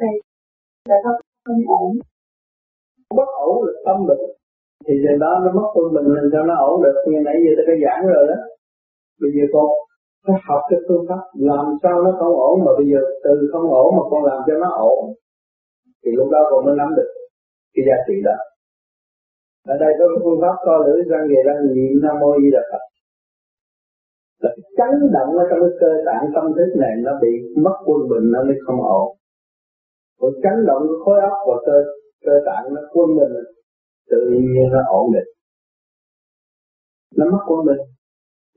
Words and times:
đây 0.00 0.14
là 0.88 0.96
không 1.04 1.20
không 1.46 1.62
ổn. 1.80 1.90
Bất 3.18 3.30
ổn 3.48 3.54
là 3.66 3.72
tâm 3.86 3.96
lực, 4.08 4.20
thì 4.86 4.94
giờ 5.04 5.12
đó 5.24 5.32
nó 5.44 5.50
mất 5.58 5.68
quân 5.74 5.86
bình 5.94 6.08
làm 6.16 6.26
cho 6.32 6.40
nó 6.48 6.54
ổn 6.68 6.82
được. 6.84 6.96
Như 7.06 7.18
nãy 7.24 7.36
giờ 7.44 7.50
tôi 7.56 7.64
đã 7.68 7.74
giảng 7.84 8.02
rồi 8.14 8.24
đó. 8.30 8.38
Bây 9.20 9.30
giờ 9.36 9.44
con 9.54 9.66
phải 10.26 10.36
học 10.48 10.62
cái 10.70 10.80
phương 10.86 11.04
pháp 11.08 11.22
làm 11.50 11.66
sao 11.82 11.96
nó 12.04 12.10
không 12.20 12.34
ổn, 12.48 12.54
mà 12.64 12.72
bây 12.78 12.86
giờ 12.92 13.00
từ 13.24 13.32
không 13.52 13.66
ổn 13.82 13.88
mà 13.96 14.02
con 14.10 14.22
làm 14.30 14.40
cho 14.46 14.54
nó 14.62 14.70
ổn, 14.92 15.00
thì 16.02 16.10
lúc 16.18 16.28
đó 16.34 16.40
con 16.50 16.64
mới 16.64 16.74
nắm 16.80 16.88
được 16.96 17.10
cái 17.74 17.82
giá 17.88 17.96
trị 18.06 18.16
đó. 18.28 18.36
Ở 19.72 19.76
đây 19.82 19.92
có 19.98 20.04
cái 20.10 20.20
phương 20.24 20.40
pháp 20.42 20.56
co 20.66 20.74
lưỡi 20.86 20.98
răng 21.10 21.24
về 21.30 21.40
răng, 21.48 21.60
niệm 21.74 21.92
nam 22.02 22.14
mô 22.20 22.30
di 22.40 22.50
đà 22.56 22.62
phật. 22.70 22.82
Là 24.42 24.50
cái 24.56 24.64
chấn 24.78 25.12
động 25.16 25.30
ở 25.42 25.44
trong 25.50 25.60
cái 25.64 25.74
cơ 25.80 25.90
tạng 26.06 26.24
tâm 26.34 26.44
thức 26.56 26.70
này 26.82 26.92
nó 27.06 27.12
bị 27.22 27.32
mất 27.64 27.76
quân 27.86 28.00
bình, 28.10 28.26
nó 28.34 28.40
mới 28.44 28.56
không 28.66 28.80
ổn 28.82 29.08
còn 30.20 30.32
chấn 30.42 30.56
động 30.66 30.82
của 30.88 30.98
khối 31.04 31.18
óc 31.30 31.38
và 31.48 31.56
cơ 31.66 31.76
cơ 32.24 32.34
tạng 32.46 32.64
nó 32.74 32.80
quân 32.92 33.08
bình 33.18 33.34
tự 34.10 34.20
nhiên 34.30 34.68
nó 34.72 34.80
ổn 35.00 35.06
định. 35.14 35.30
Nó 37.16 37.24
mất 37.32 37.42
quân 37.48 37.60
bình 37.66 37.82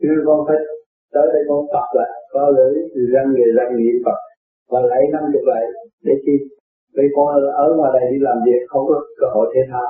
nên 0.02 0.20
con 0.28 0.40
phải 0.48 0.60
tới 1.14 1.26
đây 1.34 1.42
con 1.50 1.60
tập 1.74 1.88
lại, 1.98 2.12
có 2.34 2.42
lưỡi 2.56 2.74
răng 3.14 3.30
về 3.38 3.46
răng 3.58 3.72
niệm 3.78 3.96
phật, 4.06 4.20
và 4.72 4.80
lấy 4.92 5.04
năm 5.14 5.24
chục 5.34 5.46
lại 5.52 5.64
để 6.06 6.14
chi. 6.26 6.36
Vì 6.96 7.04
con 7.16 7.28
ở 7.64 7.66
ngoài 7.78 7.92
đây 7.96 8.04
đi 8.12 8.18
làm 8.28 8.38
việc, 8.46 8.62
không 8.68 8.84
có 8.88 8.96
cơ 9.20 9.28
hội 9.34 9.46
thể 9.54 9.62
thao. 9.72 9.90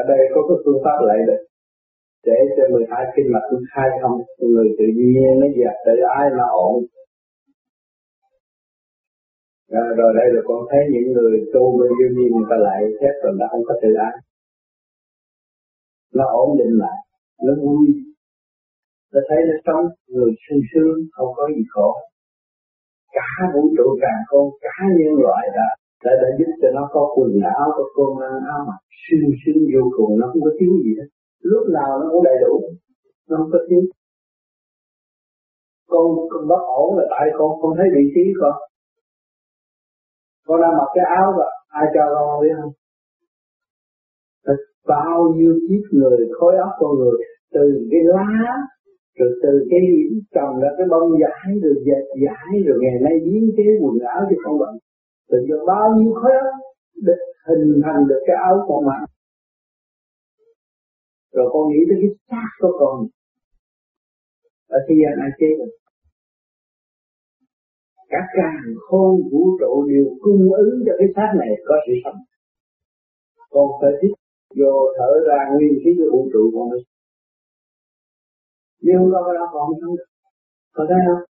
Ở 0.00 0.02
đây 0.08 0.20
có 0.34 0.40
cái 0.48 0.56
phương 0.64 0.82
pháp 0.84 0.98
lại 1.08 1.18
được. 1.26 1.42
Để 2.26 2.38
cho 2.56 2.64
12 2.72 3.04
kinh 3.16 3.32
mạch 3.32 3.46
nó 3.52 3.58
khai 3.74 3.88
thông 4.02 4.16
người 4.38 4.68
tự 4.78 4.84
nhiên 4.96 5.32
nó 5.40 5.46
dẹp, 5.56 5.76
tự 5.86 5.96
ai 6.18 6.26
mà 6.38 6.46
ổn 6.68 6.74
à, 9.80 9.84
rồi 9.98 10.10
đây 10.18 10.28
là 10.34 10.40
con 10.48 10.60
thấy 10.70 10.82
những 10.92 11.08
người 11.16 11.34
tu 11.54 11.64
bên 11.78 11.90
yêu 12.00 12.10
nhiên 12.16 12.30
người 12.32 12.48
ta 12.50 12.56
lại 12.66 12.78
xét 13.00 13.14
rồi 13.22 13.32
đã 13.40 13.46
không 13.52 13.64
có 13.68 13.74
tự 13.82 13.90
ái. 14.08 14.14
Nó 16.16 16.24
ổn 16.42 16.48
định 16.58 16.74
lại 16.82 16.98
nó 17.46 17.52
vui. 17.64 17.86
Ta 19.12 19.20
thấy 19.28 19.40
nó 19.48 19.56
sống 19.66 19.84
người 20.14 20.32
sung 20.44 20.62
sướng 20.70 20.96
không 21.14 21.30
có 21.36 21.44
gì 21.56 21.64
khổ. 21.74 21.90
Cả 23.16 23.30
vũ 23.54 23.62
trụ 23.76 23.86
càng 24.02 24.20
con 24.30 24.44
cả 24.64 24.76
nhân 24.98 25.14
loại 25.24 25.44
đã 25.58 25.68
đã 26.04 26.12
đã 26.22 26.28
giúp 26.38 26.50
cho 26.60 26.68
nó 26.76 26.84
có 26.94 27.02
quần 27.14 27.32
áo 27.56 27.66
có 27.76 27.84
cơm 27.96 28.12
ăn 28.28 28.34
áo 28.54 28.60
mặc. 28.68 28.80
Sung 29.04 29.34
sướng 29.40 29.62
vô 29.72 29.82
cùng 29.96 30.10
nó 30.20 30.26
không 30.30 30.42
có 30.46 30.52
thiếu 30.58 30.72
gì 30.84 30.92
hết. 30.98 31.08
Lúc 31.50 31.64
nào 31.76 31.90
nó 32.00 32.06
cũng 32.12 32.24
đầy 32.28 32.36
đủ 32.44 32.54
nó 33.28 33.34
không 33.38 33.50
có 33.52 33.58
thiếu. 33.68 33.82
Con, 35.90 36.06
con 36.30 36.42
bất 36.50 36.62
ổn 36.82 36.88
là 36.98 37.04
tại 37.10 37.26
con 37.38 37.50
không 37.60 37.74
thấy 37.78 37.86
vị 37.96 38.04
trí 38.14 38.24
con 38.40 38.54
con 40.46 40.60
đang 40.62 40.76
mặc 40.78 40.88
cái 40.94 41.04
áo 41.18 41.32
rồi 41.38 41.50
ai 41.68 41.86
cho 41.94 42.02
con 42.14 42.42
biết 42.42 42.54
không? 42.60 42.72
Bao 44.86 45.34
nhiêu 45.36 45.54
kiếp 45.68 45.84
người, 45.98 46.18
khối 46.38 46.54
óc 46.56 46.72
con 46.78 46.90
người, 46.98 47.18
từ 47.54 47.88
cái 47.90 48.00
lá, 48.04 48.30
rồi 49.18 49.30
từ 49.42 49.66
cái 49.70 49.80
trồng 50.34 50.60
ra 50.60 50.68
cái 50.78 50.86
bông 50.90 51.10
giải, 51.22 51.48
rồi 51.62 51.74
dệt 51.86 52.04
giải, 52.24 52.62
rồi 52.66 52.78
ngày 52.82 52.96
nay 53.04 53.14
biến 53.24 53.50
chế 53.56 53.66
quần 53.80 53.98
áo 54.14 54.22
cho 54.30 54.36
con 54.44 54.58
bệnh. 54.58 54.76
Từ 55.30 55.38
giờ 55.48 55.56
bao 55.66 55.94
nhiêu 55.96 56.12
khối 56.14 56.32
óc 56.32 56.54
để 57.06 57.12
hình 57.48 57.80
thành 57.84 58.06
được 58.08 58.20
cái 58.26 58.36
áo 58.36 58.64
con 58.68 58.86
mặc 58.86 59.12
rồi 61.32 61.46
con 61.52 61.62
nghĩ 61.68 61.80
tới 61.88 61.98
cái 62.02 62.10
xác 62.30 62.48
của 62.60 62.72
con. 62.80 63.06
Ở 64.68 64.78
thế 64.88 64.94
gian 65.00 65.14
ai 65.20 65.30
chế 65.38 65.46
được? 65.58 65.72
Cả 68.12 68.20
càng 68.36 68.62
khôn 68.86 69.10
vũ 69.30 69.42
trụ 69.60 69.72
đều 69.90 70.04
cung 70.22 70.42
ứng 70.62 70.74
cho 70.86 70.92
cái 70.98 71.08
xác 71.16 71.30
này 71.40 71.50
có 71.68 71.74
sự 71.86 71.92
sống. 72.04 72.18
Còn 73.54 73.66
phải 73.80 73.92
thích 74.00 74.14
vô 74.58 74.72
thở 74.96 75.10
ra 75.28 75.38
nguyên 75.52 75.74
khí 75.80 75.90
của 75.98 76.08
vũ 76.12 76.22
trụ 76.32 76.42
còn 76.54 76.70
mới 76.70 76.82
nhưng 78.84 78.96
không 78.98 79.10
có 79.12 79.32
đó 79.38 79.44
còn 79.52 79.62
không 79.80 79.96
được. 79.96 80.08
Có 80.76 80.82
thấy 80.88 81.00
không 81.06 81.22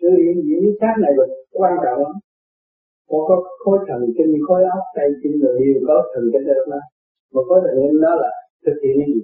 sự 0.00 0.08
hiện 0.22 0.36
diện 0.46 0.58
cái 0.64 0.74
xác 0.80 0.94
này 1.02 1.12
là 1.18 1.24
quan 1.58 1.74
trọng 1.84 1.98
lắm. 2.04 2.14
Còn 3.08 3.20
có 3.28 3.36
khối 3.62 3.78
thần 3.88 4.00
kinh 4.16 4.32
khối 4.46 4.62
óc 4.76 4.84
tay 4.96 5.08
chân 5.22 5.32
người 5.40 5.56
đều 5.60 5.80
có 5.88 5.96
thần 6.14 6.24
kinh 6.32 6.44
đó. 6.48 6.54
Mà 6.70 6.80
mà 7.34 7.40
có 7.48 7.56
thần 7.64 7.76
kinh 7.82 8.00
đó 8.00 8.12
là 8.22 8.30
thực 8.64 8.76
hiện 8.82 8.94
cái 9.00 9.08
gì? 9.14 9.22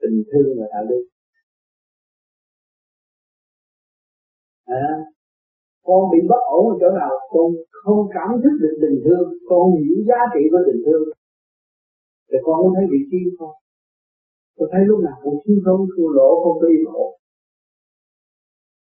Tình 0.00 0.22
thương 0.30 0.48
và 0.58 0.66
đạo 0.72 0.84
đức. 0.90 1.02
À, 4.66 4.88
con 5.86 6.00
bị 6.12 6.18
bất 6.30 6.42
ổn 6.58 6.64
ở 6.72 6.74
chỗ 6.80 6.88
nào? 7.00 7.12
Con 7.32 7.46
không 7.84 8.00
cảm 8.16 8.30
thức 8.42 8.54
được 8.62 8.74
tình 8.82 8.98
thương. 9.04 9.26
Con 9.48 9.62
hiểu 9.80 9.96
giá 10.08 10.20
trị 10.34 10.42
của 10.50 10.62
tình 10.68 10.82
thương. 10.86 11.04
Thì 12.28 12.38
con 12.46 12.56
mới 12.62 12.72
thấy 12.76 12.86
vị 12.92 13.00
trí 13.10 13.18
không 13.38 13.54
con 14.58 14.68
thấy 14.72 14.82
lúc 14.90 14.98
nào 15.06 15.16
cũng 15.24 15.36
chiến 15.44 15.58
không 15.64 15.80
thua 15.92 16.08
lỗ, 16.18 16.28
không 16.42 16.56
có 16.60 16.66
yên 16.74 16.84
ổn. 17.04 17.12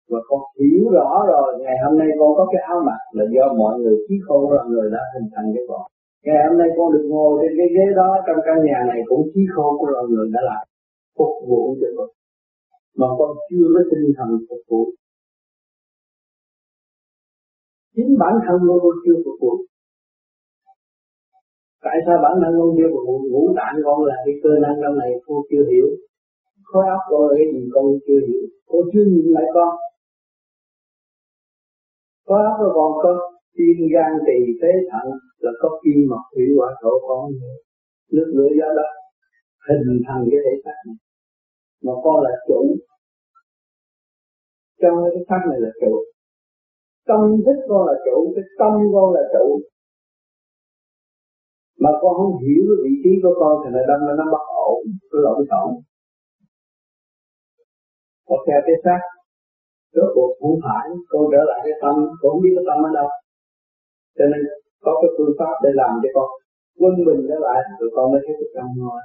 Và 0.09 0.19
con 0.29 0.41
hiểu 0.59 0.83
rõ 0.97 1.09
rồi, 1.31 1.47
ngày 1.63 1.77
hôm 1.83 1.93
nay 1.99 2.07
con 2.19 2.29
có 2.38 2.43
cái 2.51 2.61
áo 2.72 2.79
mặc 2.88 2.99
là 3.17 3.25
do 3.35 3.45
mọi 3.61 3.79
người 3.79 3.97
trí 4.07 4.16
khôn 4.25 4.51
là 4.53 4.63
người 4.72 4.88
đã 4.95 5.01
hình 5.13 5.27
thành 5.33 5.47
cho 5.55 5.61
con. 5.69 5.81
Ngày 6.25 6.39
hôm 6.47 6.57
nay 6.57 6.69
con 6.77 6.88
được 6.93 7.05
ngồi 7.11 7.31
trên 7.41 7.51
cái 7.57 7.67
ghế 7.75 7.85
đó, 7.95 8.09
trong 8.25 8.39
căn 8.45 8.57
nhà 8.67 8.79
này 8.91 8.99
cũng 9.09 9.22
trí 9.33 9.41
khôn 9.53 9.72
của 9.79 9.88
loài 9.93 10.05
người 10.09 10.27
đã 10.33 10.41
làm 10.49 10.63
phục 11.17 11.33
vụ 11.49 11.61
cho 11.81 11.88
con. 11.97 12.09
Mà 12.99 13.07
con 13.19 13.29
chưa 13.49 13.67
có 13.73 13.81
tinh 13.91 14.13
thần 14.17 14.29
phục 14.49 14.61
vụ 14.69 14.81
chính 17.95 18.11
bản 18.21 18.33
thân 18.45 18.57
con 18.67 18.77
con 18.83 18.95
chưa 19.03 19.17
phục 19.25 19.37
vụ. 19.41 19.53
Tại 21.85 21.97
sao 22.05 22.17
bản 22.25 22.35
thân 22.41 22.53
con 22.59 22.69
chưa 22.77 22.89
phục 22.93 23.03
vụ? 23.07 23.15
Ngũ 23.31 23.43
tạng 23.59 23.75
con 23.85 23.99
là 24.09 24.15
cái 24.25 24.35
cơ 24.43 24.51
năng 24.63 24.75
trong 24.81 24.95
này 25.01 25.11
con 25.25 25.37
chưa 25.49 25.63
hiểu. 25.71 25.87
Khối 26.69 26.85
óc 26.95 27.01
con 27.09 27.21
là 27.27 27.33
cái 27.37 27.47
gì 27.53 27.61
con 27.75 27.85
chưa 28.05 28.21
hiểu. 28.27 28.43
Con 28.71 28.83
chưa 28.91 29.05
nhìn 29.13 29.27
lại 29.35 29.47
con. 29.55 29.71
Khối 32.27 32.41
óc 32.49 32.55
của 32.59 32.71
con 32.77 32.91
có 33.03 33.11
tim 33.57 33.77
gan 33.93 34.11
tỳ 34.27 34.37
phế 34.59 34.71
thận 34.91 35.07
là 35.43 35.51
có 35.61 35.69
kim 35.83 35.99
mộc 36.09 36.23
thủy 36.33 36.45
hỏa 36.57 36.69
thổ 36.81 36.93
con 37.07 37.23
nước 38.13 38.29
lửa 38.35 38.51
gió 38.59 38.69
đất 38.77 38.91
hình 39.67 40.01
thành 40.07 40.23
cái 40.31 40.39
thể 40.45 40.53
xác 40.63 40.77
này. 40.87 40.97
Mà 41.85 41.93
con 42.03 42.17
là 42.25 42.33
chủ. 42.47 42.59
Cho 44.81 44.89
cái 45.13 45.23
xác 45.29 45.41
này 45.49 45.59
là 45.65 45.71
chủ 45.81 45.93
tâm 47.08 47.22
thức 47.46 47.58
con 47.69 47.81
là 47.88 47.96
chủ, 48.06 48.18
cái 48.36 48.46
tâm 48.59 48.74
con 48.94 49.08
là 49.16 49.24
chủ. 49.34 49.46
Mà 51.84 51.91
con 52.02 52.14
không 52.19 52.34
hiểu 52.44 52.62
cái 52.69 52.80
vị 52.86 52.94
trí 53.03 53.12
của 53.24 53.36
con 53.41 53.53
thì 53.62 53.69
nó 53.75 53.81
đâm 53.90 54.00
nó 54.08 54.14
nó 54.19 54.25
bất 54.34 54.46
ổn, 54.72 54.81
nó 55.12 55.18
lộn 55.25 55.40
xộn. 55.50 55.69
Con 58.28 58.40
theo 58.47 58.59
cái 58.68 58.75
xác, 58.84 59.02
rốt 59.96 60.09
cuộc 60.16 60.31
không 60.40 60.58
phải 60.66 60.86
con 61.12 61.24
trở 61.31 61.41
lại 61.50 61.59
cái 61.66 61.75
tâm, 61.84 61.96
con 62.19 62.30
không 62.31 62.41
biết 62.44 62.53
cái 62.56 62.66
tâm 62.69 62.78
ở 62.88 62.90
đâu. 62.97 63.09
Cho 64.18 64.25
nên 64.31 64.41
có 64.85 64.91
cái 65.02 65.09
phương 65.16 65.34
pháp 65.40 65.53
để 65.64 65.70
làm 65.81 65.94
cho 66.03 66.09
con 66.16 66.30
quân 66.80 66.94
bình 67.08 67.22
trở 67.30 67.38
lại, 67.46 67.59
rồi 67.80 67.90
con 67.96 68.06
mới 68.12 68.22
thấy 68.25 68.35
được 68.40 68.52
trong 68.56 68.70
ngồi. 68.78 69.02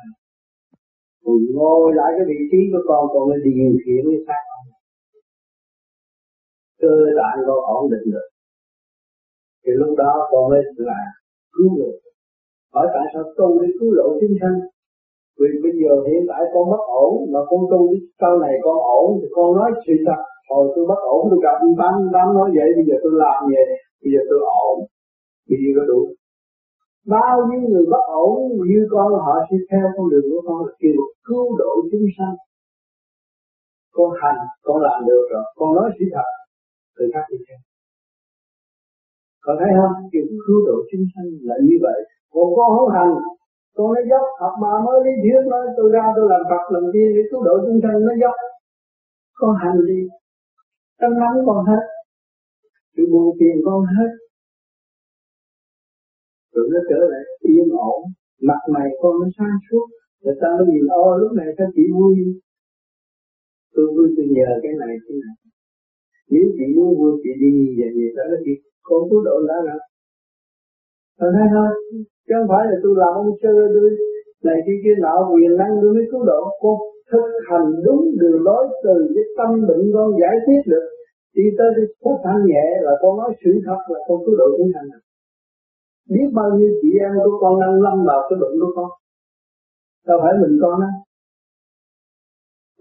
Rồi 1.24 1.38
ngồi 1.56 1.86
lại 1.98 2.10
cái 2.16 2.24
vị 2.30 2.38
trí 2.50 2.60
của 2.72 2.82
con 2.88 3.02
con 3.12 3.22
mới 3.28 3.38
điều 3.44 3.72
khiển 3.84 4.02
cái 4.10 4.20
xác 4.26 4.42
cơ 6.82 6.92
tạng 7.18 7.38
con 7.46 7.58
ổn 7.76 7.82
định 7.92 8.06
được. 8.14 8.28
Thì 9.62 9.72
lúc 9.80 9.92
đó 10.02 10.12
con 10.30 10.42
mới 10.50 10.62
là 10.88 11.00
cứu 11.54 11.68
người. 11.76 11.94
Hỏi 12.74 12.86
tại 12.94 13.04
sao 13.12 13.22
tu 13.38 13.48
để 13.62 13.68
cứu 13.80 13.90
lộ 13.98 14.08
chúng 14.20 14.36
sanh? 14.40 14.56
Vì 15.38 15.50
bây 15.64 15.72
giờ 15.80 15.92
hiện 16.06 16.22
tại 16.30 16.42
con 16.52 16.64
bất 16.72 16.82
ổn, 17.04 17.12
mà 17.32 17.40
con 17.50 17.60
tu 17.70 17.80
sau 18.20 18.32
này 18.44 18.54
con 18.64 18.76
ổn 18.98 19.06
thì 19.20 19.26
con 19.36 19.48
nói 19.58 19.70
sự 19.86 19.94
thật. 20.06 20.20
Hồi 20.50 20.64
tôi 20.74 20.84
bất 20.90 21.00
ổn, 21.14 21.22
tôi 21.30 21.38
gặp 21.46 21.56
tám 21.80 21.94
tám 22.14 22.26
nói 22.36 22.48
vậy, 22.56 22.68
bây 22.76 22.84
giờ 22.88 22.96
tôi 23.02 23.12
làm 23.24 23.38
vậy, 23.54 23.66
bây 24.02 24.10
giờ 24.12 24.20
tôi 24.30 24.40
ổn. 24.66 24.76
Bây 25.48 25.58
giờ 25.62 25.70
có 25.76 25.82
đủ. 25.90 26.00
Bao 27.14 27.36
nhiêu 27.48 27.60
người 27.70 27.86
bất 27.92 28.04
ổn, 28.26 28.34
như 28.70 28.80
con 28.94 29.08
họ 29.24 29.34
sẽ 29.48 29.56
theo 29.70 29.86
con 29.96 30.06
đường 30.12 30.26
của 30.30 30.40
con 30.46 30.58
là 30.66 30.72
kêu 30.80 30.98
cứu 31.26 31.44
độ 31.60 31.72
chúng 31.90 32.06
sanh. 32.16 32.36
Con 33.96 34.10
hành, 34.20 34.40
con 34.66 34.76
làm 34.86 34.98
được 35.08 35.24
rồi, 35.32 35.44
con 35.58 35.68
nói 35.74 35.90
sự 35.98 36.04
thật 36.14 36.28
tự 36.98 37.04
khác 37.14 37.26
đi 37.32 37.38
theo 37.46 37.60
có 39.48 39.52
thấy 39.60 39.70
không? 39.78 39.94
Kiểu 40.12 40.26
cứu 40.44 40.58
độ 40.68 40.76
chúng 40.90 41.06
sanh 41.12 41.28
là 41.48 41.56
như 41.66 41.76
vậy. 41.86 41.98
Còn 42.32 42.46
con 42.56 42.68
không 42.76 42.90
hành, 42.96 43.12
con 43.76 43.86
nó 43.94 44.00
dốc, 44.10 44.24
học 44.40 44.54
bà 44.62 44.72
mới 44.86 44.96
lý 45.04 45.12
thuyết 45.22 45.42
nói, 45.52 45.64
tôi 45.76 45.86
ra 45.94 46.04
tôi 46.16 46.26
làm 46.32 46.42
Phật 46.50 46.64
làm 46.74 46.84
tiên 46.92 47.08
để 47.16 47.22
cứu 47.30 47.40
độ 47.46 47.54
chúng 47.64 47.80
sanh, 47.82 47.98
nó 48.06 48.12
dốc. 48.22 48.36
Con 49.40 49.52
hành 49.62 49.78
đi 49.88 50.00
tâm 51.00 51.12
nóng 51.20 51.38
con 51.48 51.60
hết 51.70 51.82
sự 52.94 53.02
buồn 53.12 53.36
phiền 53.38 53.56
con 53.66 53.80
hết. 53.96 54.10
Rồi 56.52 56.66
nó 56.72 56.80
trở 56.90 57.00
lại 57.12 57.24
yên 57.40 57.68
ổn, 57.92 58.00
mặt 58.48 58.62
mày 58.74 58.88
con 59.00 59.14
nó 59.20 59.28
sáng 59.38 59.56
suốt. 59.66 59.86
Người 60.22 60.36
ta 60.40 60.48
nó 60.58 60.64
nhìn, 60.72 60.86
ô, 60.86 61.16
lúc 61.22 61.32
này 61.38 61.46
sao 61.58 61.66
chỉ 61.74 61.82
vui? 61.94 62.14
Tôi 63.74 63.86
vui 63.94 64.08
tôi 64.16 64.26
nhờ 64.36 64.50
cái 64.62 64.72
này 64.80 64.94
cái 65.04 65.16
này 65.22 65.34
nếu 66.32 66.46
chị 66.56 66.64
muốn 66.76 66.88
vui 66.98 67.12
chị 67.22 67.30
đi 67.40 67.48
như 67.56 67.66
về 67.78 67.86
vậy 67.96 68.08
đó 68.16 68.24
là 68.30 68.38
chị 68.44 68.54
con 68.88 69.00
cứu 69.10 69.20
độ 69.28 69.36
đã 69.48 69.56
rồi 69.68 69.80
Thật 71.18 71.30
thấy 71.36 71.46
thôi 71.54 71.68
chứ 72.26 72.34
không 72.38 72.48
phải 72.52 72.62
là 72.70 72.76
tôi 72.82 72.92
làm 73.02 73.12
ông 73.22 73.32
sơ 73.42 73.52
tôi 73.74 73.88
này 74.46 74.58
kia 74.66 74.78
kia 74.82 74.96
nọ, 75.04 75.14
quyền 75.34 75.52
năng 75.60 75.72
tôi 75.82 75.90
mới 75.96 76.06
cứu 76.10 76.22
độ. 76.30 76.40
Con 76.62 76.76
thực 77.10 77.28
hành 77.48 77.68
đúng 77.84 78.02
đường 78.20 78.42
lối 78.46 78.64
từ 78.84 78.94
cái 79.14 79.24
tâm 79.38 79.50
bệnh 79.68 79.84
con 79.94 80.08
giải 80.20 80.36
quyết 80.44 80.62
được. 80.72 80.86
Đi 81.36 81.44
tới 81.58 81.68
cái 81.76 81.86
phút 82.02 82.16
thanh 82.24 82.42
nhẹ 82.46 82.66
là 82.86 82.92
con 83.02 83.12
nói 83.18 83.30
sự 83.44 83.50
thật 83.66 83.80
là 83.92 83.98
con 84.08 84.18
cứu 84.24 84.34
độ 84.40 84.46
chúng 84.58 84.70
thành 84.74 84.88
biết 86.08 86.28
bao 86.34 86.50
nhiêu 86.56 86.70
chị 86.82 86.88
em 87.00 87.12
của 87.24 87.38
con 87.40 87.60
đang 87.60 87.82
lâm 87.82 88.04
vào 88.06 88.20
cái 88.28 88.36
bệnh 88.40 88.54
của 88.60 88.72
con? 88.76 88.90
Đâu 90.06 90.18
phải 90.22 90.32
mình 90.42 90.58
con 90.62 90.80
á. 90.80 90.90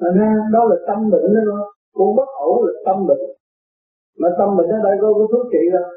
Thành 0.01 0.15
ra 0.19 0.29
đó 0.53 0.61
là 0.69 0.75
tâm 0.87 1.09
bệnh 1.11 1.33
đó 1.33 1.41
con. 1.49 1.67
Con 1.97 2.09
bất 2.17 2.29
ổn 2.49 2.57
là 2.65 2.73
tâm 2.85 2.97
bệnh. 3.07 3.23
Mà 4.19 4.29
tâm 4.39 4.49
bệnh 4.57 4.69
ở 4.77 4.79
đây 4.87 4.95
có 5.01 5.07
có 5.17 5.25
thuốc 5.31 5.45
trị 5.51 5.63
đâu 5.73 5.87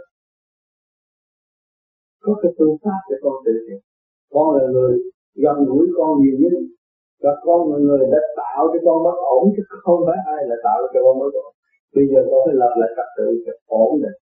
Có 2.25 2.33
cái 2.43 2.53
phương 2.59 2.77
pháp 2.83 3.01
để 3.11 3.17
con 3.23 3.35
tự 3.45 3.55
trị. 3.67 3.77
Con 4.35 4.47
là 4.57 4.65
người 4.75 4.93
gần 5.45 5.57
gũi 5.69 5.87
con 5.97 6.11
nhiều 6.21 6.37
nhất. 6.41 6.53
Và 7.23 7.33
con 7.45 7.61
là 7.73 7.79
người 7.87 8.03
đã 8.13 8.21
tạo 8.41 8.63
cho 8.73 8.79
con 8.87 8.99
bất 9.07 9.19
ổn 9.37 9.45
Chứ 9.57 9.63
không 9.85 10.01
phải 10.07 10.19
ai 10.35 10.43
là 10.51 10.57
tạo 10.65 10.79
cho 10.93 11.01
con 11.05 11.15
bất 11.21 11.33
ổn. 11.45 11.53
Bây 11.95 12.05
giờ 12.11 12.21
con 12.31 12.41
phải 12.47 12.57
lập 12.63 12.73
lại 12.81 12.91
trật 12.97 13.09
tự 13.17 13.29
cho 13.45 13.53
ổn 13.67 13.91
định. 14.03 14.19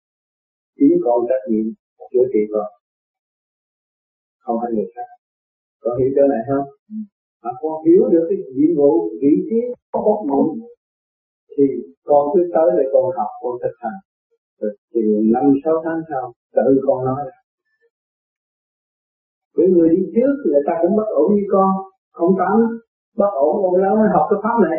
Chính 0.78 0.96
con 1.06 1.18
trách 1.30 1.44
nhiệm 1.50 1.66
chữa 2.12 2.26
trị 2.34 2.42
con. 2.54 2.68
Không 4.44 4.58
phải 4.62 4.72
người 4.76 4.90
khác. 4.96 5.08
Con 5.82 5.94
hiểu 6.00 6.10
chỗ 6.16 6.24
này 6.34 6.42
không? 6.50 6.68
mà 7.44 7.52
con 7.62 7.86
hiểu 7.86 8.04
được 8.14 8.26
cái 8.30 8.38
nhiệm 8.56 8.78
vụ 8.78 9.10
vị 9.22 9.34
trí 9.50 9.60
bất 9.94 10.18
mộng 10.30 10.50
thì 11.56 11.66
con 12.10 12.22
cứ 12.34 12.42
tới 12.54 12.68
để 12.78 12.86
con 12.94 13.06
học, 13.18 13.32
con 13.42 13.54
thực 13.64 13.76
hành. 13.84 14.00
Rồi 14.60 14.72
thì 14.92 15.02
năm, 15.34 15.46
sáu 15.64 15.76
tháng 15.86 16.02
sau, 16.10 16.34
tự 16.56 16.82
con 16.88 17.06
nói 17.06 17.20
những 17.26 17.44
với 19.56 19.68
người 19.74 19.90
đi 19.96 20.04
trước 20.16 20.34
người 20.46 20.64
ta 20.68 20.74
cũng 20.82 20.96
bất 20.98 21.08
ổn 21.22 21.28
như 21.36 21.44
con, 21.52 21.70
không 22.12 22.32
tán 22.40 22.56
bất 23.18 23.32
ổn, 23.46 23.54
con 23.64 23.76
lớn 23.82 23.94
mới 24.00 24.10
học 24.16 24.26
cái 24.30 24.40
pháp 24.44 24.58
này. 24.68 24.78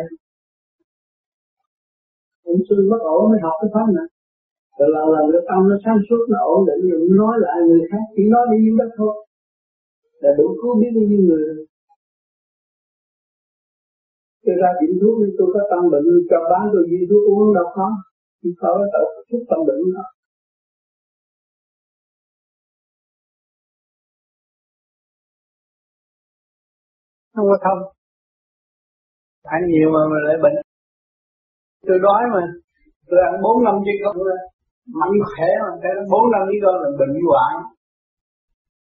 Ông 2.45 2.61
sư 2.69 2.75
bất 2.91 3.01
ổn 3.15 3.31
mới 3.31 3.39
học 3.45 3.55
cái 3.61 3.69
pháp 3.73 3.87
này. 3.97 4.07
Rồi 4.77 4.89
lần 4.95 5.05
lần 5.15 5.25
cái 5.33 5.41
tâm 5.49 5.59
nó 5.69 5.75
sáng 5.85 5.99
suốt, 6.09 6.21
nó 6.31 6.39
ổn 6.53 6.59
định, 6.69 6.81
rồi 6.91 7.07
nói 7.21 7.35
lại 7.45 7.57
người 7.67 7.83
khác, 7.91 8.03
chỉ 8.15 8.23
nói 8.33 8.43
đi 8.51 8.57
đất 8.79 8.89
thôi. 8.97 9.13
Là 10.21 10.29
đủ 10.37 10.47
cứu 10.61 10.71
biết 10.79 10.91
bao 10.95 11.03
nhiêu 11.09 11.21
người 11.27 11.43
tôi 14.45 14.55
ra 14.61 14.69
chuyện 14.79 14.93
thuốc 15.01 15.15
đi 15.21 15.29
tôi 15.37 15.47
có 15.53 15.61
tâm 15.71 15.81
bệnh 15.91 16.07
cho 16.29 16.37
bán 16.51 16.63
tôi 16.73 16.83
viên 16.89 17.03
thuốc 17.09 17.23
uống 17.31 17.53
đâu 17.57 17.67
có. 17.77 17.87
Chỉ 18.41 18.49
có 18.61 18.69
tự 18.93 19.03
thuốc 19.29 19.43
tâm 19.49 19.59
bệnh 19.67 19.83
đó. 19.95 20.05
Không 27.35 27.47
có 27.51 27.57
thông. 27.65 27.81
Ăn 29.43 29.61
nhiều 29.71 29.89
mà, 29.93 30.01
mà 30.11 30.17
lại 30.27 30.37
bệnh. 30.43 30.57
Tôi 31.87 31.97
đói 32.05 32.21
mà. 32.33 32.41
Tôi 33.09 33.19
ăn 33.29 33.33
bốn 33.43 33.63
năm 33.63 33.75
chứ 33.85 33.91
con 34.03 34.15
mạnh 34.99 35.15
khỏe 35.29 35.49
mà. 35.63 35.71
Cái 35.83 35.91
bốn 36.11 36.31
năm 36.31 36.41
chiếc 36.49 36.59
con 36.65 36.75
là 36.83 36.89
bệnh 36.99 37.15
hoạn. 37.27 37.53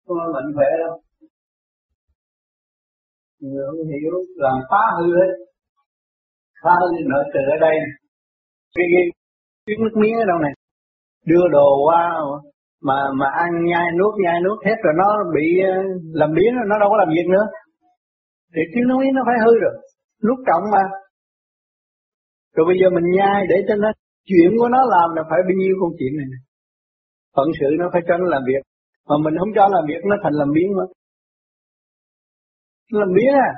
Không 0.04 0.16
có 0.20 0.32
mạnh 0.34 0.48
khỏe 0.56 0.68
đâu. 0.82 0.94
Người 3.40 3.64
không 3.66 3.86
hiểu 3.92 4.14
làm 4.36 4.56
phá 4.70 4.82
hư 4.98 5.06
hết 5.18 5.51
phá 6.62 6.72
hư 6.80 6.88
nội 7.10 7.24
từ 7.34 7.40
ở 7.54 7.56
đây. 7.66 7.76
Cái 8.76 8.86
cái 8.94 9.04
cái 9.66 9.76
nước 9.82 9.94
miếng 10.02 10.16
ở 10.24 10.26
đâu 10.30 10.38
này? 10.38 10.52
Đưa 11.30 11.44
đồ 11.56 11.68
qua 11.86 12.02
mà 12.88 12.96
mà 13.20 13.26
ăn, 13.44 13.50
nhai 13.70 13.86
nuốt 13.98 14.14
nhai 14.24 14.38
nuốt 14.44 14.58
hết 14.66 14.76
rồi 14.84 14.94
nó 15.00 15.08
bị 15.34 15.46
ờ, 15.72 15.74
làm 16.20 16.30
biến, 16.36 16.52
nó 16.70 16.78
đâu 16.78 16.88
có 16.90 16.96
làm 16.96 17.08
việc 17.16 17.28
nữa. 17.34 17.46
Thì 18.54 18.62
tiếng 18.72 18.86
nói 18.88 19.04
nó 19.14 19.22
phải 19.26 19.36
hư 19.44 19.52
rồi 19.64 19.74
nuốt 20.26 20.38
trọng 20.48 20.64
mà. 20.74 20.84
Rồi 22.54 22.64
bây 22.68 22.76
giờ 22.80 22.86
mình 22.96 23.06
nhai 23.18 23.46
để 23.50 23.56
cho 23.68 23.74
nó, 23.74 23.90
chuyện 24.28 24.50
của 24.58 24.68
nó 24.68 24.80
làm 24.94 25.08
là 25.16 25.22
phải 25.30 25.40
bao 25.48 25.56
nhiêu 25.60 25.74
công 25.80 25.92
chuyện 25.98 26.12
này 26.16 26.26
phận 27.36 27.48
sự 27.60 27.66
nó 27.78 27.86
phải 27.92 28.02
cho 28.08 28.14
nó 28.16 28.26
làm 28.34 28.42
việc, 28.46 28.62
mà 29.08 29.16
mình 29.24 29.34
không 29.38 29.52
cho 29.56 29.68
làm 29.74 29.84
việc, 29.90 30.02
nó 30.10 30.16
thành 30.22 30.32
làm 30.40 30.48
biến 30.56 30.68
mà. 30.78 30.84
Làm 33.00 33.08
biến 33.16 33.32
à? 33.48 33.50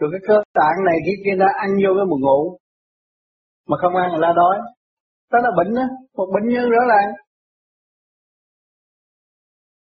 Rồi 0.00 0.08
cái 0.12 0.22
cơ 0.28 0.36
tạng 0.58 0.76
này 0.88 0.96
khi 1.04 1.14
kia 1.24 1.36
đã 1.42 1.48
ăn 1.64 1.70
vô 1.82 1.90
cái 1.98 2.06
buồn 2.10 2.20
ngủ. 2.22 2.40
Mà 3.68 3.76
không 3.82 3.94
ăn 4.04 4.10
là 4.22 4.30
đói. 4.40 4.56
Đó 5.32 5.38
là 5.44 5.50
bệnh 5.58 5.72
á, 5.84 5.86
một 6.16 6.28
bệnh 6.34 6.46
nhân 6.52 6.70
rõ 6.70 6.82
ràng. 6.92 7.08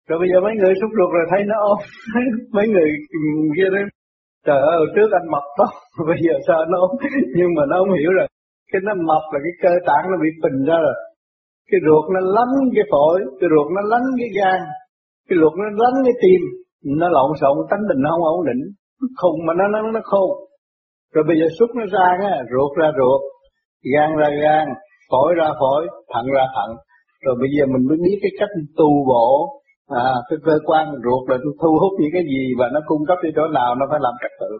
Rồi 0.07 0.19
bây 0.21 0.27
giờ 0.31 0.37
mấy 0.45 0.53
người 0.59 0.73
xúc 0.79 0.91
ruột 0.97 1.09
rồi 1.15 1.25
thấy 1.31 1.41
nó 1.51 1.55
ốm. 1.71 1.77
mấy 2.55 2.65
người 2.73 2.89
kia 3.55 3.69
đó 3.75 3.81
trời 4.47 4.59
ơi 4.73 4.79
trước 4.95 5.09
anh 5.19 5.27
mập 5.33 5.45
đó 5.59 5.67
bây 6.09 6.19
giờ 6.25 6.33
sao 6.47 6.57
nó 6.71 6.77
ốm. 6.85 6.91
nhưng 7.37 7.51
mà 7.57 7.63
nó 7.69 7.75
không 7.79 7.93
hiểu 7.99 8.11
rồi. 8.19 8.27
Cái 8.71 8.81
nó 8.87 8.93
mập 9.09 9.23
là 9.33 9.39
cái 9.45 9.53
cơ 9.63 9.71
tạng 9.89 10.05
nó 10.11 10.17
bị 10.23 10.29
phình 10.41 10.59
ra 10.69 10.77
rồi. 10.85 10.97
Cái 11.69 11.79
ruột 11.87 12.05
nó 12.15 12.19
lấn 12.35 12.49
cái 12.75 12.85
phổi, 12.91 13.17
cái 13.39 13.47
ruột 13.53 13.67
nó 13.75 13.81
lấn 13.91 14.03
cái 14.19 14.29
gan, 14.39 14.59
cái 15.27 15.35
ruột 15.41 15.53
nó 15.61 15.67
lấn 15.81 15.93
cái 16.05 16.15
tim. 16.23 16.41
Nó 16.99 17.07
lộn 17.15 17.29
xộn, 17.41 17.55
tánh 17.71 17.83
tình 17.89 18.01
nó 18.03 18.09
không 18.13 18.25
ổn 18.33 18.45
định 18.49 18.61
khùng 19.21 19.39
mà 19.47 19.53
nó 19.59 19.67
nó 19.67 19.91
nó 19.91 19.99
khôn 20.03 20.29
rồi 21.13 21.23
bây 21.27 21.35
giờ 21.39 21.47
xúc 21.59 21.69
nó 21.75 21.85
ra 21.95 22.07
nghe 22.21 22.35
ruột 22.51 22.71
ra 22.79 22.87
ruột 22.99 23.21
gan 23.93 24.09
ra 24.19 24.29
gan 24.43 24.67
phổi 25.11 25.29
ra 25.39 25.47
phổi 25.59 25.81
thận 26.13 26.25
ra 26.35 26.45
thận. 26.55 26.69
Rồi 27.25 27.35
bây 27.41 27.49
giờ 27.55 27.63
mình 27.73 27.83
mới 27.89 27.97
biết 28.05 28.17
cái 28.23 28.31
cách 28.39 28.53
tu 28.79 28.89
bổ. 29.11 29.29
À, 29.87 30.07
cái 30.29 30.37
cơ 30.45 30.55
quan 30.67 30.85
ruột 31.05 31.23
là 31.29 31.37
thu 31.61 31.71
hút 31.81 31.93
những 31.99 32.13
cái 32.13 32.23
gì 32.33 32.43
và 32.59 32.67
nó 32.73 32.79
cung 32.85 33.03
cấp 33.07 33.17
đi 33.23 33.29
chỗ 33.35 33.45
nào 33.47 33.75
nó 33.75 33.85
phải 33.91 33.99
làm 34.05 34.13
trật 34.21 34.33
tự. 34.41 34.51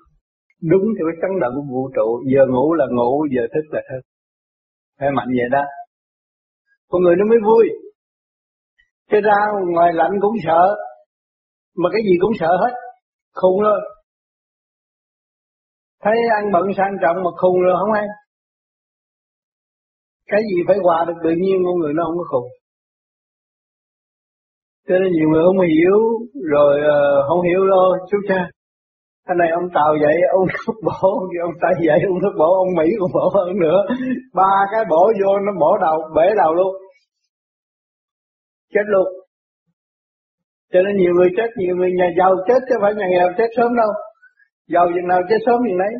Đúng 0.72 0.86
theo 0.96 1.06
cái 1.10 1.18
chấn 1.22 1.32
động 1.44 1.54
của 1.56 1.68
vũ 1.74 1.84
trụ 1.96 2.08
giờ 2.34 2.44
ngủ 2.54 2.74
là 2.74 2.86
ngủ 2.96 3.12
giờ 3.36 3.44
thức 3.54 3.66
là 3.76 3.82
thức. 3.90 4.02
Phải 5.00 5.10
mạnh 5.18 5.32
vậy 5.40 5.50
đó. 5.52 5.64
Con 6.90 7.02
người 7.02 7.16
nó 7.20 7.26
mới 7.30 7.40
vui. 7.48 7.66
Cái 9.12 9.22
ra 9.22 9.40
ngoài 9.74 9.92
lạnh 9.94 10.14
cũng 10.22 10.36
sợ 10.46 10.64
mà 11.82 11.90
cái 11.94 12.02
gì 12.08 12.14
cũng 12.22 12.32
sợ 12.40 12.52
hết. 12.64 12.74
Khùng 13.34 13.62
rồi 13.62 13.80
thấy 16.04 16.18
ăn 16.40 16.52
bận 16.54 16.64
sang 16.78 16.94
trọng 17.02 17.18
mà 17.24 17.32
khùng 17.42 17.62
rồi 17.62 17.76
không 17.80 17.94
ai 17.94 18.06
cái 20.34 20.42
gì 20.50 20.58
phải 20.68 20.78
hòa 20.84 21.06
được 21.08 21.18
tự 21.24 21.32
nhiên 21.42 21.58
con 21.66 21.76
người 21.80 21.94
nó 21.94 22.04
không 22.08 22.18
có 22.20 22.26
khùng. 22.32 22.50
Cho 24.88 24.96
nên 25.00 25.10
nhiều 25.14 25.28
người 25.30 25.44
không 25.48 25.62
hiểu 25.74 25.98
rồi 26.54 26.74
uh, 26.94 27.18
không 27.28 27.42
hiểu 27.48 27.62
đâu 27.72 27.86
chú 28.10 28.18
cha. 28.30 28.42
Cái 29.28 29.36
này 29.40 29.50
ông 29.60 29.68
tàu 29.78 29.92
vậy 30.04 30.16
ông 30.38 30.48
thuốc 30.54 30.76
bổ 30.88 31.10
ông 31.48 31.56
tây 31.62 31.74
vậy 31.88 32.00
ông 32.12 32.20
thuốc 32.24 32.36
bổ 32.40 32.50
ông 32.64 32.72
mỹ 32.78 32.88
cũng 33.00 33.12
bổ 33.14 33.26
hơn 33.36 33.60
nữa. 33.66 33.80
Ba 34.34 34.54
cái 34.72 34.84
bổ 34.90 35.04
vô 35.20 35.32
nó 35.46 35.52
bổ 35.62 35.78
đầu 35.86 35.98
bể 36.16 36.28
đầu 36.42 36.54
luôn. 36.54 36.74
Chết 38.74 38.86
luôn. 38.94 39.08
Cho 40.72 40.80
nên 40.82 40.98
nhiều 40.98 41.14
người 41.18 41.30
chết 41.38 41.50
nhiều 41.58 41.76
người 41.76 41.92
nhà 42.00 42.08
giàu 42.18 42.32
chết 42.48 42.60
chứ 42.70 42.76
phải 42.82 42.94
nhà 42.96 43.08
nghèo 43.10 43.28
chết 43.38 43.50
sớm 43.58 43.76
đâu 43.76 43.92
giàu 44.68 44.86
gì 44.94 45.02
nào 45.10 45.22
chết 45.30 45.38
sớm 45.46 45.58
gì 45.68 45.76
đấy 45.80 45.94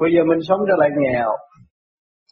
bây 0.00 0.10
giờ 0.14 0.22
mình 0.30 0.40
sống 0.48 0.60
trở 0.68 0.74
lại 0.78 0.90
nghèo. 0.98 1.30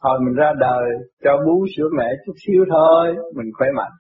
Thôi 0.02 0.18
mình 0.24 0.34
ra 0.34 0.52
đời 0.60 0.84
cho 1.24 1.32
bú 1.46 1.66
sữa 1.76 1.88
mẹ 1.98 2.08
chút 2.26 2.36
xíu 2.46 2.64
thôi, 2.70 3.14
mình 3.36 3.50
khỏe 3.58 3.68
mạnh. 3.76 3.94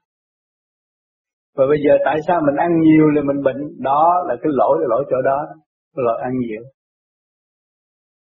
Và 1.56 1.64
bây 1.70 1.78
giờ 1.84 1.92
tại 2.04 2.18
sao 2.26 2.40
mình 2.46 2.56
ăn 2.56 2.70
nhiều 2.80 3.06
là 3.14 3.22
mình 3.28 3.42
bệnh? 3.44 3.60
Đó 3.78 4.02
là 4.28 4.34
cái 4.42 4.52
lỗi, 4.60 4.78
là 4.80 4.86
lỗi 4.90 5.04
chỗ 5.10 5.22
đó, 5.22 5.38
cái 5.94 6.02
lỗi 6.06 6.18
ăn 6.22 6.32
nhiều. 6.38 6.62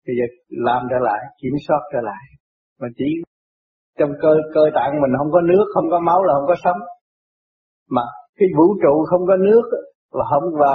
Bây 0.07 0.15
giờ 0.19 0.27
làm 0.49 0.83
trở 0.91 0.97
lại, 1.09 1.21
kiểm 1.43 1.55
soát 1.69 1.81
trở 1.93 2.01
lại. 2.03 2.25
Mà 2.81 2.89
chỉ 2.97 3.09
trong 3.99 4.11
cơ 4.23 4.33
cơ 4.55 4.61
tạng 4.75 5.01
mình 5.03 5.13
không 5.19 5.33
có 5.33 5.41
nước, 5.41 5.65
không 5.75 5.91
có 5.91 5.99
máu 6.01 6.25
là 6.25 6.35
không 6.35 6.49
có 6.49 6.55
sống. 6.65 6.81
Mà 7.91 8.03
cái 8.39 8.49
vũ 8.59 8.67
trụ 8.83 9.05
không 9.11 9.27
có 9.27 9.37
nước 9.37 9.63
và 10.17 10.25
không 10.31 10.47
và 10.61 10.73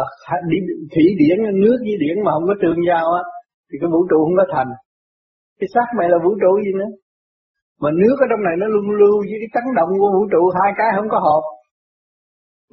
đi 0.51 0.57
thủy 0.93 1.05
điển 1.21 1.37
nước 1.63 1.77
với 1.85 1.95
điển 2.03 2.15
mà 2.25 2.31
không 2.35 2.47
có 2.49 2.55
trường 2.61 2.79
giao 2.89 3.05
á 3.21 3.23
thì 3.67 3.75
cái 3.81 3.89
vũ 3.93 4.01
trụ 4.09 4.19
không 4.25 4.37
có 4.41 4.45
thành. 4.53 4.69
Cái 5.59 5.67
xác 5.73 5.87
mày 5.97 6.07
là 6.09 6.17
vũ 6.23 6.31
trụ 6.41 6.51
gì 6.65 6.73
nữa? 6.81 6.91
Mà 7.81 7.89
nước 8.01 8.15
ở 8.23 8.25
trong 8.29 8.43
này 8.47 8.55
nó 8.61 8.65
luôn 8.73 8.85
lưu 9.01 9.15
với 9.29 9.37
cái 9.41 9.49
chấn 9.55 9.65
động 9.77 9.91
của 9.99 10.09
vũ 10.15 10.23
trụ 10.31 10.41
hai 10.57 10.69
cái 10.79 10.89
không 10.95 11.09
có 11.13 11.19
hợp. 11.27 11.43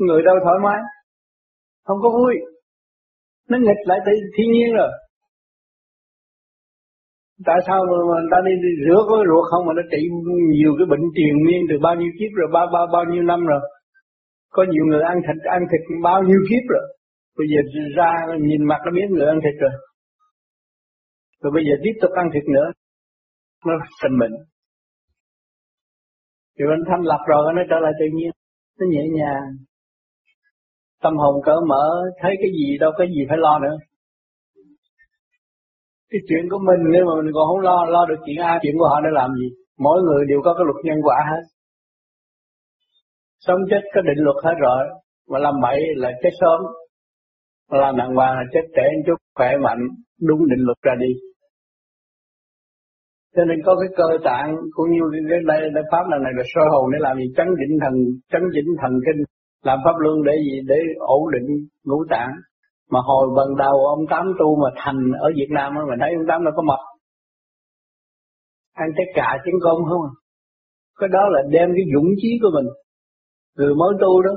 Người 0.04 0.23
đâu 0.28 0.37
thoải 0.45 0.59
mái? 0.66 0.81
Không 1.87 1.99
có 2.02 2.09
vui. 2.19 2.35
Nó 3.50 3.57
nghịch 3.59 3.83
lại 3.88 3.99
tự 4.07 4.12
thiên 4.35 4.49
nhiên 4.52 4.71
rồi. 4.78 4.92
Tại 7.49 7.59
sao 7.66 7.78
mà, 7.90 7.99
mà 8.11 8.16
ta 8.31 8.38
đi, 8.47 8.52
đi 8.64 8.73
rửa 8.85 9.00
cái 9.09 9.21
ruột 9.28 9.45
không 9.50 9.62
mà 9.66 9.73
nó 9.78 9.83
trị 9.92 10.00
nhiều 10.57 10.73
cái 10.78 10.87
bệnh 10.92 11.04
triền 11.16 11.35
miên 11.47 11.61
từ 11.69 11.75
bao 11.87 11.95
nhiêu 12.00 12.12
kiếp 12.19 12.31
rồi 12.38 12.49
bao 12.57 12.66
bao 12.75 12.87
bao 12.95 13.04
nhiêu 13.11 13.23
năm 13.23 13.40
rồi? 13.50 13.62
Có 14.56 14.64
nhiều 14.71 14.85
người 14.87 15.02
ăn 15.12 15.16
thịt 15.26 15.38
ăn 15.56 15.62
thịt 15.71 15.82
bao 16.02 16.23
nhiêu 16.23 16.40
kiếp 16.49 16.64
rồi. 16.75 16.87
Bây 17.38 17.47
giờ 17.52 17.59
ra 17.97 18.11
nhìn 18.49 18.62
mặt 18.71 18.80
nó 18.85 18.90
biết 18.97 19.09
người 19.11 19.26
ăn 19.26 19.38
thịt 19.44 19.56
rồi. 19.61 19.75
Rồi 21.42 21.50
bây 21.56 21.64
giờ 21.66 21.75
tiếp 21.85 21.94
tục 22.02 22.11
ăn 22.23 22.26
thịt 22.35 22.44
nữa. 22.54 22.68
Nó 23.66 23.73
thành 24.02 24.18
bệnh 24.21 24.35
thì 26.54 26.62
anh 26.76 26.85
thanh 26.88 27.02
lập 27.11 27.23
rồi, 27.26 27.52
nó 27.56 27.62
trở 27.71 27.78
lại 27.85 27.92
tự 28.00 28.06
nhiên. 28.16 28.30
Nó 28.78 28.85
nhẹ 28.92 29.04
nhàng. 29.18 29.47
Tâm 31.02 31.14
hồn 31.16 31.35
cỡ 31.47 31.56
mở, 31.68 31.87
thấy 32.21 32.32
cái 32.42 32.50
gì 32.59 32.78
đâu 32.80 32.92
có 32.99 33.04
gì 33.04 33.23
phải 33.28 33.38
lo 33.38 33.59
nữa. 33.59 33.76
Cái 36.11 36.21
chuyện 36.28 36.44
của 36.50 36.59
mình, 36.68 36.80
nếu 36.92 37.04
mà 37.06 37.12
mình 37.23 37.32
còn 37.35 37.44
không 37.49 37.61
lo 37.61 37.85
lo 37.94 38.06
được 38.06 38.21
chuyện 38.26 38.38
ai, 38.50 38.59
chuyện 38.62 38.75
của 38.78 38.88
họ 38.88 39.00
để 39.00 39.11
làm 39.12 39.30
gì? 39.40 39.49
Mỗi 39.78 40.02
người 40.02 40.23
đều 40.28 40.40
có 40.44 40.54
cái 40.54 40.64
luật 40.68 40.85
nhân 40.85 40.99
quả 41.02 41.18
hết 41.30 41.42
sống 43.46 43.61
chết 43.70 43.82
có 43.94 44.00
định 44.00 44.25
luật 44.25 44.37
hết 44.44 44.56
rồi. 44.61 44.82
Mà 45.30 45.38
làm 45.38 45.54
bậy 45.62 45.80
là 45.96 46.11
chết 46.22 46.30
sớm. 46.40 46.61
Làm 47.80 47.96
đàng 47.96 48.14
hoàng 48.14 48.34
là 48.38 48.44
chết 48.52 48.64
trễ 48.76 48.87
chút, 49.06 49.18
khỏe 49.34 49.56
mạnh, 49.56 49.82
đúng 50.28 50.40
định 50.50 50.62
luật 50.66 50.78
ra 50.82 50.94
đi. 51.00 51.12
Cho 53.37 53.44
nên 53.44 53.58
có 53.66 53.76
cái 53.80 53.88
cơ 53.96 54.08
tạng 54.25 54.56
cũng 54.72 54.90
như 54.90 55.00
cái 55.30 55.38
đây 55.46 55.61
cái 55.75 55.84
pháp 55.92 56.04
lần 56.11 56.22
này 56.22 56.32
là 56.37 56.44
soi 56.54 56.66
hồn 56.72 56.92
để 56.92 56.99
làm 57.00 57.16
gì? 57.16 57.26
Chấn 57.37 57.46
chỉnh 57.61 57.78
thần, 57.82 57.94
chấn 58.32 58.42
chỉnh 58.54 58.68
thần 58.82 58.92
kinh. 59.06 59.20
Làm 59.62 59.78
pháp 59.84 59.96
luân 59.99 60.16
để 60.26 60.32
gì? 60.46 60.56
Để 60.68 60.78
ổn 60.99 61.22
định 61.34 61.49
ngũ 61.84 62.04
tạng. 62.11 62.32
Mà 62.90 63.00
hồi 63.08 63.26
ban 63.37 63.56
đầu, 63.56 63.76
ông 63.94 64.04
tám 64.11 64.25
tu 64.38 64.49
mà 64.62 64.70
thành 64.84 65.00
ở 65.18 65.28
Việt 65.37 65.50
Nam 65.50 65.75
mình 65.75 65.99
thấy 66.00 66.11
ông 66.18 66.26
tám 66.28 66.44
nó 66.44 66.50
có 66.56 66.62
mập. 66.62 66.82
Ăn 68.72 68.88
trái 68.96 69.06
cà 69.14 69.28
trứng 69.44 69.61
cơm 69.64 69.76
không? 69.88 70.04
Cái 70.99 71.08
đó 71.08 71.22
là 71.30 71.42
đem 71.50 71.68
cái 71.76 71.84
dũng 71.94 72.11
chí 72.20 72.38
của 72.42 72.50
mình 72.56 72.68
người 73.56 73.75
mới 73.75 73.92
tu 74.00 74.23
đó. 74.23 74.35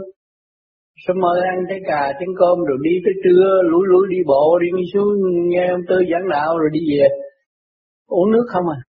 Sao 1.07 1.15
mơ 1.21 1.33
ăn 1.51 1.57
trái 1.69 1.79
cà 1.87 2.13
trứng 2.19 2.35
cơm 2.39 2.57
rồi 2.67 2.77
đi 2.81 2.93
tới 3.05 3.13
trưa 3.23 3.47
lủi 3.71 3.83
lủi 3.91 4.05
đi 4.09 4.17
bộ 4.27 4.59
đi 4.61 4.69
xuống 4.93 5.13
nghe 5.49 5.67
ông 5.71 5.81
tư 5.89 5.95
giảng 6.11 6.29
đạo 6.29 6.57
rồi 6.57 6.69
đi 6.73 6.79
về. 6.91 7.07
Uống 8.07 8.31
nước 8.31 8.45
không 8.53 8.65
à? 8.77 8.79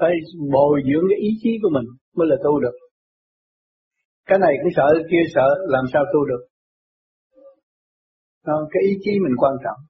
Phải 0.00 0.12
bồi 0.52 0.82
dưỡng 0.88 1.06
cái 1.10 1.18
ý 1.18 1.30
chí 1.42 1.50
của 1.62 1.70
mình 1.76 1.86
mới 2.16 2.26
là 2.30 2.36
tu 2.44 2.60
được. 2.60 2.76
Cái 4.28 4.38
này 4.38 4.54
cũng 4.62 4.72
sợ 4.76 4.86
cái 4.94 5.04
kia 5.10 5.24
sợ 5.34 5.48
làm 5.74 5.84
sao 5.92 6.02
tu 6.12 6.20
được? 6.30 6.42
Đó, 8.46 8.56
cái 8.72 8.82
ý 8.90 8.92
chí 9.04 9.12
mình 9.24 9.36
quan 9.42 9.54
trọng. 9.64 9.80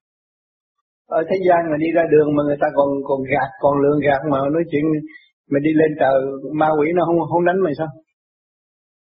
Ở 1.18 1.20
thế 1.28 1.36
gian 1.46 1.60
mà 1.70 1.76
đi 1.84 1.88
ra 1.96 2.02
đường 2.12 2.28
mà 2.36 2.42
người 2.46 2.60
ta 2.60 2.68
còn 2.74 2.88
còn 3.08 3.20
gạt 3.32 3.50
còn 3.62 3.74
lường 3.82 4.00
gạt 4.06 4.20
mà 4.32 4.38
nói 4.54 4.64
chuyện 4.70 4.84
mình 5.52 5.62
đi 5.62 5.72
lên 5.80 5.90
trời 6.00 6.16
ma 6.60 6.68
quỷ 6.78 6.88
nó 6.94 7.02
không 7.06 7.18
không 7.30 7.44
đánh 7.44 7.60
mày 7.64 7.72
sao? 7.78 7.90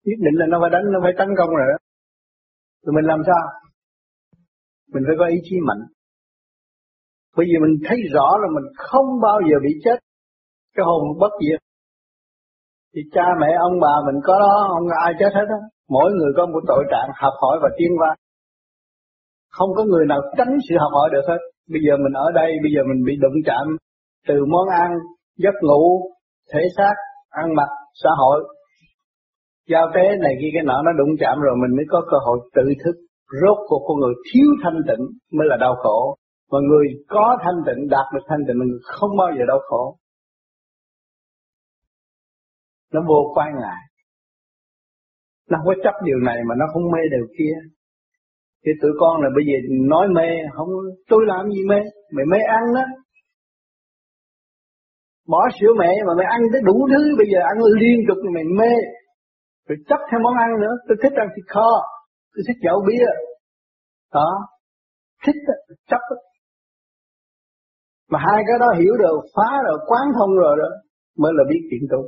Nhất 0.08 0.20
định 0.26 0.38
là 0.42 0.46
nó 0.52 0.58
phải 0.62 0.72
đánh 0.76 0.86
nó 0.94 1.00
phải 1.04 1.14
tấn 1.20 1.30
công 1.38 1.52
rồi 1.60 1.68
đó. 1.72 1.78
Rồi 2.84 2.94
mình 2.98 3.06
làm 3.12 3.20
sao? 3.28 3.44
Mình 4.94 5.04
phải 5.08 5.16
có 5.20 5.26
ý 5.36 5.38
chí 5.48 5.56
mạnh. 5.68 5.84
Bởi 7.36 7.46
vì 7.50 7.58
mình 7.64 7.76
thấy 7.86 7.98
rõ 8.14 8.28
là 8.42 8.48
mình 8.56 8.68
không 8.90 9.08
bao 9.26 9.38
giờ 9.48 9.56
bị 9.66 9.74
chết. 9.86 9.98
Cái 10.76 10.84
hồn 10.90 11.02
bất 11.22 11.34
diệt. 11.44 11.60
Thì 12.94 13.02
cha 13.16 13.26
mẹ 13.42 13.50
ông 13.68 13.76
bà 13.84 13.94
mình 14.08 14.20
có 14.28 14.34
đó 14.40 14.56
không 14.72 14.86
có 14.90 14.96
ai 15.06 15.14
chết 15.20 15.32
hết 15.38 15.48
đó. 15.54 15.60
mỗi 15.90 16.10
người 16.18 16.32
có 16.38 16.46
một 16.46 16.64
tội 16.68 16.84
trạng 16.92 17.10
học 17.22 17.34
hỏi 17.42 17.56
và 17.64 17.70
tiến 17.78 17.92
qua, 18.00 18.12
không 19.58 19.70
có 19.76 19.84
người 19.84 20.06
nào 20.06 20.22
tránh 20.38 20.54
sự 20.70 20.76
học 20.80 20.92
hỏi 20.98 21.10
được 21.14 21.26
hết. 21.28 21.42
Bây 21.74 21.82
giờ 21.86 21.94
mình 22.04 22.14
ở 22.14 22.28
đây 22.36 22.50
bây 22.64 22.72
giờ 22.76 22.82
mình 22.90 23.02
bị 23.06 23.14
đụng 23.22 23.38
chạm 23.46 23.66
từ 24.28 24.36
món 24.54 24.68
ăn 24.70 24.90
giấc 25.38 25.56
ngủ 25.62 26.12
thể 26.54 26.62
xác 26.78 26.94
ăn 27.30 27.56
mặc 27.56 27.70
xã 28.04 28.10
hội 28.18 28.57
giao 29.72 29.86
tế 29.96 30.06
này 30.26 30.34
kia 30.40 30.52
cái 30.54 30.64
nọ, 30.70 30.78
nó 30.86 30.92
đụng 31.00 31.14
chạm 31.20 31.36
rồi 31.46 31.56
mình 31.62 31.76
mới 31.78 31.86
có 31.90 32.00
cơ 32.12 32.18
hội 32.26 32.38
tự 32.56 32.66
thức. 32.84 32.96
Rốt 33.42 33.58
cuộc 33.68 33.82
con 33.88 33.98
người 34.00 34.14
thiếu 34.28 34.50
thanh 34.64 34.80
tịnh 34.88 35.04
mới 35.36 35.48
là 35.52 35.58
đau 35.60 35.76
khổ. 35.84 36.16
Mà 36.52 36.60
người 36.70 36.88
có 37.08 37.38
thanh 37.44 37.60
tịnh, 37.68 37.90
đạt 37.90 38.08
được 38.14 38.26
thanh 38.30 38.44
tịnh 38.48 38.58
người 38.58 38.80
không 38.84 39.18
bao 39.18 39.30
giờ 39.38 39.44
đau 39.48 39.60
khổ. 39.68 39.98
Nó 42.94 43.02
vô 43.08 43.32
quan 43.36 43.50
ngại. 43.62 43.82
Nó 45.50 45.58
không 45.58 45.68
có 45.68 45.76
chấp 45.84 45.96
điều 46.06 46.20
này 46.30 46.38
mà 46.48 46.56
nó 46.60 46.66
không 46.74 46.84
mê 46.94 47.02
điều 47.12 47.28
kia. 47.38 47.56
Thì 48.66 48.72
tụi 48.82 48.92
con 49.00 49.22
là 49.22 49.30
bây 49.36 49.44
giờ 49.48 49.58
nói 49.94 50.08
mê, 50.16 50.30
không, 50.54 50.70
tôi 51.10 51.22
làm 51.28 51.50
gì 51.50 51.62
mê? 51.70 51.80
Mày 52.16 52.26
mê 52.32 52.38
ăn 52.48 52.64
đó 52.76 52.82
bỏ 55.28 55.42
sữa 55.60 55.74
mẹ 55.80 55.92
mà 56.08 56.14
mày 56.18 56.28
ăn 56.36 56.42
tới 56.54 56.62
đủ 56.66 56.88
thứ, 56.92 57.02
bây 57.18 57.28
giờ 57.32 57.40
ăn 57.52 57.58
liên 57.82 57.98
tục, 58.08 58.18
mày 58.36 58.44
mê 58.60 58.74
rồi 59.68 59.78
chấp 59.90 60.00
theo 60.12 60.20
món 60.24 60.36
ăn 60.46 60.50
nữa. 60.64 60.74
Tôi 60.88 60.98
thích 61.02 61.16
ăn 61.24 61.28
thịt 61.36 61.46
kho. 61.54 61.70
Tôi 62.34 62.44
thích 62.48 62.60
chảo 62.64 62.78
bia. 62.88 63.08
Đó. 64.14 64.30
Thích 65.26 65.40
chấp 65.90 66.02
mà 68.12 68.20
hai 68.26 68.40
cái 68.48 68.58
đó 68.60 68.68
hiểu 68.80 68.94
được 69.04 69.18
phá 69.36 69.50
rồi, 69.68 69.78
quán 69.90 70.06
thông 70.18 70.32
rồi 70.44 70.56
đó, 70.62 70.70
mới 71.18 71.32
là 71.36 71.44
biết 71.50 71.62
chuyện 71.70 71.84
tu 71.92 72.02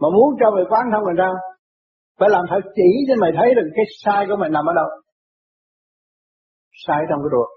mà 0.00 0.08
muốn 0.16 0.28
cho 0.40 0.50
mày 0.54 0.64
quán 0.70 0.84
thông 0.92 1.04
làm 1.06 1.16
sao? 1.18 1.34
Phải 2.18 2.28
làm 2.32 2.44
thật 2.50 2.62
chỉ 2.76 2.90
cho 3.08 3.14
mày 3.22 3.30
thấy 3.38 3.54
được 3.54 3.68
cái 3.76 3.84
sai 4.02 4.26
của 4.28 4.36
mày 4.36 4.50
nằm 4.50 4.64
ở 4.66 4.72
đâu. 4.80 4.88
Sai 6.86 7.00
trong 7.08 7.20
cái 7.22 7.30
ruột. 7.34 7.50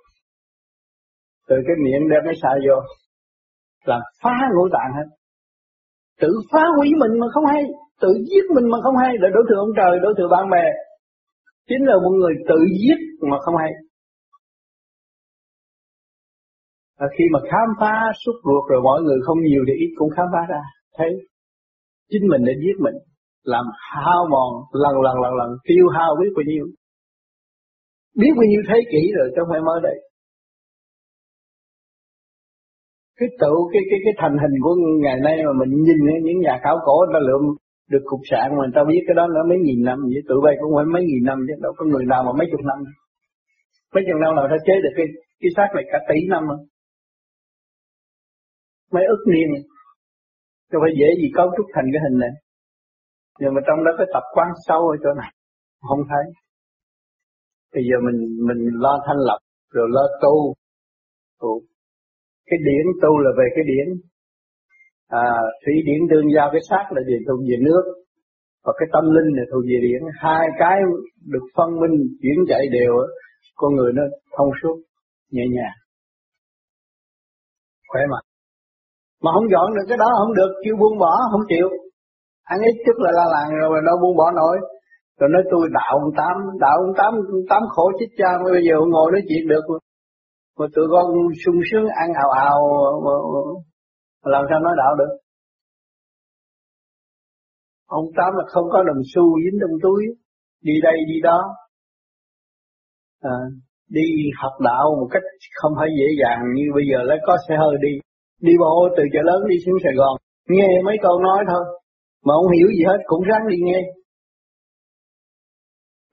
Từ 1.48 1.56
cái 1.68 1.76
miệng 1.84 2.10
đem 2.12 2.22
cái 2.26 2.36
sai 2.42 2.56
vô 2.66 2.78
làm 3.86 4.02
phá 4.24 4.36
ngũ 4.56 4.66
tạng 4.76 4.92
hết. 4.98 5.08
Tự 6.22 6.32
phá 6.52 6.64
hủy 6.78 6.90
mình 7.02 7.20
mà 7.20 7.28
không 7.34 7.46
hay 7.46 7.64
tự 8.02 8.10
giết 8.30 8.46
mình 8.56 8.66
mà 8.72 8.78
không 8.84 8.98
hay. 9.04 9.12
Là 9.22 9.30
đối 9.36 9.44
tượng 9.50 9.64
ông 9.66 9.74
trời, 9.80 9.94
đối 10.06 10.14
tượng 10.18 10.32
bạn 10.36 10.46
bè. 10.54 10.66
Chính 11.70 11.84
là 11.90 11.96
một 12.04 12.14
người 12.20 12.36
tự 12.50 12.60
giết 12.80 13.00
mà 13.30 13.38
không 13.44 13.56
hay. 13.62 13.72
Và 17.00 17.08
khi 17.16 17.26
mà 17.34 17.40
khám 17.50 17.68
phá 17.80 17.96
suốt 18.22 18.38
ruột 18.46 18.64
rồi 18.72 18.82
mọi 18.84 19.02
người 19.02 19.20
không 19.26 19.40
nhiều 19.48 19.64
thì 19.68 19.74
ít 19.86 19.92
cũng 19.96 20.10
khám 20.16 20.28
phá 20.34 20.42
ra. 20.50 20.62
Thấy 20.98 21.12
chính 22.12 22.26
mình 22.32 22.42
đã 22.48 22.54
giết 22.64 22.78
mình. 22.86 22.98
Làm 23.44 23.66
hao 24.04 24.22
mòn, 24.34 24.50
lần 24.84 24.96
lần 25.06 25.16
lần 25.24 25.34
lần, 25.40 25.50
tiêu 25.68 25.86
hao 25.96 26.12
biết 26.22 26.32
bao 26.36 26.44
nhiêu. 26.48 26.66
Biết 28.20 28.34
bao 28.38 28.46
nhiêu 28.50 28.62
thế 28.70 28.78
kỷ 28.92 29.02
rồi 29.18 29.28
trong 29.36 29.48
phải 29.52 29.62
mới 29.62 29.80
đây. 29.84 29.98
Cái 33.18 33.30
tự 33.42 33.54
cái 33.74 33.82
cái 33.90 34.00
cái 34.06 34.14
thành 34.22 34.36
hình 34.42 34.56
của 34.64 34.76
ngày 35.04 35.18
nay 35.28 35.36
mà 35.48 35.54
mình 35.60 35.72
nhìn 35.86 36.00
những 36.24 36.40
nhà 36.42 36.60
khảo 36.64 36.78
cổ, 36.86 36.96
người 37.00 37.14
ta 37.14 37.20
lượm 37.28 37.44
được 37.92 38.04
cục 38.12 38.22
sạn 38.32 38.48
mà 38.56 38.62
người 38.64 38.76
ta 38.76 38.82
biết 38.90 39.02
cái 39.08 39.16
đó 39.20 39.24
nó 39.36 39.42
mấy 39.52 39.60
nghìn 39.66 39.82
năm 39.90 39.98
vậy 40.14 40.24
tụi 40.30 40.40
bay 40.46 40.54
cũng 40.60 40.72
phải 40.78 40.88
mấy 40.96 41.04
nghìn 41.10 41.24
năm 41.30 41.38
chứ 41.48 41.54
đâu 41.66 41.72
có 41.78 41.84
người 41.92 42.06
nào 42.12 42.22
mà 42.28 42.32
mấy 42.40 42.48
chục 42.52 42.64
năm 42.70 42.80
mấy 43.94 44.04
chục 44.08 44.20
năm 44.24 44.32
nào 44.36 44.46
ta 44.52 44.58
chế 44.68 44.76
được 44.84 44.94
cái 44.98 45.08
cái 45.42 45.52
xác 45.56 45.70
này 45.76 45.84
cả 45.92 45.98
tỷ 46.10 46.18
năm 46.34 46.44
rồi 46.52 46.60
mấy 48.96 49.04
ức 49.16 49.22
niên 49.34 49.50
cho 50.72 50.78
phải 50.84 50.92
dễ 51.00 51.10
gì 51.22 51.28
cấu 51.38 51.48
trúc 51.56 51.68
thành 51.74 51.88
cái 51.94 52.02
hình 52.06 52.18
này. 52.24 52.34
Nhưng 53.40 53.54
mà 53.56 53.62
trong 53.68 53.80
đó 53.86 53.92
cái 53.98 54.08
tập 54.14 54.26
quán 54.36 54.50
sâu 54.68 54.82
ở 54.94 54.96
chỗ 55.04 55.12
này. 55.22 55.32
Không 55.90 56.04
thấy. 56.12 56.26
Bây 57.74 57.84
giờ 57.88 57.96
mình 58.08 58.20
mình 58.48 58.62
lo 58.84 58.94
thanh 59.06 59.22
lập, 59.28 59.40
rồi 59.76 59.88
lo 59.96 60.06
tu. 60.24 60.36
Cái 62.50 62.60
điển 62.68 62.86
tu 63.02 63.12
là 63.24 63.32
về 63.40 63.46
cái 63.56 63.64
điển. 63.72 63.88
À, 65.24 65.26
thủy 65.66 65.76
điển 65.86 66.02
tương 66.10 66.28
giao 66.36 66.50
cái 66.52 66.62
xác 66.70 66.86
là 66.96 67.02
về 67.08 67.18
thuộc 67.28 67.40
về 67.50 67.58
nước. 67.68 67.84
Và 68.66 68.74
cái 68.80 68.88
tâm 68.94 69.04
linh 69.16 69.30
là 69.38 69.44
thuộc 69.52 69.64
về 69.70 69.78
điển. 69.88 70.02
Hai 70.24 70.48
cái 70.60 70.78
được 71.34 71.46
phân 71.56 71.70
minh, 71.82 71.96
chuyển 72.22 72.38
chạy 72.50 72.64
đều. 72.72 72.94
Con 73.56 73.76
người 73.76 73.92
nó 73.94 74.04
thông 74.38 74.50
suốt, 74.62 74.76
nhẹ 75.32 75.44
nhàng. 75.56 75.78
Khỏe 77.88 78.02
mạnh 78.12 78.32
mà 79.24 79.30
không 79.36 79.48
dọn 79.54 79.68
được 79.76 79.86
cái 79.90 79.98
đó 80.04 80.10
không 80.20 80.34
được 80.40 80.52
chịu 80.64 80.76
buông 80.80 80.98
bỏ 81.04 81.12
không 81.32 81.46
chịu 81.52 81.68
ăn 82.54 82.60
ít 82.70 82.76
chút 82.86 82.98
là 83.04 83.12
la 83.18 83.26
làng 83.34 83.50
rồi 83.60 83.82
đâu 83.88 83.96
buông 84.02 84.18
bỏ 84.18 84.32
nổi 84.32 84.58
rồi 85.20 85.30
nói 85.34 85.44
tôi 85.52 85.64
đạo 85.78 85.94
ông 86.02 86.12
tám 86.18 86.36
đạo 86.60 86.76
ông 86.86 86.94
tám 87.00 87.14
tám 87.50 87.62
khổ 87.74 87.92
chết 88.00 88.10
cha 88.18 88.30
mà 88.42 88.50
bây 88.56 88.64
giờ 88.68 88.76
ngồi 88.94 89.12
nói 89.12 89.22
chuyện 89.30 89.48
được 89.48 89.66
mà 90.60 90.66
tụi 90.76 90.86
con 90.94 91.06
sung 91.46 91.60
sướng 91.72 91.88
ăn 92.02 92.10
ào 92.24 92.30
ào 92.30 92.60
làm 94.24 94.44
sao 94.50 94.60
nói 94.60 94.74
đạo 94.78 94.96
được 95.00 95.18
ông 97.86 98.06
tám 98.18 98.34
là 98.38 98.44
không 98.48 98.68
có 98.72 98.84
đồng 98.84 99.02
xu 99.14 99.24
dính 99.44 99.60
trong 99.62 99.80
túi 99.84 100.02
đi 100.64 100.74
đây 100.84 100.98
đi 101.08 101.22
đó 101.24 101.40
à, 103.22 103.36
đi 103.90 104.06
học 104.42 104.54
đạo 104.60 104.86
một 105.00 105.08
cách 105.12 105.24
không 105.54 105.74
phải 105.80 105.90
dễ 106.00 106.08
dàng 106.22 106.40
như 106.56 106.64
bây 106.76 106.84
giờ 106.92 107.04
lấy 107.04 107.18
có 107.28 107.38
xe 107.48 107.56
hơi 107.58 107.76
đi 107.82 108.00
Đi 108.42 108.54
bộ 108.60 108.90
từ 108.98 109.04
chợ 109.14 109.22
lớn 109.30 109.42
đi 109.50 109.56
xuống 109.66 109.78
Sài 109.84 109.94
Gòn, 110.00 110.16
nghe 110.48 110.68
mấy 110.86 110.98
câu 111.02 111.20
nói 111.20 111.40
thôi, 111.50 111.64
mà 112.26 112.34
không 112.38 112.52
hiểu 112.56 112.68
gì 112.78 112.84
hết 112.90 113.00
cũng 113.06 113.24
ráng 113.30 113.48
đi 113.52 113.58
nghe. 113.68 113.82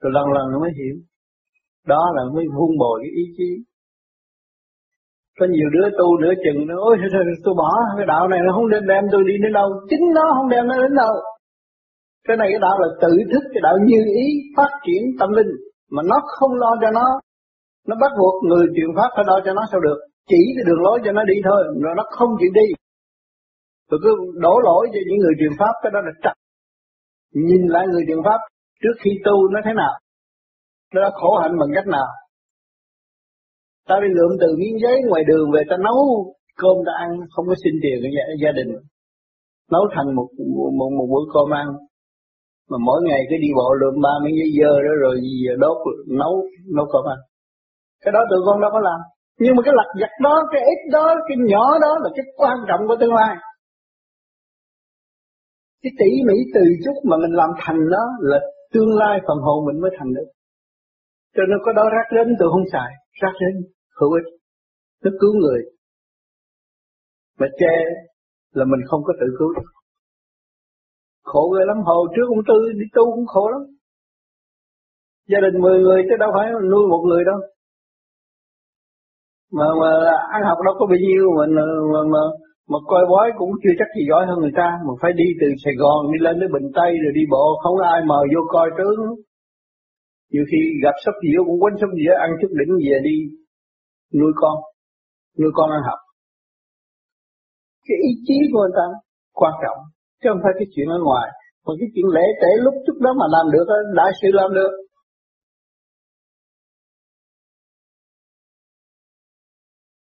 Rồi 0.01 0.11
lần 0.15 0.25
lần 0.35 0.45
nó 0.51 0.59
mới 0.59 0.71
hiểu. 0.79 0.95
Đó 1.87 2.01
là 2.15 2.23
mới 2.33 2.45
vun 2.55 2.77
bồi 2.79 2.99
cái 3.03 3.11
ý 3.21 3.23
chí. 3.37 3.49
Có 5.39 5.45
nhiều 5.55 5.69
đứa 5.75 5.87
tu 5.99 6.07
nửa 6.21 6.33
chừng 6.43 6.67
nó 6.67 6.75
ôi 6.89 6.97
tôi 7.43 7.53
bỏ 7.57 7.71
cái 7.97 8.05
đạo 8.13 8.27
này 8.27 8.39
nó 8.45 8.51
không 8.55 8.69
đem 8.69 8.83
đem 8.91 9.03
tôi 9.11 9.21
đi 9.29 9.35
đến 9.43 9.53
đâu, 9.53 9.67
chính 9.89 10.05
nó 10.17 10.25
không 10.35 10.49
đem 10.49 10.67
nó 10.67 10.75
đến 10.83 10.93
đâu. 10.95 11.13
Cái 12.27 12.37
này 12.37 12.47
cái 12.51 12.61
đạo 12.65 12.75
là 12.81 12.87
tự 13.03 13.11
thức, 13.31 13.43
cái 13.53 13.61
đạo 13.63 13.75
như 13.89 13.99
ý 14.23 14.27
phát 14.57 14.71
triển 14.85 15.01
tâm 15.19 15.29
linh 15.37 15.51
mà 15.91 16.01
nó 16.11 16.17
không 16.37 16.53
lo 16.63 16.71
cho 16.81 16.91
nó. 16.91 17.07
Nó 17.87 17.95
bắt 18.01 18.11
buộc 18.19 18.35
người 18.43 18.65
truyền 18.75 18.91
pháp 18.97 19.09
phải 19.15 19.25
lo 19.27 19.37
cho 19.45 19.53
nó 19.53 19.63
sao 19.71 19.79
được? 19.81 19.99
Chỉ 20.29 20.41
cái 20.55 20.63
đường 20.67 20.81
lối 20.85 20.99
cho 21.05 21.11
nó 21.11 21.23
đi 21.23 21.37
thôi 21.47 21.59
rồi 21.83 21.93
nó 21.97 22.03
không 22.17 22.31
chịu 22.39 22.51
đi. 22.53 22.67
Rồi 23.89 23.99
cứ 24.03 24.11
đổ 24.45 24.59
lỗi 24.67 24.83
cho 24.93 24.99
những 25.07 25.19
người 25.19 25.35
truyền 25.39 25.53
pháp 25.59 25.73
cái 25.81 25.91
đó 25.95 25.99
là 26.05 26.11
trật. 26.23 26.35
Nhìn 27.47 27.61
lại 27.67 27.87
người 27.87 28.03
truyền 28.07 28.21
pháp 28.25 28.39
trước 28.81 28.95
khi 29.03 29.11
tu 29.25 29.49
nó 29.53 29.59
thế 29.65 29.73
nào? 29.73 29.93
Nó 30.93 31.01
đã 31.01 31.09
khổ 31.13 31.37
hạnh 31.41 31.55
bằng 31.59 31.71
cách 31.75 31.87
nào? 31.87 32.07
Ta 33.89 33.95
đi 34.03 34.09
lượm 34.17 34.31
từ 34.41 34.47
miếng 34.59 34.77
giấy 34.83 34.95
ngoài 35.09 35.23
đường 35.29 35.47
về 35.55 35.61
ta 35.69 35.75
nấu 35.87 35.99
cơm 36.61 36.77
ta 36.85 36.93
ăn 37.05 37.09
không 37.33 37.45
có 37.49 37.55
xin 37.63 37.73
tiền 37.83 37.97
của 38.01 38.11
gia, 38.15 38.23
gia 38.43 38.51
đình. 38.59 38.71
Nấu 39.73 39.83
thành 39.93 40.09
một 40.17 40.27
một, 40.57 40.71
một, 40.79 40.89
một 40.97 41.07
bữa 41.13 41.25
cơm 41.33 41.49
ăn. 41.63 41.67
Mà 42.69 42.77
mỗi 42.87 42.99
ngày 43.07 43.21
cứ 43.29 43.35
đi 43.45 43.49
bộ 43.59 43.67
lượm 43.81 43.95
ba 44.05 44.13
miếng 44.23 44.35
giấy 44.39 44.49
dơ 44.59 44.73
đó 44.85 44.93
rồi 45.03 45.15
gì 45.25 45.35
đốt 45.63 45.77
nấu 46.21 46.33
nấu 46.77 46.85
cơm 46.93 47.05
ăn. 47.13 47.19
Cái 48.03 48.11
đó 48.15 48.21
tụi 48.29 48.41
con 48.45 48.61
đâu 48.61 48.71
có 48.75 48.79
làm. 48.89 48.99
Nhưng 49.41 49.55
mà 49.55 49.61
cái 49.65 49.73
lặt 49.79 49.89
vặt 50.01 50.13
đó 50.25 50.35
cái 50.51 50.61
ít 50.73 50.79
đó 50.95 51.05
cái 51.27 51.37
nhỏ 51.51 51.65
đó 51.85 51.91
là 52.03 52.09
cái 52.15 52.25
quan 52.39 52.57
trọng 52.67 52.81
của 52.87 52.97
tương 52.99 53.17
lai. 53.19 53.35
Cái 55.83 55.91
tỉ 55.99 56.09
mỉ 56.27 56.37
từ 56.55 56.63
chút 56.85 56.97
mà 57.09 57.15
mình 57.23 57.33
làm 57.41 57.49
thành 57.63 57.81
đó 57.95 58.03
là 58.19 58.39
tương 58.73 58.91
lai 59.01 59.19
phần 59.27 59.37
hồn 59.45 59.65
mình 59.67 59.81
mới 59.81 59.91
thành 59.97 60.13
được. 60.13 60.29
Cho 61.35 61.43
nên 61.49 61.57
có 61.65 61.71
đó 61.73 61.83
rác 61.95 62.07
đến 62.15 62.27
tôi 62.39 62.49
không 62.53 62.65
xài 62.71 62.91
rác 63.21 63.33
đến 63.41 63.53
hữu 63.99 64.11
ích. 64.19 64.27
Nó 65.03 65.11
cứu 65.21 65.33
người. 65.41 65.61
Mà 67.39 67.47
che 67.59 67.75
là 68.57 68.65
mình 68.65 68.81
không 68.89 69.01
có 69.03 69.13
tự 69.19 69.27
cứu 69.39 69.53
được. 69.55 69.69
Khổ 71.23 71.53
ghê 71.53 71.63
lắm. 71.67 71.77
Hồi 71.85 72.07
trước 72.15 72.27
ông 72.35 72.43
tư 72.47 72.59
đi 72.79 72.85
tu 72.95 73.15
cũng 73.15 73.25
khổ 73.25 73.49
lắm. 73.49 73.61
Gia 75.31 75.39
đình 75.45 75.61
10 75.61 75.79
người 75.79 75.99
chứ 76.07 76.15
đâu 76.19 76.31
phải 76.35 76.51
nuôi 76.71 76.83
một 76.93 77.03
người 77.09 77.23
đâu. 77.29 77.39
Mà 79.57 79.67
mà 79.81 79.91
ăn 80.35 80.41
học 80.49 80.57
đâu 80.65 80.75
có 80.79 80.85
bao 80.91 80.99
nhiêu 81.05 81.25
mà 81.37 81.45
mà, 81.93 82.01
mà, 82.13 82.23
mà 82.71 82.79
coi 82.91 83.03
bói 83.11 83.27
cũng 83.37 83.51
chưa 83.63 83.75
chắc 83.79 83.89
gì 83.95 84.03
giỏi 84.09 84.25
hơn 84.27 84.37
người 84.39 84.55
ta. 84.59 84.69
Mà 84.85 84.93
phải 85.01 85.11
đi 85.21 85.27
từ 85.41 85.47
Sài 85.63 85.73
Gòn 85.81 85.99
đi 86.11 86.17
lên 86.25 86.35
tới 86.39 86.49
Bình 86.55 86.67
Tây 86.77 86.91
rồi 87.03 87.11
đi 87.15 87.23
bộ 87.33 87.45
không 87.63 87.77
ai 87.93 87.99
mời 88.11 88.25
vô 88.33 88.41
coi 88.53 88.69
tướng. 88.77 88.99
Nhiều 90.31 90.45
khi 90.51 90.61
gặp 90.83 90.95
sắp 91.05 91.15
dĩa 91.23 91.39
cũng 91.47 91.59
quên 91.61 91.73
sắp 91.81 91.91
dĩa 91.97 92.13
ăn 92.25 92.29
chút 92.41 92.51
đỉnh 92.59 92.73
về 92.85 92.97
đi 93.07 93.17
nuôi 94.17 94.31
con 94.41 94.55
nuôi 95.39 95.51
con 95.53 95.71
ăn 95.77 95.81
học. 95.89 95.99
Cái 97.85 97.97
ý 98.09 98.11
chí 98.25 98.37
của 98.51 98.59
người 98.61 98.75
ta 98.79 98.85
quan 99.39 99.53
trọng, 99.63 99.79
chứ 100.19 100.25
không 100.31 100.41
phải 100.43 100.53
cái 100.59 100.67
chuyện 100.73 100.87
ở 100.97 100.99
ngoài. 101.07 101.27
Mà 101.65 101.71
cái 101.79 101.89
chuyện 101.93 102.07
lễ 102.15 102.25
tế 102.41 102.51
lúc 102.65 102.73
chút 102.85 102.97
đó 103.05 103.11
mà 103.19 103.25
làm 103.35 103.45
được 103.53 103.65
đại 103.99 104.11
sự 104.21 104.27
làm 104.39 104.49
được. 104.57 104.71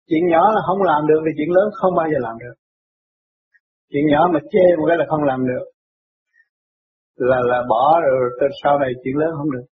Chuyện 0.09 0.25
nhỏ 0.33 0.43
là 0.55 0.61
không 0.67 0.83
làm 0.83 1.07
được 1.11 1.21
thì 1.25 1.33
chuyện 1.37 1.51
lớn 1.57 1.67
không 1.81 1.95
bao 1.99 2.07
giờ 2.13 2.19
làm 2.27 2.37
được. 2.43 2.57
Chuyện 3.91 4.05
nhỏ 4.13 4.21
mà 4.33 4.41
chê 4.53 4.65
một 4.79 4.87
cái 4.89 4.97
là 4.99 5.07
không 5.11 5.23
làm 5.31 5.41
được. 5.51 5.65
Là 7.17 7.39
là 7.51 7.59
bỏ 7.69 8.01
rồi 8.05 8.51
sau 8.63 8.79
này 8.79 8.91
chuyện 9.03 9.17
lớn 9.17 9.31
không 9.39 9.51
được. 9.51 9.67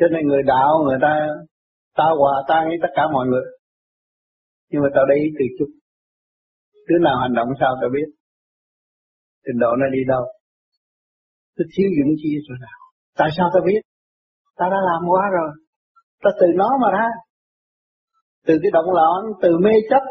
Cho 0.00 0.06
nên 0.12 0.22
người 0.26 0.42
đạo, 0.42 0.68
người 0.84 0.98
ta 1.02 1.12
ta 1.98 2.04
hòa 2.18 2.34
tan 2.48 2.62
với 2.68 2.78
tất 2.82 2.92
cả 2.94 3.02
mọi 3.12 3.26
người. 3.26 3.46
Nhưng 4.70 4.82
mà 4.82 4.88
tao 4.94 5.04
đi 5.12 5.20
từ 5.38 5.44
chút. 5.58 5.70
Đứa 6.88 6.98
nào 6.98 7.16
hành 7.22 7.34
động 7.34 7.48
sao 7.60 7.72
tao 7.80 7.90
biết. 7.96 8.08
Trình 9.44 9.58
độ 9.60 9.70
nó 9.80 9.86
đi 9.92 10.02
đâu. 10.08 10.24
Tôi 11.56 11.66
thiếu 11.72 11.88
dũng 11.96 12.12
chi 12.20 12.30
rồi 12.48 12.58
nào. 12.60 12.78
Tại 13.18 13.28
sao 13.36 13.50
tao 13.54 13.62
biết? 13.66 13.80
Ta 14.56 14.66
đã 14.74 14.80
làm 14.90 15.00
quá 15.10 15.22
rồi. 15.36 15.50
Ta 16.22 16.30
từ 16.40 16.46
nó 16.54 16.68
mà 16.82 16.88
ra. 16.98 17.08
Từ 18.46 18.54
cái 18.62 18.70
động 18.70 18.90
loạn, 18.96 19.20
từ 19.42 19.50
mê 19.64 19.74
chấp, 19.90 20.02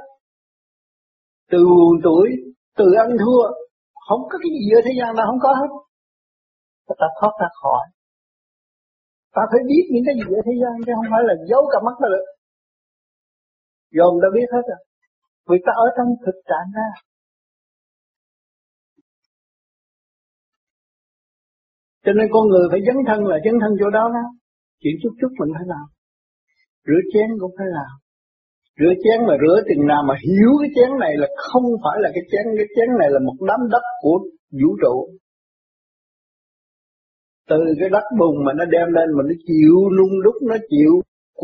từ 1.51 1.57
buồn 1.57 1.95
tuổi, 2.03 2.29
từ 2.77 2.85
ăn 2.97 3.09
thua. 3.21 3.43
Không 4.07 4.21
có 4.29 4.37
cái 4.41 4.49
gì 4.55 4.65
ở 4.77 4.79
thế 4.85 4.91
gian 4.99 5.15
nào 5.15 5.25
không 5.29 5.39
có 5.41 5.53
hết. 5.59 5.71
Ta 6.99 7.07
thoát 7.21 7.31
ra 7.41 7.47
khỏi 7.61 7.83
ta 9.35 9.41
phải 9.51 9.61
biết 9.69 9.83
những 9.91 10.05
cái 10.07 10.15
gì 10.17 10.25
ở 10.37 10.41
thế 10.47 10.53
gian, 10.61 10.73
chứ 10.85 10.91
không 10.97 11.09
phải 11.13 11.23
là 11.29 11.35
giấu 11.49 11.63
cả 11.73 11.79
mắt 11.85 11.95
ta 12.01 12.07
được. 12.13 12.25
Dòm 13.97 14.13
ta 14.21 14.27
biết 14.35 14.47
hết 14.53 14.63
rồi. 14.69 14.81
Vì 15.47 15.57
ta 15.65 15.71
ở 15.85 15.87
trong 15.95 16.09
thực 16.25 16.37
trạng 16.49 16.67
ra. 16.77 16.89
Cho 22.05 22.11
nên 22.17 22.27
con 22.33 22.43
người 22.49 22.65
phải 22.71 22.81
dấn 22.87 22.97
thân 23.07 23.19
là 23.31 23.37
dấn 23.45 23.55
thân 23.61 23.71
chỗ 23.79 23.89
đó 23.97 24.03
đó. 24.17 24.25
Chuyện 24.81 24.95
chút 25.01 25.13
chút 25.19 25.31
mình 25.39 25.51
phải 25.55 25.65
làm. 25.73 25.85
Rửa 26.87 27.01
chén 27.13 27.29
cũng 27.41 27.53
phải 27.57 27.69
làm. 27.77 27.91
Rửa 28.79 28.93
chén 29.03 29.17
mà 29.27 29.33
rửa 29.43 29.57
chừng 29.67 29.83
nào 29.91 30.01
mà 30.09 30.15
hiểu 30.25 30.51
cái 30.61 30.69
chén 30.75 30.89
này 31.03 31.13
là 31.21 31.27
không 31.47 31.67
phải 31.83 31.97
là 32.03 32.09
cái 32.15 32.23
chén. 32.31 32.45
Cái 32.59 32.67
chén 32.75 32.89
này 33.01 33.09
là 33.15 33.19
một 33.27 33.37
đám 33.49 33.61
đất 33.73 33.85
của 34.03 34.17
vũ 34.59 34.69
trụ 34.81 34.95
từ 37.49 37.59
cái 37.79 37.89
đất 37.95 38.05
bùn 38.19 38.35
mà 38.45 38.51
nó 38.59 38.65
đem 38.75 38.87
lên 38.97 39.07
mà 39.17 39.23
nó 39.29 39.35
chịu 39.47 39.75
nung 39.97 40.15
đúc, 40.25 40.37
nó 40.51 40.57
chịu 40.71 40.93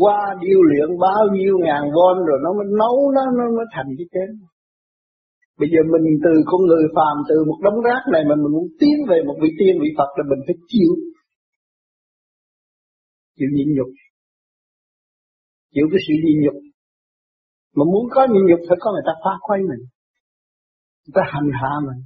qua 0.00 0.18
điêu 0.42 0.60
luyện 0.68 0.88
bao 1.06 1.22
nhiêu 1.36 1.54
ngàn 1.66 1.82
von 1.96 2.16
rồi 2.28 2.38
nó 2.44 2.50
mới 2.58 2.66
nấu, 2.80 2.96
nó 3.16 3.22
nó 3.38 3.44
mới 3.56 3.66
thành 3.74 3.88
cái 3.98 4.06
chén. 4.12 4.28
Bây 5.60 5.68
giờ 5.72 5.80
mình 5.92 6.06
từ 6.24 6.32
con 6.50 6.60
người 6.68 6.86
phàm, 6.96 7.16
từ 7.28 7.36
một 7.48 7.58
đống 7.66 7.78
rác 7.86 8.02
này 8.12 8.22
mà 8.28 8.34
mình 8.42 8.52
muốn 8.56 8.66
tiến 8.80 8.96
về 9.10 9.18
một 9.28 9.36
vị 9.42 9.50
tiên, 9.58 9.74
vị 9.82 9.90
Phật 9.98 10.10
là 10.18 10.24
mình 10.30 10.40
phải 10.46 10.56
chịu. 10.72 10.92
Chịu 13.36 13.50
nhịn 13.56 13.68
nhục. 13.76 13.90
Chịu 15.74 15.86
cái 15.92 16.00
sự 16.06 16.14
nhịn 16.24 16.38
nhục. 16.44 16.58
Mà 17.76 17.84
muốn 17.92 18.04
có 18.14 18.20
nhịn 18.32 18.44
nhục 18.48 18.60
phải 18.68 18.78
có 18.80 18.88
người 18.92 19.06
ta 19.08 19.14
phá 19.24 19.34
quay 19.46 19.60
mình. 19.70 19.82
Người 21.02 21.14
ta 21.18 21.22
hành 21.32 21.50
hạ 21.60 21.72
mình. 21.88 22.00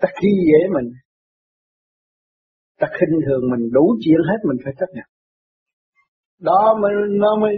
Ta 0.00 0.08
khi 0.18 0.30
dễ 0.48 0.60
mình 0.76 0.88
ta 2.82 2.88
khinh 2.96 3.14
thường 3.26 3.42
mình 3.52 3.64
đủ 3.76 3.84
chuyện 4.02 4.20
hết 4.28 4.40
mình 4.48 4.58
phải 4.64 4.72
chấp 4.80 4.90
nhận. 4.96 5.08
Đó 6.48 6.60
mới 6.82 6.92
nó 7.22 7.30
mới 7.42 7.54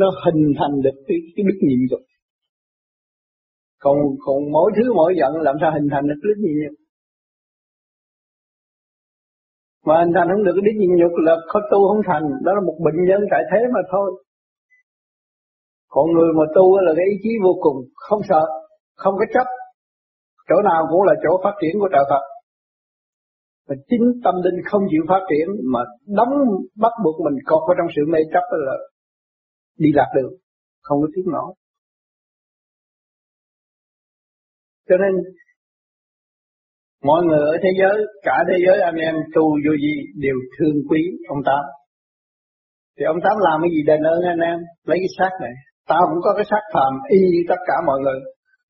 nó 0.00 0.06
hình 0.24 0.42
thành 0.58 0.74
được 0.84 0.96
cái, 1.06 1.18
cái 1.34 1.42
đức 1.48 1.58
nhịn 1.66 1.80
nhục 1.90 2.02
còn 3.84 3.96
còn 4.24 4.36
mỗi 4.52 4.68
thứ 4.76 4.84
mỗi 4.98 5.14
giận 5.20 5.32
làm 5.46 5.56
sao 5.60 5.70
hình 5.76 5.88
thành 5.92 6.04
được 6.08 6.20
đức 6.22 6.38
nhịn 6.44 6.56
nhục 6.62 6.76
mà 9.86 9.94
hình 10.02 10.12
thành 10.14 10.28
không 10.32 10.44
được 10.44 10.54
cái 10.56 10.64
đức 10.68 10.76
nhịn 10.80 10.92
nhục 11.00 11.14
là 11.26 11.34
khó 11.50 11.58
tu 11.70 11.78
không 11.88 12.02
thành 12.10 12.24
đó 12.46 12.50
là 12.56 12.62
một 12.68 12.76
bệnh 12.86 12.98
nhân 13.08 13.20
tại 13.32 13.42
thế 13.50 13.60
mà 13.74 13.80
thôi. 13.92 14.08
Còn 15.94 16.06
người 16.14 16.30
mà 16.38 16.44
tu 16.56 16.66
là 16.86 16.92
cái 16.96 17.06
ý 17.12 17.16
chí 17.22 17.32
vô 17.44 17.52
cùng 17.64 17.76
không 17.94 18.20
sợ 18.28 18.42
không 19.02 19.14
có 19.20 19.24
chấp. 19.34 19.46
Chỗ 20.48 20.56
nào 20.68 20.80
cũng 20.90 21.02
là 21.08 21.14
chỗ 21.22 21.32
phát 21.44 21.54
triển 21.60 21.74
của 21.80 21.88
trời 21.92 22.04
Phật 22.10 22.22
mà 23.68 23.74
chính 23.88 24.04
tâm 24.24 24.34
linh 24.44 24.58
không 24.70 24.82
chịu 24.90 25.02
phát 25.08 25.22
triển 25.30 25.46
mà 25.72 25.80
đóng 26.06 26.32
bắt 26.76 26.92
buộc 27.04 27.16
mình 27.24 27.38
cột 27.44 27.62
vào 27.68 27.74
trong 27.78 27.88
sự 27.96 28.02
mê 28.12 28.18
chấp 28.32 28.44
là 28.66 28.76
đi 29.78 29.90
lạc 29.94 30.10
đường, 30.16 30.32
không 30.82 30.98
có 31.02 31.08
tiếng 31.14 31.32
nổi 31.32 31.54
cho 34.88 34.96
nên, 35.02 35.12
mọi 37.08 37.20
người 37.26 37.42
ở 37.52 37.54
thế 37.62 37.70
giới, 37.80 37.96
cả 38.26 38.36
thế 38.48 38.56
giới 38.64 38.78
anh 38.90 38.98
em 39.08 39.14
tu 39.34 39.44
vô 39.64 39.72
gì 39.84 39.94
đều 40.24 40.36
thương 40.54 40.76
quý 40.88 41.02
ông 41.28 41.42
tám. 41.48 41.62
Thì 42.96 43.04
ông 43.12 43.20
tám 43.24 43.36
làm 43.46 43.56
cái 43.62 43.70
gì 43.74 43.80
đền 43.90 44.02
ơn 44.14 44.20
anh 44.34 44.42
em? 44.52 44.58
Lấy 44.88 44.98
cái 45.02 45.12
xác 45.18 45.32
này. 45.44 45.54
Tao 45.90 46.02
cũng 46.10 46.22
có 46.24 46.30
cái 46.36 46.46
xác 46.50 46.64
phàm 46.74 46.92
y 47.16 47.20
như 47.32 47.42
tất 47.48 47.60
cả 47.68 47.76
mọi 47.86 47.98
người. 48.04 48.18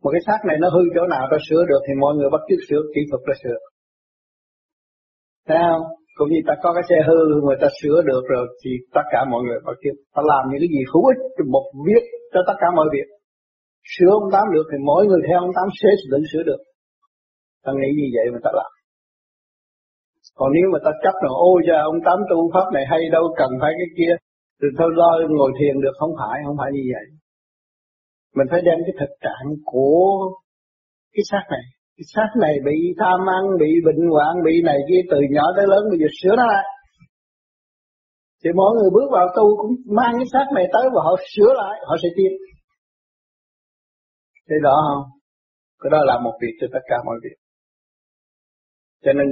Một 0.03 0.11
cái 0.15 0.23
xác 0.27 0.41
này 0.49 0.57
nó 0.63 0.69
hư 0.75 0.83
chỗ 0.95 1.05
nào 1.15 1.25
tao 1.31 1.41
sửa 1.49 1.63
được 1.71 1.83
thì 1.87 1.93
mọi 2.03 2.13
người 2.15 2.31
bắt 2.35 2.43
chước 2.49 2.61
sửa, 2.69 2.83
kỹ 2.95 3.01
thuật 3.11 3.23
ra 3.29 3.35
sửa. 3.43 3.59
Thấy 5.49 5.59
không? 5.69 5.85
Cũng 6.19 6.31
như 6.33 6.41
ta 6.49 6.55
có 6.63 6.69
cái 6.77 6.85
xe 6.89 6.99
hư 7.09 7.19
mà 7.47 7.55
ta 7.63 7.69
sửa 7.79 7.99
được 8.11 8.23
rồi 8.33 8.45
thì 8.61 8.71
tất 8.97 9.07
cả 9.13 9.21
mọi 9.33 9.41
người 9.45 9.59
phải 9.65 9.75
kêu 9.83 9.95
ta 10.15 10.23
làm 10.33 10.43
những 10.49 10.61
cái 10.63 10.71
gì 10.75 10.83
hữu 10.91 11.05
ích 11.13 11.21
một 11.55 11.67
việc 11.87 12.05
cho 12.33 12.41
tất 12.49 12.57
cả 12.63 12.69
mọi 12.79 12.87
việc. 12.95 13.09
Sửa 13.93 14.11
ông 14.21 14.29
Tám 14.35 14.47
được 14.55 14.67
thì 14.71 14.79
mỗi 14.89 15.03
người 15.07 15.23
theo 15.27 15.39
ông 15.47 15.55
Tám 15.57 15.69
sẽ 15.81 15.91
định 16.13 16.27
sửa 16.31 16.45
được. 16.51 16.61
Ta 17.65 17.71
nghĩ 17.79 17.91
như 17.99 18.07
vậy 18.17 18.27
mà 18.33 18.39
ta 18.45 18.51
làm. 18.59 18.73
Còn 20.39 20.49
nếu 20.57 20.67
mà 20.73 20.79
ta 20.85 20.93
chấp 21.05 21.17
là 21.25 21.31
ôi 21.51 21.59
giờ 21.69 21.77
ông 21.91 22.01
Tám 22.07 22.19
tu 22.31 22.39
pháp 22.55 22.67
này 22.77 22.85
hay 22.91 23.01
đâu 23.17 23.25
cần 23.41 23.51
phải 23.63 23.73
cái 23.79 23.91
kia 23.99 24.13
rồi 24.61 24.73
thôi 24.79 24.91
lo 25.01 25.11
ngồi 25.39 25.51
thiền 25.59 25.75
được 25.85 25.95
không 26.01 26.13
phải, 26.21 26.37
không 26.47 26.57
phải 26.61 26.71
như 26.77 26.85
vậy. 26.95 27.07
Mình 28.37 28.49
phải 28.51 28.61
đem 28.67 28.79
cái 28.87 28.95
thực 29.01 29.13
trạng 29.25 29.47
của 29.71 30.09
cái 31.15 31.25
xác 31.31 31.45
này 31.55 31.65
xác 32.15 32.31
này 32.41 32.55
bị 32.67 32.77
tham 33.01 33.21
ăn, 33.37 33.45
bị 33.61 33.71
bệnh 33.87 34.03
hoạn, 34.11 34.35
bị 34.45 34.63
này 34.65 34.79
kia 34.89 35.03
từ 35.11 35.19
nhỏ 35.31 35.43
tới 35.57 35.67
lớn 35.69 35.83
bây 35.91 35.99
giờ 35.99 36.07
sửa 36.23 36.37
nó 36.37 36.47
lại. 36.47 36.65
Thì 38.45 38.51
mỗi 38.55 38.71
người 38.75 38.91
bước 38.95 39.09
vào 39.13 39.27
tu 39.37 39.57
cũng 39.61 39.73
mang 39.97 40.13
cái 40.19 40.27
xác 40.33 40.47
này 40.55 40.67
tới 40.73 40.85
và 40.95 41.01
họ 41.05 41.17
sửa 41.33 41.53
lại, 41.63 41.77
họ 41.89 41.97
sẽ 42.03 42.09
tiến. 42.17 42.33
Thế 44.49 44.57
đó 44.63 44.77
không? 44.89 45.05
Cái 45.81 45.91
đó 45.91 45.99
là 46.05 46.19
một 46.25 46.35
việc 46.41 46.55
cho 46.61 46.67
tất 46.73 46.85
cả 46.91 46.97
mọi 47.07 47.17
việc. 47.25 47.37
Cho 49.05 49.13
nên 49.13 49.29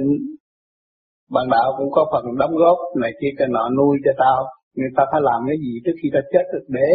bạn 1.29 1.45
đạo 1.51 1.73
cũng 1.77 1.91
có 1.91 2.05
phần 2.11 2.37
đóng 2.37 2.55
góp 2.55 2.77
này 3.01 3.11
kia 3.21 3.31
cái 3.37 3.47
nọ 3.51 3.69
nuôi 3.77 3.97
cho 4.05 4.11
tao, 4.17 4.39
người 4.77 4.91
ta 4.97 5.03
phải 5.11 5.21
làm 5.29 5.39
cái 5.49 5.57
gì 5.63 5.71
trước 5.83 5.95
khi 5.99 6.07
ta 6.15 6.21
chết? 6.33 6.45
Được 6.53 6.65
để 6.77 6.89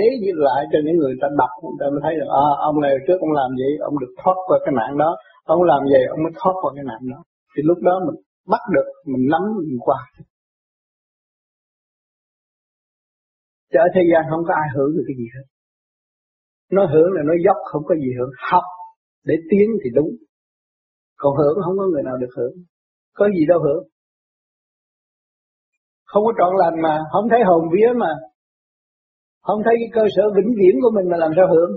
lại 0.47 0.61
cho 0.71 0.79
những 0.85 0.99
người 1.01 1.15
ta 1.23 1.29
đọc. 1.41 1.53
Người 1.63 1.79
ta 1.81 1.87
mới 1.93 2.01
thấy 2.05 2.15
được 2.21 2.31
à, 2.45 2.47
ông 2.69 2.77
này 2.85 2.93
trước 3.07 3.19
ông 3.27 3.33
làm 3.41 3.51
vậy 3.61 3.73
ông 3.89 3.97
được 4.03 4.13
thoát 4.21 4.37
qua 4.47 4.57
cái 4.65 4.73
nạn 4.81 4.93
đó. 5.03 5.11
Ông 5.55 5.63
làm 5.71 5.81
vậy 5.93 6.03
ông 6.15 6.21
mới 6.25 6.33
thoát 6.39 6.55
qua 6.63 6.71
cái 6.77 6.85
nạn 6.91 7.01
đó. 7.13 7.21
Thì 7.53 7.61
lúc 7.69 7.79
đó 7.89 7.95
mình 8.07 8.19
bắt 8.53 8.63
được 8.75 8.89
mình 9.13 9.25
nắm 9.33 9.43
mình 9.59 9.79
qua. 9.87 10.01
Chứ 13.71 13.79
ở 13.87 13.89
thế 13.95 14.03
gian 14.11 14.23
không 14.31 14.43
có 14.49 14.53
ai 14.63 14.69
hưởng 14.75 14.91
được 14.97 15.07
cái 15.09 15.17
gì 15.21 15.29
hết. 15.35 15.47
Nó 16.77 16.83
hưởng 16.93 17.11
là 17.17 17.23
nó 17.29 17.35
dốc 17.47 17.59
không 17.71 17.83
có 17.89 17.95
gì 18.03 18.11
hưởng. 18.19 18.33
Học 18.51 18.67
để 19.29 19.35
tiến 19.51 19.67
thì 19.83 19.91
đúng. 19.99 20.11
Còn 21.23 21.33
hưởng 21.41 21.57
không 21.65 21.77
có 21.79 21.85
người 21.91 22.03
nào 22.09 22.17
được 22.23 22.33
hưởng. 22.37 22.55
Có 23.19 23.25
gì 23.37 23.45
đâu 23.49 23.59
hưởng 23.67 23.83
không 26.13 26.25
có 26.27 26.33
trọn 26.39 26.53
lành 26.63 26.77
mà, 26.87 26.95
không 27.13 27.27
thấy 27.31 27.41
hồn 27.49 27.63
vía 27.73 27.91
mà. 28.03 28.13
Không 29.47 29.61
thấy 29.65 29.75
cái 29.81 29.91
cơ 29.97 30.05
sở 30.15 30.25
vĩnh 30.37 30.53
viễn 30.59 30.75
của 30.83 30.93
mình 30.97 31.07
mà 31.11 31.17
làm 31.25 31.33
sao 31.37 31.47
hưởng. 31.53 31.73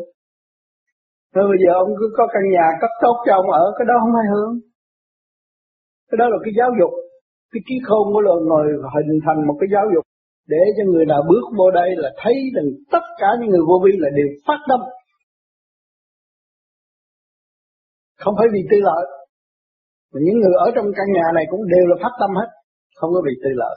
Rồi 1.35 1.45
bây 1.51 1.59
giờ 1.63 1.71
ông 1.83 1.91
cứ 1.99 2.07
có 2.17 2.23
căn 2.33 2.43
nhà 2.55 2.67
cấp 2.81 2.91
tốt 3.03 3.15
cho 3.25 3.33
ông 3.41 3.49
ở, 3.63 3.65
cái 3.77 3.85
đó 3.89 3.95
không 4.01 4.15
ai 4.21 4.27
hưởng. 4.33 4.51
Cái 6.09 6.17
đó 6.21 6.25
là 6.33 6.37
cái 6.43 6.53
giáo 6.59 6.69
dục, 6.79 6.93
cái 7.51 7.61
trí 7.67 7.75
khôn 7.87 8.05
của 8.13 8.21
loài 8.27 8.39
người 8.49 8.67
hình 8.95 9.19
thành 9.25 9.39
một 9.47 9.57
cái 9.59 9.69
giáo 9.73 9.85
dục 9.93 10.05
để 10.53 10.61
cho 10.75 10.83
người 10.91 11.05
nào 11.05 11.21
bước 11.29 11.45
vô 11.57 11.67
đây 11.71 11.89
là 12.03 12.09
thấy 12.21 12.35
rằng 12.55 12.67
tất 12.93 13.05
cả 13.21 13.29
những 13.39 13.49
người 13.49 13.65
vô 13.69 13.77
vi 13.85 13.91
là 14.03 14.09
đều 14.17 14.29
phát 14.47 14.59
tâm. 14.69 14.79
Không 18.21 18.33
phải 18.37 18.47
vì 18.53 18.61
tư 18.71 18.77
lợi. 18.89 19.05
Mà 20.11 20.19
những 20.25 20.37
người 20.41 20.55
ở 20.65 20.67
trong 20.75 20.87
căn 20.97 21.07
nhà 21.17 21.25
này 21.37 21.45
cũng 21.51 21.63
đều 21.73 21.85
là 21.91 21.95
phát 22.03 22.13
tâm 22.19 22.29
hết, 22.39 22.49
không 22.95 23.09
có 23.13 23.21
vì 23.25 23.33
tư 23.43 23.49
lợi 23.61 23.75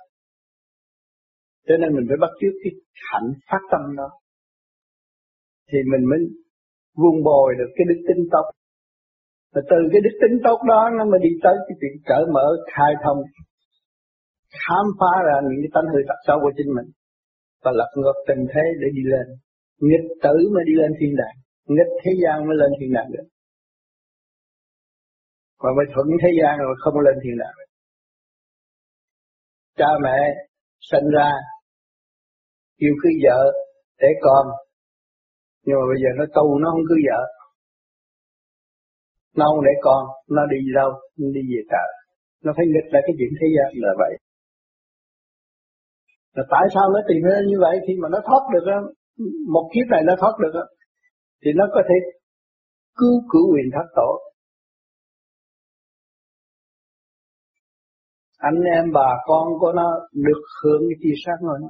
cho 1.69 1.75
nên 1.81 1.91
mình 1.97 2.07
phải 2.09 2.19
bắt 2.25 2.33
chước 2.41 2.55
cái 2.63 2.73
hạnh 3.11 3.29
phát 3.49 3.63
tâm 3.73 3.83
đó. 4.01 4.09
Thì 5.71 5.79
mình 5.93 6.05
mới 6.11 6.21
vuông 7.01 7.19
bồi 7.29 7.49
được 7.59 7.71
cái 7.77 7.85
đức 7.91 8.01
tính 8.09 8.23
tốt. 8.35 8.47
Và 9.55 9.61
từ 9.71 9.79
cái 9.93 10.01
đức 10.07 10.15
tính 10.23 10.37
tốt 10.47 10.59
đó 10.73 10.81
nó 10.97 11.03
mới 11.11 11.21
đi 11.27 11.33
tới 11.45 11.57
cái 11.67 11.75
chuyện 11.81 11.95
cởi 12.11 12.25
mở, 12.35 12.47
khai 12.75 12.93
thông, 13.05 13.19
khám 14.63 14.87
phá 14.99 15.13
ra 15.27 15.37
những 15.49 15.61
cái 15.63 15.73
tánh 15.75 15.89
hư 15.93 16.01
tật 16.09 16.19
xấu 16.27 16.39
của 16.43 16.53
chính 16.57 16.71
mình. 16.77 16.89
Và 17.65 17.71
lập 17.81 17.91
ngược 17.99 18.19
tình 18.29 18.43
thế 18.53 18.65
để 18.81 18.89
đi 18.99 19.05
lên. 19.13 19.27
Nghịch 19.89 20.09
tử 20.25 20.35
mới 20.55 20.65
đi 20.69 20.75
lên 20.81 20.91
thiên 20.99 21.13
đàng. 21.21 21.37
Nghịch 21.75 21.93
thế 22.03 22.13
gian 22.23 22.37
mới 22.47 22.57
lên 22.61 22.71
thiên 22.79 22.91
đàng 22.97 23.09
được. 23.15 23.27
Mà 25.63 25.71
mới 25.77 25.87
thuận 25.93 26.07
thế 26.23 26.31
gian 26.41 26.59
rồi 26.65 26.75
không 26.83 26.97
lên 27.07 27.17
thiên 27.23 27.37
đàng 27.43 27.55
được. 27.59 27.71
Cha 29.79 29.91
mẹ 30.05 30.19
sinh 30.91 31.07
ra 31.17 31.31
yêu 32.85 32.95
cưới 33.03 33.15
vợ 33.25 33.41
để 34.03 34.11
con. 34.25 34.45
Nhưng 35.65 35.77
mà 35.81 35.85
bây 35.91 35.99
giờ 36.03 36.11
nó 36.19 36.25
tu 36.37 36.47
nó 36.63 36.67
không 36.73 36.87
cưới 36.89 37.01
vợ. 37.09 37.23
Nó 39.39 39.45
không 39.51 39.65
để 39.69 39.75
con 39.87 40.03
nó 40.37 40.43
đi 40.53 40.59
đâu 40.79 40.91
nó 41.21 41.29
đi 41.37 41.43
về 41.53 41.61
trời. 41.73 41.89
Nó 42.45 42.51
phải 42.57 42.67
nghịch 42.69 42.89
lại 42.93 43.03
cái 43.07 43.15
chuyện 43.19 43.33
thế 43.41 43.49
gian. 43.57 43.69
Là 43.85 43.93
vậy. 44.03 44.13
Là 46.37 46.45
tại 46.53 46.65
sao 46.75 46.85
nó 46.95 47.01
tìm 47.09 47.21
ra 47.29 47.37
như 47.51 47.59
vậy? 47.65 47.75
Khi 47.87 47.95
mà 48.03 48.09
nó 48.15 48.19
thoát 48.27 48.43
được 48.55 48.65
đó, 48.71 48.79
một 49.55 49.65
kiếp 49.73 49.87
này 49.91 50.03
nó 50.09 50.15
thoát 50.21 50.35
được 50.43 50.53
đó, 50.59 50.65
thì 51.43 51.51
nó 51.59 51.65
có 51.75 51.81
thể 51.89 51.97
cứu 52.99 53.15
cử 53.31 53.41
quyền 53.53 53.69
thất 53.75 53.89
tổ. 53.97 54.11
Anh 58.39 58.61
em 58.77 58.85
bà 58.95 59.09
con 59.25 59.47
của 59.61 59.73
nó 59.73 59.89
được 60.13 60.43
hưởng 60.63 60.83
cái 60.89 60.97
chi 61.03 61.11
sát 61.25 61.39
rồi 61.41 61.59
nó 61.63 61.69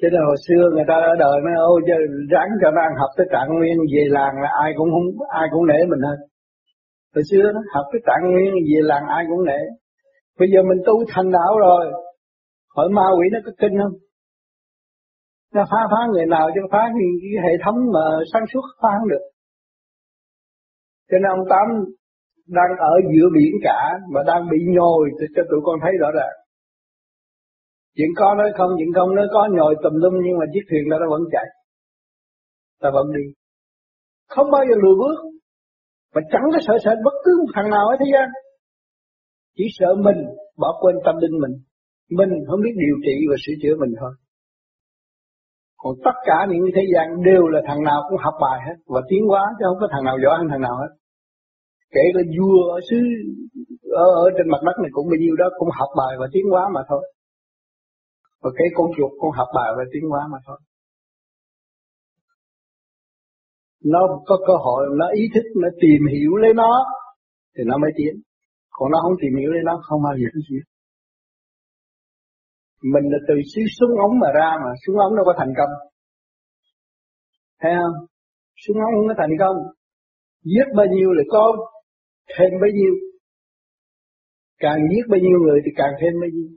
Cho 0.00 0.08
nên 0.12 0.20
hồi 0.28 0.38
xưa 0.46 0.62
người 0.74 0.84
ta 0.88 0.94
ở 0.94 1.12
đời 1.24 1.36
nói 1.44 1.54
ôi 1.56 1.80
chứ 1.86 1.94
ráng 2.32 2.50
cho 2.60 2.70
nó 2.70 2.80
ăn 2.88 2.92
học 3.00 3.10
tới 3.16 3.26
trạng 3.32 3.48
nguyên 3.56 3.78
về 3.92 4.02
làng 4.16 4.34
là 4.42 4.50
ai 4.62 4.70
cũng 4.76 4.90
không 4.94 5.08
ai 5.28 5.46
cũng 5.52 5.66
nể 5.66 5.78
mình 5.90 6.02
hết. 6.08 6.18
Hồi 7.14 7.24
xưa 7.30 7.44
nó 7.54 7.60
học 7.74 7.86
tới 7.92 8.00
trạng 8.06 8.24
nguyên 8.32 8.52
về 8.68 8.80
làng 8.90 9.04
ai 9.08 9.24
cũng 9.28 9.44
nể. 9.44 9.60
Bây 10.38 10.48
giờ 10.52 10.60
mình 10.68 10.80
tu 10.86 10.94
thành 11.08 11.30
đạo 11.30 11.58
rồi, 11.58 11.92
hỏi 12.76 12.88
ma 12.88 13.06
quỷ 13.18 13.26
nó 13.32 13.38
có 13.46 13.52
kinh 13.60 13.74
không? 13.82 13.94
Nó 15.54 15.64
phá 15.70 15.80
phá 15.90 16.00
người 16.12 16.26
nào 16.26 16.50
cho 16.54 16.62
phá 16.72 16.82
cái, 16.94 17.08
cái 17.22 17.34
hệ 17.46 17.54
thống 17.64 17.76
mà 17.94 18.04
sáng 18.32 18.44
suốt 18.52 18.64
phá 18.82 18.88
không 18.98 19.08
được. 19.08 19.24
Cho 21.10 21.18
nên 21.18 21.30
ông 21.36 21.44
Tám 21.50 21.66
đang 22.48 22.70
ở 22.78 22.94
giữa 23.12 23.28
biển 23.34 23.52
cả 23.62 23.98
mà 24.12 24.20
đang 24.26 24.48
bị 24.50 24.58
nhồi 24.76 25.10
cho 25.36 25.42
tụi 25.50 25.60
con 25.64 25.78
thấy 25.82 25.92
rõ 26.00 26.10
ràng. 26.10 26.34
Chuyện 27.98 28.12
có 28.16 28.34
nói 28.34 28.50
không, 28.58 28.70
chuyện 28.78 28.92
không 28.96 29.10
nói 29.14 29.26
có 29.34 29.48
nhồi 29.56 29.74
tùm 29.82 29.94
lum 30.02 30.14
nhưng 30.24 30.36
mà 30.40 30.46
chiếc 30.52 30.64
thuyền 30.68 30.84
đó 30.90 30.96
nó 30.98 31.06
vẫn 31.14 31.22
chạy. 31.34 31.46
Ta 32.82 32.88
vẫn 32.96 33.06
đi. 33.16 33.24
Không 34.34 34.48
bao 34.54 34.62
giờ 34.68 34.74
lùi 34.82 34.94
bước. 35.02 35.16
Mà 36.14 36.20
chẳng 36.32 36.46
có 36.52 36.58
sợ 36.66 36.74
sợ 36.84 36.92
bất 37.04 37.16
cứ 37.24 37.32
một 37.40 37.50
thằng 37.54 37.70
nào 37.70 37.84
ở 37.92 37.94
thế 38.00 38.06
gian. 38.14 38.28
Chỉ 39.56 39.64
sợ 39.78 39.90
mình 40.06 40.20
bỏ 40.60 40.70
quên 40.80 40.96
tâm 41.04 41.16
linh 41.22 41.36
mình. 41.42 41.54
Mình 42.18 42.30
không 42.48 42.60
biết 42.64 42.74
điều 42.84 42.96
trị 43.06 43.16
và 43.30 43.36
sửa 43.44 43.56
chữa 43.62 43.74
mình 43.82 43.92
thôi. 44.00 44.12
Còn 45.82 45.92
tất 46.04 46.16
cả 46.28 46.38
những 46.50 46.64
thế 46.74 46.82
gian 46.92 47.06
đều 47.28 47.42
là 47.54 47.60
thằng 47.68 47.82
nào 47.88 48.00
cũng 48.08 48.18
học 48.24 48.34
bài 48.44 48.58
hết 48.66 48.76
và 48.94 49.00
tiến 49.08 49.22
hóa 49.30 49.42
chứ 49.58 49.64
không 49.68 49.80
có 49.80 49.88
thằng 49.92 50.04
nào 50.04 50.16
giỏi 50.22 50.34
hơn 50.38 50.46
thằng 50.50 50.64
nào 50.66 50.76
hết. 50.82 50.92
Kể 51.94 52.04
cả 52.14 52.22
vua 52.36 52.58
ở 52.76 52.80
xứ 52.90 52.98
ở, 54.04 54.06
ở 54.24 54.26
trên 54.36 54.46
mặt 54.52 54.62
đất 54.66 54.76
này 54.82 54.90
cũng 54.92 55.06
bao 55.10 55.18
nhiêu 55.22 55.34
đó 55.42 55.46
cũng 55.58 55.68
học 55.78 55.90
bài 55.98 56.12
và 56.20 56.26
tiến 56.32 56.44
hóa 56.52 56.64
mà 56.74 56.80
thôi. 56.88 57.02
Và 58.42 58.50
cái 58.58 58.68
con 58.74 58.86
chuột 58.96 59.12
con 59.20 59.30
học 59.38 59.48
bài 59.56 59.70
và 59.76 59.84
tiến 59.92 60.02
hóa 60.10 60.22
mà 60.32 60.38
thôi. 60.46 60.58
Nó 63.84 64.00
có 64.26 64.36
cơ 64.46 64.54
hội, 64.64 64.86
nó 64.98 65.06
ý 65.14 65.22
thức, 65.34 65.46
nó 65.62 65.68
tìm 65.80 66.00
hiểu 66.12 66.36
lấy 66.36 66.54
nó, 66.54 66.72
thì 67.56 67.62
nó 67.66 67.78
mới 67.78 67.90
tiến. 67.96 68.14
Còn 68.70 68.90
nó 68.90 68.98
không 69.02 69.16
tìm 69.20 69.32
hiểu 69.40 69.50
lấy 69.50 69.62
nó, 69.64 69.80
không 69.82 70.02
bao 70.02 70.14
giờ 70.18 70.28
tiến. 70.48 70.62
Mình 72.82 73.04
là 73.12 73.18
từ 73.28 73.34
xứ 73.54 73.62
súng 73.78 73.90
ống 74.06 74.18
mà 74.18 74.28
ra 74.34 74.50
mà, 74.64 74.70
súng 74.86 74.96
ống 74.98 75.16
đâu 75.16 75.24
có 75.24 75.34
thành 75.38 75.52
công. 75.58 75.72
Thấy 77.60 77.72
không? 77.78 78.06
Súng 78.66 78.76
ống 78.76 78.94
không 78.96 79.08
có 79.08 79.14
thành 79.18 79.34
công. 79.38 79.56
Giết 80.42 80.68
bao 80.76 80.86
nhiêu 80.86 81.12
là 81.12 81.22
có 81.30 81.56
thêm 82.36 82.50
bấy 82.60 82.70
nhiêu. 82.72 82.94
Càng 84.58 84.80
giết 84.90 85.04
bao 85.10 85.20
nhiêu 85.20 85.38
người 85.44 85.60
thì 85.64 85.70
càng 85.76 85.92
thêm 86.00 86.12
bấy 86.20 86.30
nhiêu. 86.30 86.48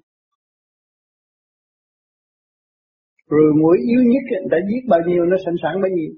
Rồi 3.33 3.47
mũi 3.61 3.77
yếu 3.91 4.01
nhất 4.11 4.25
đã 4.51 4.57
giết 4.69 4.83
bao 4.91 5.01
nhiêu 5.07 5.23
nó 5.25 5.37
sẵn 5.45 5.55
sàng 5.63 5.75
bao 5.83 5.91
nhiêu. 5.97 6.11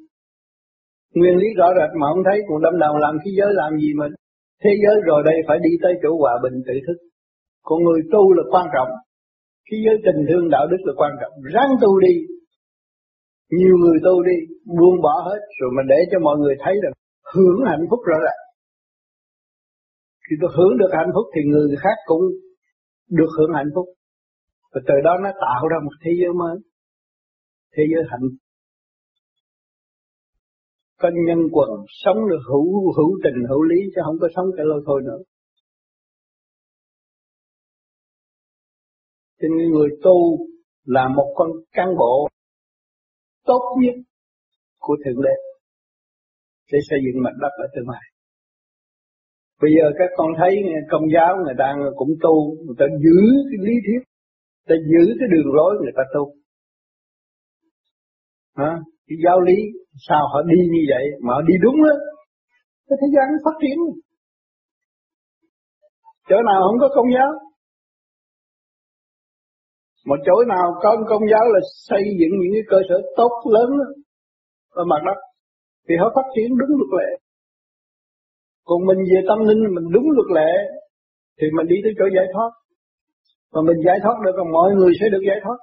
Nguyên 1.15 1.35
lý 1.41 1.47
rõ 1.59 1.67
rệt 1.77 1.91
mà 1.99 2.05
không 2.09 2.23
thấy 2.27 2.37
còn 2.47 2.61
đâm 2.65 2.75
đầu 2.83 2.93
làm 3.05 3.13
thế 3.21 3.31
giới 3.37 3.51
làm 3.61 3.71
gì 3.81 3.89
mà 3.99 4.05
thế 4.63 4.71
giới 4.83 4.95
rồi 5.07 5.19
đây 5.29 5.37
phải 5.47 5.57
đi 5.65 5.71
tới 5.83 5.93
chỗ 6.03 6.09
hòa 6.21 6.33
bình 6.43 6.55
tự 6.67 6.75
thức. 6.85 6.97
Con 7.67 7.77
người 7.83 8.01
tu 8.11 8.33
là 8.37 8.43
quan 8.53 8.65
trọng. 8.73 8.91
thế 9.67 9.77
giới 9.85 9.95
tình 10.05 10.19
thương 10.27 10.45
đạo 10.55 10.65
đức 10.71 10.81
là 10.87 10.93
quan 10.99 11.11
trọng. 11.21 11.33
Ráng 11.53 11.71
tu 11.81 11.99
đi. 12.05 12.15
Nhiều 13.59 13.75
người 13.81 13.97
tu 14.05 14.23
đi, 14.29 14.37
buông 14.79 14.97
bỏ 15.05 15.15
hết 15.29 15.41
rồi 15.59 15.69
mà 15.75 15.83
để 15.91 15.99
cho 16.11 16.17
mọi 16.19 16.37
người 16.37 16.55
thấy 16.63 16.75
rằng 16.83 16.93
hưởng 17.33 17.59
hạnh 17.69 17.85
phúc 17.89 17.99
rõ 18.09 18.17
ràng. 18.25 18.41
Khi 20.25 20.35
tôi 20.41 20.51
hưởng 20.57 20.77
được 20.77 20.91
hạnh 20.97 21.11
phúc 21.15 21.25
thì 21.33 21.41
người 21.51 21.75
khác 21.83 21.97
cũng 22.05 22.23
được 23.19 23.31
hưởng 23.37 23.53
hạnh 23.55 23.71
phúc. 23.75 23.85
Và 24.73 24.81
từ 24.87 24.95
đó 25.03 25.13
nó 25.23 25.31
tạo 25.45 25.67
ra 25.71 25.77
một 25.85 25.95
thế 26.03 26.11
giới 26.21 26.33
mới 26.41 26.55
thế 27.73 27.83
giới 27.91 28.03
hạnh 28.11 28.29
có 31.03 31.09
nhân 31.27 31.37
quần 31.51 31.69
sống 31.87 32.17
được 32.29 32.43
hữu 32.49 32.93
hữu 32.97 33.19
tình, 33.23 33.43
hữu 33.49 33.63
lý 33.63 33.75
chứ 33.95 34.01
không 34.05 34.17
có 34.21 34.27
sống 34.35 34.45
cái 34.57 34.65
lôi 34.65 34.81
thôi 34.85 35.01
nữa. 35.05 35.19
Cho 39.39 39.47
nên 39.57 39.71
người 39.71 39.89
tu 40.03 40.47
là 40.85 41.07
một 41.15 41.33
con 41.35 41.49
cán 41.71 41.87
bộ 41.99 42.27
tốt 43.45 43.63
nhất 43.81 43.95
của 44.79 44.95
thượng 45.05 45.23
đế 45.23 45.35
để 46.71 46.79
xây 46.89 46.99
dựng 47.05 47.23
mặt 47.23 47.33
đất 47.41 47.53
ở 47.63 47.67
tương 47.75 47.89
lai. 47.89 48.05
Bây 49.61 49.71
giờ 49.77 49.85
các 49.99 50.09
con 50.17 50.27
thấy 50.39 50.51
công 50.91 51.05
giáo 51.13 51.35
người 51.45 51.55
ta 51.57 51.75
cũng 51.95 52.09
tu, 52.21 52.55
người 52.65 52.75
ta 52.79 52.85
giữ 53.03 53.19
cái 53.49 53.59
lý 53.67 53.73
thuyết, 53.85 54.01
người 54.65 54.69
ta 54.69 54.75
giữ 54.91 55.03
cái 55.19 55.27
đường 55.33 55.53
lối 55.53 55.75
người 55.81 55.93
ta 55.95 56.03
tu. 56.13 56.42
Hả? 58.57 58.71
Cái 59.07 59.17
giáo 59.25 59.41
lý 59.41 59.57
sao 60.07 60.21
họ 60.31 60.39
đi 60.51 60.59
như 60.73 60.81
vậy 60.91 61.05
mà 61.25 61.33
họ 61.33 61.41
đi 61.41 61.53
đúng 61.61 61.75
á. 61.91 61.95
Cái 62.87 62.97
thế 63.01 63.07
gian 63.15 63.27
phát 63.45 63.55
triển. 63.61 63.77
Chỗ 66.29 66.35
nào 66.49 66.59
không 66.65 66.79
có 66.79 66.89
công 66.95 67.09
giáo 67.15 67.29
một 70.05 70.19
chỗ 70.25 70.35
nào 70.53 70.65
có 70.83 70.89
công 71.09 71.23
giáo 71.31 71.45
là 71.53 71.59
xây 71.89 72.03
dựng 72.19 72.33
những 72.39 72.53
cái 72.55 72.65
cơ 72.71 72.77
sở 72.89 72.97
tốt 73.17 73.33
lớn 73.55 73.69
ở 74.69 74.83
mặt 74.85 75.01
đất, 75.05 75.19
thì 75.87 75.95
họ 75.99 76.11
phát 76.15 76.27
triển 76.35 76.47
đúng 76.59 76.71
luật 76.79 76.91
lệ. 76.99 77.09
Còn 78.67 78.79
mình 78.89 78.99
về 79.11 79.19
tâm 79.29 79.39
linh, 79.47 79.61
mình 79.75 79.87
đúng 79.93 80.07
luật 80.15 80.29
lệ, 80.37 80.51
thì 81.37 81.47
mình 81.57 81.67
đi 81.67 81.75
tới 81.83 81.93
chỗ 81.99 82.05
giải 82.15 82.27
thoát. 82.33 82.51
Mà 83.53 83.61
mình 83.67 83.79
giải 83.85 83.97
thoát 84.03 84.15
được 84.25 84.33
còn 84.37 84.51
mọi 84.51 84.69
người 84.77 84.91
sẽ 84.99 85.05
được 85.11 85.23
giải 85.29 85.39
thoát 85.43 85.57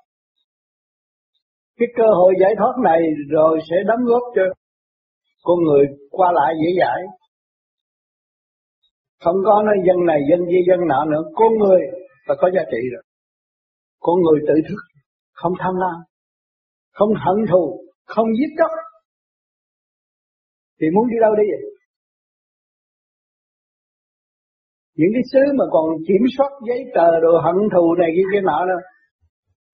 cái 1.81 1.89
cơ 1.97 2.09
hội 2.19 2.33
giải 2.41 2.53
thoát 2.59 2.75
này 2.85 3.01
rồi 3.29 3.59
sẽ 3.71 3.77
đóng 3.87 4.05
góp 4.05 4.23
cho 4.37 4.43
con 5.43 5.59
người 5.67 5.85
qua 6.11 6.33
lại 6.33 6.55
dễ 6.61 6.71
dãi. 6.81 7.01
Không 9.25 9.37
có 9.45 9.63
nói 9.67 9.77
dân 9.87 10.07
này 10.07 10.21
dân 10.31 10.41
kia, 10.51 10.63
dân 10.69 10.81
nọ 10.89 11.05
nữa. 11.05 11.23
Con 11.35 11.53
người 11.59 11.81
là 12.27 12.35
có 12.41 12.51
giá 12.55 12.63
trị 12.73 12.83
rồi. 12.93 13.03
Con 14.01 14.17
người 14.21 14.41
tự 14.49 14.55
thức, 14.69 14.81
không 15.33 15.53
tham 15.61 15.75
lam, 15.83 15.99
không 16.93 17.09
hận 17.25 17.39
thù, 17.51 17.65
không 18.07 18.27
giết 18.39 18.53
chóc. 18.59 18.71
Thì 20.81 20.87
muốn 20.95 21.05
đi 21.11 21.17
đâu 21.21 21.35
đi 21.35 21.45
vậy? 21.53 21.65
Những 24.95 25.13
cái 25.15 25.23
xứ 25.33 25.53
mà 25.59 25.65
còn 25.71 25.87
kiểm 26.09 26.25
soát 26.37 26.51
giấy 26.69 26.81
tờ 26.95 27.21
đồ 27.21 27.33
hận 27.45 27.59
thù 27.75 27.95
này 27.95 28.11
kia 28.17 28.29
kia 28.33 28.41
nọ 28.41 28.59
đó, 28.71 28.79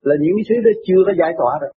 là 0.00 0.14
những 0.20 0.34
cái 0.36 0.44
xứ 0.48 0.54
đó 0.64 0.70
chưa 0.86 1.00
có 1.06 1.12
giải 1.20 1.32
tỏa 1.38 1.52
được 1.62 1.72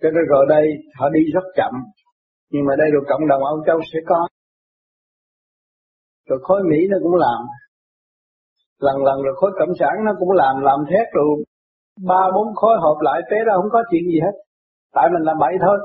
cho 0.00 0.08
nên 0.14 0.24
rồi 0.32 0.46
đây 0.48 0.64
họ 0.98 1.08
đi 1.08 1.20
rất 1.34 1.46
chậm, 1.56 1.72
nhưng 2.50 2.64
mà 2.68 2.74
đây 2.78 2.88
rồi 2.94 3.04
cộng 3.08 3.28
đồng 3.28 3.44
Âu 3.44 3.62
Châu 3.66 3.78
sẽ 3.92 3.98
có. 4.06 4.28
Rồi 6.28 6.38
khối 6.42 6.60
Mỹ 6.70 6.76
nó 6.90 6.96
cũng 7.02 7.14
làm. 7.14 7.40
Lần 8.78 8.96
lần 9.04 9.22
rồi 9.22 9.34
khối 9.36 9.50
cộng 9.58 9.74
sản 9.80 9.94
nó 10.06 10.12
cũng 10.18 10.30
làm 10.30 10.54
làm 10.62 10.78
thét 10.90 11.06
rồi 11.12 11.44
ba 12.10 12.22
bốn 12.34 12.54
khối 12.54 12.74
họp 12.82 12.98
lại, 13.00 13.20
té 13.30 13.36
ra 13.46 13.52
không 13.56 13.70
có 13.72 13.82
chuyện 13.90 14.02
gì 14.12 14.18
hết. 14.24 14.34
Tại 14.92 15.08
mình 15.12 15.22
làm 15.22 15.36
bậy 15.40 15.54
thôi. 15.60 15.78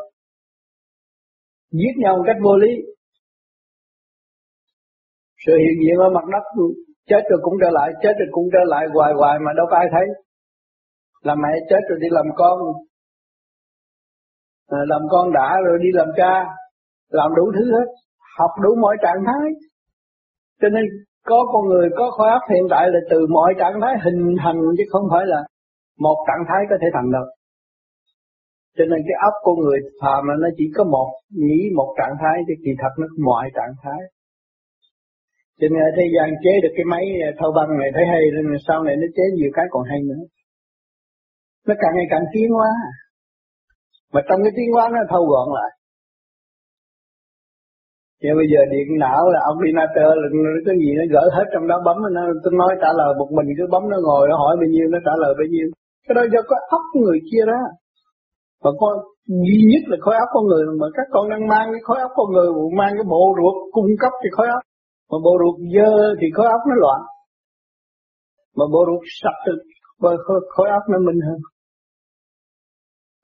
Giết 1.72 1.94
nhau 1.98 2.18
một 2.18 2.24
cách 2.28 2.38
vô 2.44 2.56
lý. 2.58 2.72
Sự 5.46 5.54
hiện 5.64 5.78
diện 5.84 5.98
ở 6.06 6.10
mặt 6.10 6.26
đất 6.34 6.46
chết 7.10 7.24
rồi 7.30 7.40
cũng 7.44 7.54
trở 7.62 7.70
lại, 7.72 7.90
chết 8.04 8.14
rồi 8.20 8.28
cũng 8.32 8.48
trở 8.54 8.64
lại 8.66 8.84
hoài 8.94 9.14
hoài 9.14 9.40
mà 9.46 9.52
đâu 9.58 9.66
có 9.70 9.76
ai 9.78 9.88
thấy. 9.92 10.06
Làm 11.22 11.38
mẹ 11.44 11.50
chết 11.70 11.82
rồi 11.90 12.00
đi 12.02 12.08
làm 12.12 12.26
con 12.36 12.58
à, 14.78 14.80
làm 14.92 15.02
con 15.12 15.34
đã 15.34 15.58
rồi 15.66 15.78
đi 15.82 15.90
làm 15.94 16.08
cha 16.18 16.34
làm 17.10 17.30
đủ 17.36 17.52
thứ 17.56 17.72
hết 17.76 17.88
học 18.40 18.52
đủ 18.64 18.76
mọi 18.82 18.96
trạng 19.02 19.24
thái. 19.28 19.48
Cho 20.62 20.70
nên 20.70 20.84
có 21.26 21.46
con 21.54 21.66
người 21.68 21.90
có 21.98 22.12
khối 22.12 22.30
óc 22.30 22.42
hiện 22.50 22.64
tại 22.70 22.88
là 22.94 23.00
từ 23.10 23.28
mọi 23.30 23.54
trạng 23.60 23.82
thái 23.82 23.94
hình 24.04 24.36
thành 24.44 24.60
chứ 24.78 24.84
không 24.92 25.06
phải 25.12 25.26
là 25.26 25.42
một 26.00 26.18
trạng 26.28 26.46
thái 26.48 26.62
có 26.70 26.76
thể 26.82 26.88
thành 26.94 27.12
đâu 27.12 27.26
cho 28.78 28.84
nên 28.92 29.00
cái 29.08 29.16
óc 29.30 29.36
của 29.46 29.56
người 29.56 29.80
phàm 30.02 30.22
là 30.30 30.36
nó 30.44 30.50
chỉ 30.58 30.66
có 30.76 30.84
một 30.84 31.10
nghĩ 31.44 31.62
một 31.76 31.90
trạng 31.98 32.16
thái 32.22 32.38
chứ 32.48 32.54
kỳ 32.64 32.72
thật 32.82 32.94
nó 33.00 33.08
mọi 33.28 33.46
trạng 33.58 33.74
thái. 33.84 34.02
Cho 35.60 35.68
nên 35.72 35.80
ở 35.90 35.92
thế 35.98 36.06
gian 36.16 36.28
chế 36.44 36.54
được 36.64 36.74
cái 36.78 36.86
máy 36.94 37.04
à, 37.28 37.30
thâu 37.40 37.52
băng 37.58 37.70
này 37.80 37.90
thấy 37.96 38.06
hay 38.12 38.22
nên 38.36 38.46
sau 38.68 38.84
này 38.84 38.96
nó 39.02 39.08
chế 39.16 39.24
nhiều 39.36 39.52
cái 39.54 39.66
còn 39.70 39.84
hay 39.90 40.00
nữa. 40.10 40.24
Nó 41.68 41.74
càng 41.82 41.94
ngày 41.96 42.08
càng 42.10 42.26
tiến 42.34 42.50
hóa 42.58 42.72
mà 44.14 44.20
trong 44.28 44.40
cái 44.44 44.54
tiếng 44.58 44.72
quán 44.76 44.90
nó 44.98 45.02
thâu 45.12 45.24
gọn 45.32 45.48
lại. 45.58 45.72
Nhưng 48.22 48.36
bây 48.42 48.48
giờ 48.52 48.62
điện 48.74 48.88
não 49.04 49.22
là 49.34 49.40
ông 49.50 49.58
Dinator 49.64 50.12
là 50.22 50.28
cái 50.68 50.76
gì 50.84 50.90
nó 51.00 51.06
gỡ 51.14 51.24
hết 51.38 51.48
trong 51.54 51.66
đó, 51.72 51.76
bấm 51.88 51.98
nó 52.16 52.24
tôi 52.44 52.54
nói 52.62 52.72
trả 52.82 52.90
lời 53.00 53.12
một 53.20 53.30
mình, 53.38 53.48
cứ 53.58 53.66
bấm 53.74 53.84
nó 53.92 53.98
ngồi, 54.06 54.24
nó 54.30 54.36
hỏi 54.44 54.54
bao 54.62 54.70
nhiêu, 54.74 54.86
nó 54.94 55.00
trả 55.06 55.14
lời 55.24 55.34
bao 55.40 55.48
nhiêu. 55.54 55.68
Cái 56.06 56.14
đó 56.18 56.24
do 56.34 56.42
có 56.50 56.56
óc 56.78 56.86
người 57.02 57.20
kia 57.30 57.44
đó 57.52 57.60
mà 58.64 58.72
con, 58.82 58.94
duy 59.46 59.60
nhất 59.72 59.84
là 59.92 59.98
khối 60.04 60.16
óc 60.24 60.30
con 60.36 60.44
người, 60.50 60.64
mà 60.82 60.88
các 60.98 61.08
con 61.14 61.24
đang 61.32 61.44
mang 61.54 61.68
cái 61.74 61.82
khối 61.88 62.00
óc 62.08 62.12
con 62.20 62.28
người, 62.34 62.50
mang 62.80 62.94
cái 62.98 63.06
bộ 63.14 63.24
ruột 63.38 63.56
cung 63.76 63.92
cấp 64.04 64.14
cho 64.22 64.30
khối 64.38 64.48
óc 64.58 64.64
mà 65.12 65.18
bộ 65.26 65.34
ruột 65.42 65.56
dơ 65.76 65.92
thì 66.20 66.28
khối 66.36 66.48
óc 66.58 66.62
nó 66.70 66.76
loạn. 66.84 67.02
Mà 68.58 68.66
bộ 68.74 68.82
ruột 68.90 69.04
sạch 69.22 69.40
thì 69.46 69.52
khối 70.56 70.70
óc 70.78 70.84
nó 70.92 70.98
minh 71.08 71.20
hơn 71.28 71.40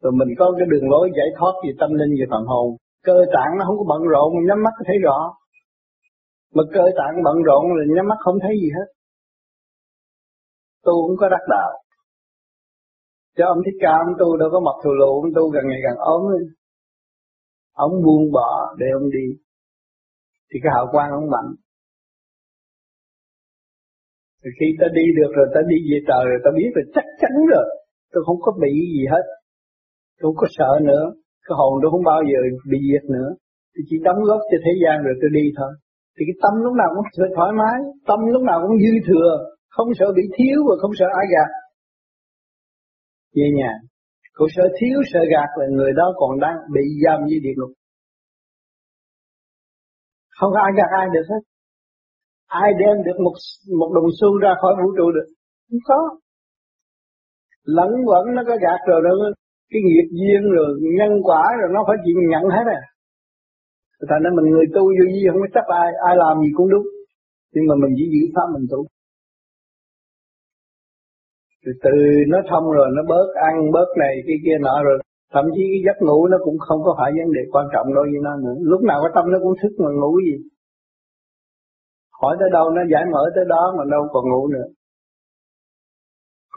rồi 0.02 0.14
mình 0.20 0.32
có 0.40 0.46
cái 0.58 0.68
đường 0.72 0.90
lối 0.94 1.06
giải 1.18 1.30
thoát 1.38 1.54
về 1.64 1.72
tâm 1.80 1.90
linh, 2.00 2.14
về 2.20 2.26
phần 2.32 2.44
hồn. 2.52 2.68
Cơ 3.04 3.18
tạng 3.36 3.52
nó 3.58 3.66
không 3.68 3.78
có 3.80 3.86
bận 3.92 4.02
rộn 4.14 4.28
mình 4.36 4.48
nhắm 4.48 4.60
mắt 4.64 4.74
có 4.78 4.84
thấy 4.88 4.98
rõ. 5.06 5.20
Mà 6.56 6.64
cơ 6.74 6.84
tạng 7.00 7.24
bận 7.26 7.38
rộn 7.48 7.64
là 7.78 7.84
nhắm 7.96 8.08
mắt 8.08 8.20
không 8.26 8.38
thấy 8.44 8.54
gì 8.62 8.70
hết. 8.78 8.88
Tu 10.86 10.94
cũng 11.08 11.18
có 11.20 11.30
đắc 11.30 11.44
đạo. 11.50 11.72
Cho 13.38 13.46
ông 13.54 13.62
thích 13.66 13.78
ca, 13.82 13.94
ông 14.06 14.14
tu 14.20 14.38
đâu 14.38 14.50
có 14.52 14.60
mập 14.60 14.78
thù 14.84 14.92
lụ 15.02 15.12
ông 15.22 15.32
tu 15.36 15.50
gần 15.50 15.64
ngày 15.68 15.82
càng 15.86 15.98
ốm. 15.98 16.22
Ông 17.74 17.94
buông 18.04 18.32
bỏ 18.32 18.76
để 18.80 18.88
ông 19.00 19.10
đi. 19.10 19.28
Thì 20.50 20.60
cái 20.64 20.72
hào 20.76 20.88
quang 20.92 21.12
ông 21.12 21.30
mạnh. 21.34 21.50
Thì 24.42 24.50
khi 24.60 24.68
ta 24.80 24.88
đi 24.94 25.06
được 25.20 25.32
rồi, 25.38 25.48
ta 25.56 25.62
đi 25.72 25.78
về 25.92 26.00
trời 26.08 26.24
rồi, 26.30 26.40
ta 26.46 26.50
biết 26.58 26.72
rồi, 26.76 26.86
chắc 26.96 27.06
chắn 27.22 27.34
rồi. 27.54 27.68
Tôi 28.12 28.24
không 28.26 28.40
có 28.42 28.52
bị 28.62 28.74
gì 28.96 29.04
hết 29.14 29.26
tôi 30.18 30.26
không 30.30 30.40
có 30.42 30.48
sợ 30.58 30.72
nữa. 30.90 31.06
Cái 31.46 31.56
hồn 31.60 31.74
tôi 31.82 31.90
không 31.94 32.06
bao 32.12 32.22
giờ 32.30 32.40
bị 32.72 32.80
diệt 32.90 33.06
nữa. 33.16 33.30
Thì 33.74 33.82
chỉ 33.90 33.96
đóng 34.08 34.20
góp 34.28 34.42
cho 34.50 34.58
thế 34.66 34.74
gian 34.82 34.96
rồi 35.06 35.16
tôi 35.22 35.30
đi 35.38 35.46
thôi. 35.58 35.72
Thì 36.16 36.22
cái 36.28 36.38
tâm 36.44 36.54
lúc 36.66 36.74
nào 36.82 36.90
cũng 36.96 37.06
thoải 37.36 37.52
mái, 37.62 37.78
tâm 38.10 38.20
lúc 38.34 38.44
nào 38.50 38.58
cũng 38.64 38.76
dư 38.84 38.94
thừa, 39.08 39.32
không 39.76 39.90
sợ 40.00 40.08
bị 40.18 40.26
thiếu 40.36 40.58
và 40.68 40.76
không 40.82 40.94
sợ 41.00 41.08
ai 41.22 41.26
gạt. 41.34 41.50
Về 43.36 43.48
nhà 43.60 43.72
cũng 44.38 44.52
sợ 44.56 44.64
thiếu, 44.78 44.98
sợ 45.12 45.22
gạt 45.34 45.50
là 45.60 45.66
người 45.78 45.92
đó 46.00 46.14
còn 46.20 46.40
đang 46.40 46.58
bị 46.76 46.86
giam 47.04 47.20
như 47.28 47.38
địa 47.44 47.56
ngục. 47.58 47.72
Không 50.38 50.52
có 50.54 50.60
ai 50.68 50.72
gạt 50.78 50.90
ai 51.02 51.08
được 51.14 51.26
hết. 51.32 51.42
Ai 52.48 52.70
đem 52.80 52.96
được 53.06 53.18
một 53.26 53.36
một 53.80 53.92
đồng 53.96 54.10
xu 54.20 54.38
ra 54.38 54.52
khỏi 54.62 54.74
vũ 54.80 54.88
trụ 54.98 55.12
được? 55.16 55.28
Không 55.70 55.80
có. 55.90 56.00
Lẫn 57.64 57.92
quẩn 58.08 58.24
nó 58.36 58.42
có 58.48 58.56
gạt 58.66 58.80
rồi 58.88 59.02
đâu 59.04 59.18
cái 59.72 59.82
nghiệp 59.88 60.08
duyên 60.20 60.42
rồi 60.56 60.70
nhân 61.00 61.14
quả 61.28 61.44
rồi 61.60 61.70
nó 61.76 61.84
phải 61.88 61.98
chịu 62.06 62.18
nhận 62.32 62.46
hết 62.56 62.66
à. 62.80 62.82
Thành 64.10 64.24
ra 64.24 64.30
mình 64.38 64.48
người 64.52 64.68
tu 64.76 64.84
vô 64.98 65.06
gì 65.14 65.22
không 65.30 65.42
có 65.44 65.50
chấp 65.56 65.66
ai 65.82 65.88
ai 66.08 66.16
làm 66.24 66.36
gì 66.44 66.50
cũng 66.58 66.70
đúng. 66.74 66.88
Nhưng 67.54 67.66
mà 67.70 67.76
mình 67.82 67.94
chỉ 67.98 68.06
giữ 68.14 68.24
pháp 68.36 68.48
mình 68.56 68.66
tu. 68.72 68.80
Từ 71.66 71.72
từ 71.84 71.96
nó 72.34 72.40
thông 72.50 72.66
rồi, 72.78 72.88
nó 72.96 73.02
bớt 73.12 73.28
ăn, 73.50 73.56
bớt 73.76 73.90
này, 74.04 74.14
cái 74.28 74.38
kia 74.44 74.58
nọ 74.62 74.76
rồi. 74.88 74.98
Thậm 75.34 75.46
chí 75.56 75.64
cái 75.72 75.82
giấc 75.86 75.98
ngủ 76.06 76.28
nó 76.28 76.38
cũng 76.46 76.58
không 76.68 76.80
có 76.86 76.92
phải 76.98 77.12
vấn 77.18 77.34
đề 77.38 77.42
quan 77.54 77.66
trọng 77.74 77.88
đối 77.96 78.06
với 78.12 78.22
nó 78.28 78.34
nữa 78.44 78.56
lúc 78.72 78.82
nào 78.90 79.00
cái 79.04 79.12
tâm 79.16 79.26
nó 79.34 79.38
cũng 79.44 79.54
thức 79.62 79.74
mà 79.84 79.90
ngủ 80.00 80.12
gì. 80.28 80.36
Hỏi 82.22 82.38
tới 82.40 82.50
đâu 82.58 82.66
nó 82.70 82.82
giải 82.92 83.04
mở 83.14 83.24
tới 83.36 83.46
đó 83.54 83.64
mà 83.78 83.84
đâu 83.92 84.02
còn 84.14 84.24
ngủ 84.32 84.48
nữa 84.48 84.68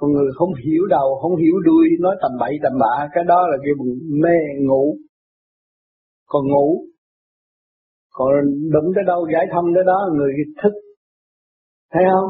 con 0.00 0.12
người 0.12 0.30
không 0.34 0.52
hiểu 0.64 0.84
đầu, 0.90 1.18
không 1.22 1.36
hiểu 1.36 1.54
đuôi, 1.64 1.86
nói 2.00 2.16
tầm 2.22 2.32
bậy 2.40 2.54
tầm 2.62 2.72
bạ, 2.80 3.08
cái 3.12 3.24
đó 3.24 3.46
là 3.50 3.56
cái 3.62 3.72
mê 4.22 4.36
ngủ. 4.66 4.96
Còn 6.26 6.42
ngủ, 6.48 6.84
còn 8.10 8.30
đụng 8.72 8.92
tới 8.94 9.04
đâu, 9.06 9.26
giải 9.32 9.46
thông 9.52 9.64
tới 9.74 9.84
đó, 9.86 9.98
người 10.16 10.32
thức. 10.62 10.72
Thấy 11.92 12.04
không? 12.12 12.28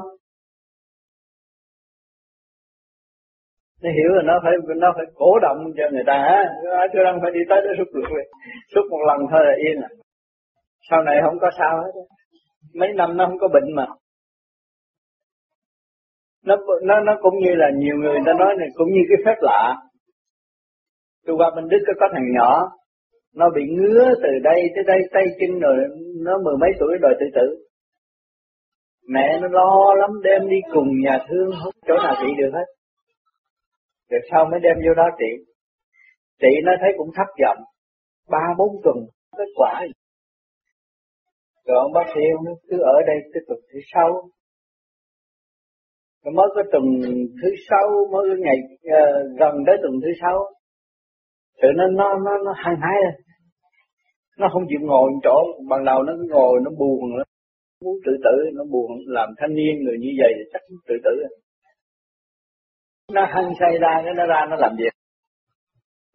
Nó 3.83 3.91
hiểu 3.91 4.11
là 4.17 4.23
nó 4.27 4.35
phải 4.43 4.53
nó 4.77 4.89
phải 4.97 5.05
cổ 5.15 5.39
động 5.43 5.59
cho 5.77 5.85
người 5.93 6.05
ta, 6.07 6.13
á. 6.13 6.43
Tôi 6.93 7.05
đang 7.05 7.19
phải 7.23 7.31
đi 7.35 7.41
tới 7.49 7.59
đó 7.65 7.71
suốt 7.79 7.91
được 7.95 8.09
suốt 8.75 8.85
một 8.91 9.03
lần 9.09 9.19
thôi 9.31 9.41
là 9.45 9.55
yên 9.65 9.83
à. 9.83 9.91
Sau 10.91 11.03
này 11.03 11.17
không 11.25 11.39
có 11.41 11.51
sao 11.59 11.83
hết 11.83 11.93
mấy 12.75 12.89
năm 12.97 13.17
nó 13.17 13.27
không 13.27 13.39
có 13.39 13.49
bệnh 13.49 13.75
mà 13.77 13.87
nó 16.45 16.57
nó 16.83 17.01
nó 17.01 17.13
cũng 17.23 17.39
như 17.39 17.55
là 17.55 17.67
nhiều 17.77 17.97
người 17.97 18.19
ta 18.27 18.33
nói 18.39 18.55
này 18.59 18.69
cũng 18.75 18.89
như 18.93 19.01
cái 19.09 19.19
phép 19.25 19.39
lạ. 19.41 19.77
Tôi 21.27 21.37
qua 21.37 21.51
bên 21.57 21.69
đức 21.69 21.79
có, 21.87 21.93
có 22.01 22.07
thằng 22.13 22.29
nhỏ 22.37 22.69
nó 23.35 23.47
bị 23.57 23.63
ngứa 23.77 24.15
từ 24.23 24.29
đây 24.43 24.61
tới 24.75 24.85
đây 24.87 24.99
tay 25.13 25.25
chân 25.41 25.59
rồi 25.59 25.77
nó 26.25 26.39
mười 26.45 26.57
mấy 26.61 26.71
tuổi 26.81 26.99
đòi 27.01 27.15
tự 27.21 27.27
tử. 27.35 27.65
Mẹ 29.09 29.39
nó 29.41 29.49
lo 29.49 29.95
lắm 29.95 30.11
đem 30.25 30.49
đi 30.51 30.57
cùng 30.73 30.89
nhà 31.05 31.19
thương 31.29 31.51
không 31.63 31.75
chỗ 31.87 31.95
nào 31.95 32.15
trị 32.21 32.29
được 32.39 32.51
hết. 32.53 32.67
Rồi 34.11 34.21
sau 34.31 34.45
mới 34.51 34.61
đem 34.61 34.77
vô 34.87 34.95
đó 34.95 35.09
trị. 35.19 35.45
Trị 36.41 36.49
nó 36.65 36.73
thấy 36.81 36.91
cũng 36.97 37.11
thất 37.17 37.31
vọng. 37.43 37.65
Ba 38.31 38.45
bốn 38.59 38.77
tuần 38.85 38.97
kết 39.37 39.51
quả. 39.55 39.87
Rồi 41.67 41.77
ông 41.79 41.93
bác 41.93 42.07
sĩ 42.15 42.21
ông 42.37 42.57
cứ 42.69 42.77
ở 42.79 42.97
đây 43.07 43.17
tiếp 43.35 43.41
tuần 43.49 43.59
thứ 43.73 43.79
sau 43.95 44.31
rồi 46.25 46.33
mới 46.37 46.47
có 46.55 46.63
tuần 46.73 46.85
thứ 47.43 47.49
sáu 47.71 47.89
mới 48.13 48.23
có 48.29 48.37
ngày 48.39 48.57
uh, 48.71 49.39
gần 49.41 49.55
tới 49.67 49.77
tuần 49.83 49.95
thứ 50.03 50.11
sáu. 50.23 50.39
Tự 51.63 51.69
nó 51.77 51.87
nó 51.87 52.19
nó 52.25 52.33
nó 52.45 52.53
hăng 52.57 52.77
hái 52.81 52.97
lên. 53.05 53.15
Nó 54.39 54.49
không 54.53 54.63
chịu 54.69 54.81
ngồi 54.83 55.11
chỗ 55.23 55.37
ban 55.69 55.85
đầu 55.85 56.03
nó 56.03 56.13
ngồi 56.29 56.61
nó 56.65 56.71
buồn 56.79 57.17
lắm. 57.17 57.27
Muốn 57.85 57.95
tự 58.07 58.13
tử 58.25 58.51
nó 58.55 58.65
buồn 58.73 58.91
làm 59.07 59.29
thanh 59.39 59.55
niên 59.55 59.75
người 59.85 59.99
như 60.01 60.11
vậy 60.19 60.33
thì 60.37 60.45
chắc 60.53 60.63
tự 60.89 60.95
tử. 61.05 61.11
Nó 63.13 63.25
hăng 63.25 63.53
say 63.61 63.79
ra 63.81 64.03
cái 64.05 64.15
nó 64.15 64.27
ra 64.27 64.47
nó 64.51 64.57
làm 64.57 64.73
việc. 64.79 64.93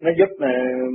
Nó 0.02 0.12
giúp 0.18 0.30
ờ, 0.40 0.48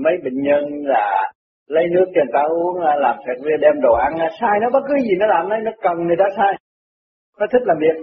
mấy 0.05 0.15
bệnh 0.25 0.43
nhân 0.43 0.65
là 0.85 1.33
lấy 1.67 1.85
nước 1.95 2.05
cho 2.15 2.21
người 2.25 2.33
ta 2.33 2.41
uống 2.41 2.81
ờ, 2.81 2.95
làm 3.01 3.17
sạch 3.27 3.59
đem 3.61 3.81
đồ 3.83 3.93
ăn. 3.95 4.13
Sai 4.41 4.59
nó 4.63 4.71
bất 4.73 4.81
cứ 4.89 4.95
gì 5.03 5.15
nó 5.21 5.27
làm 5.27 5.49
nó 5.49 5.57
nó 5.57 5.71
cần 5.83 6.07
người 6.07 6.17
ta 6.19 6.25
sai. 6.37 6.53
Nó 7.41 7.47
thích 7.53 7.63
làm 7.65 7.77
việc 7.81 7.97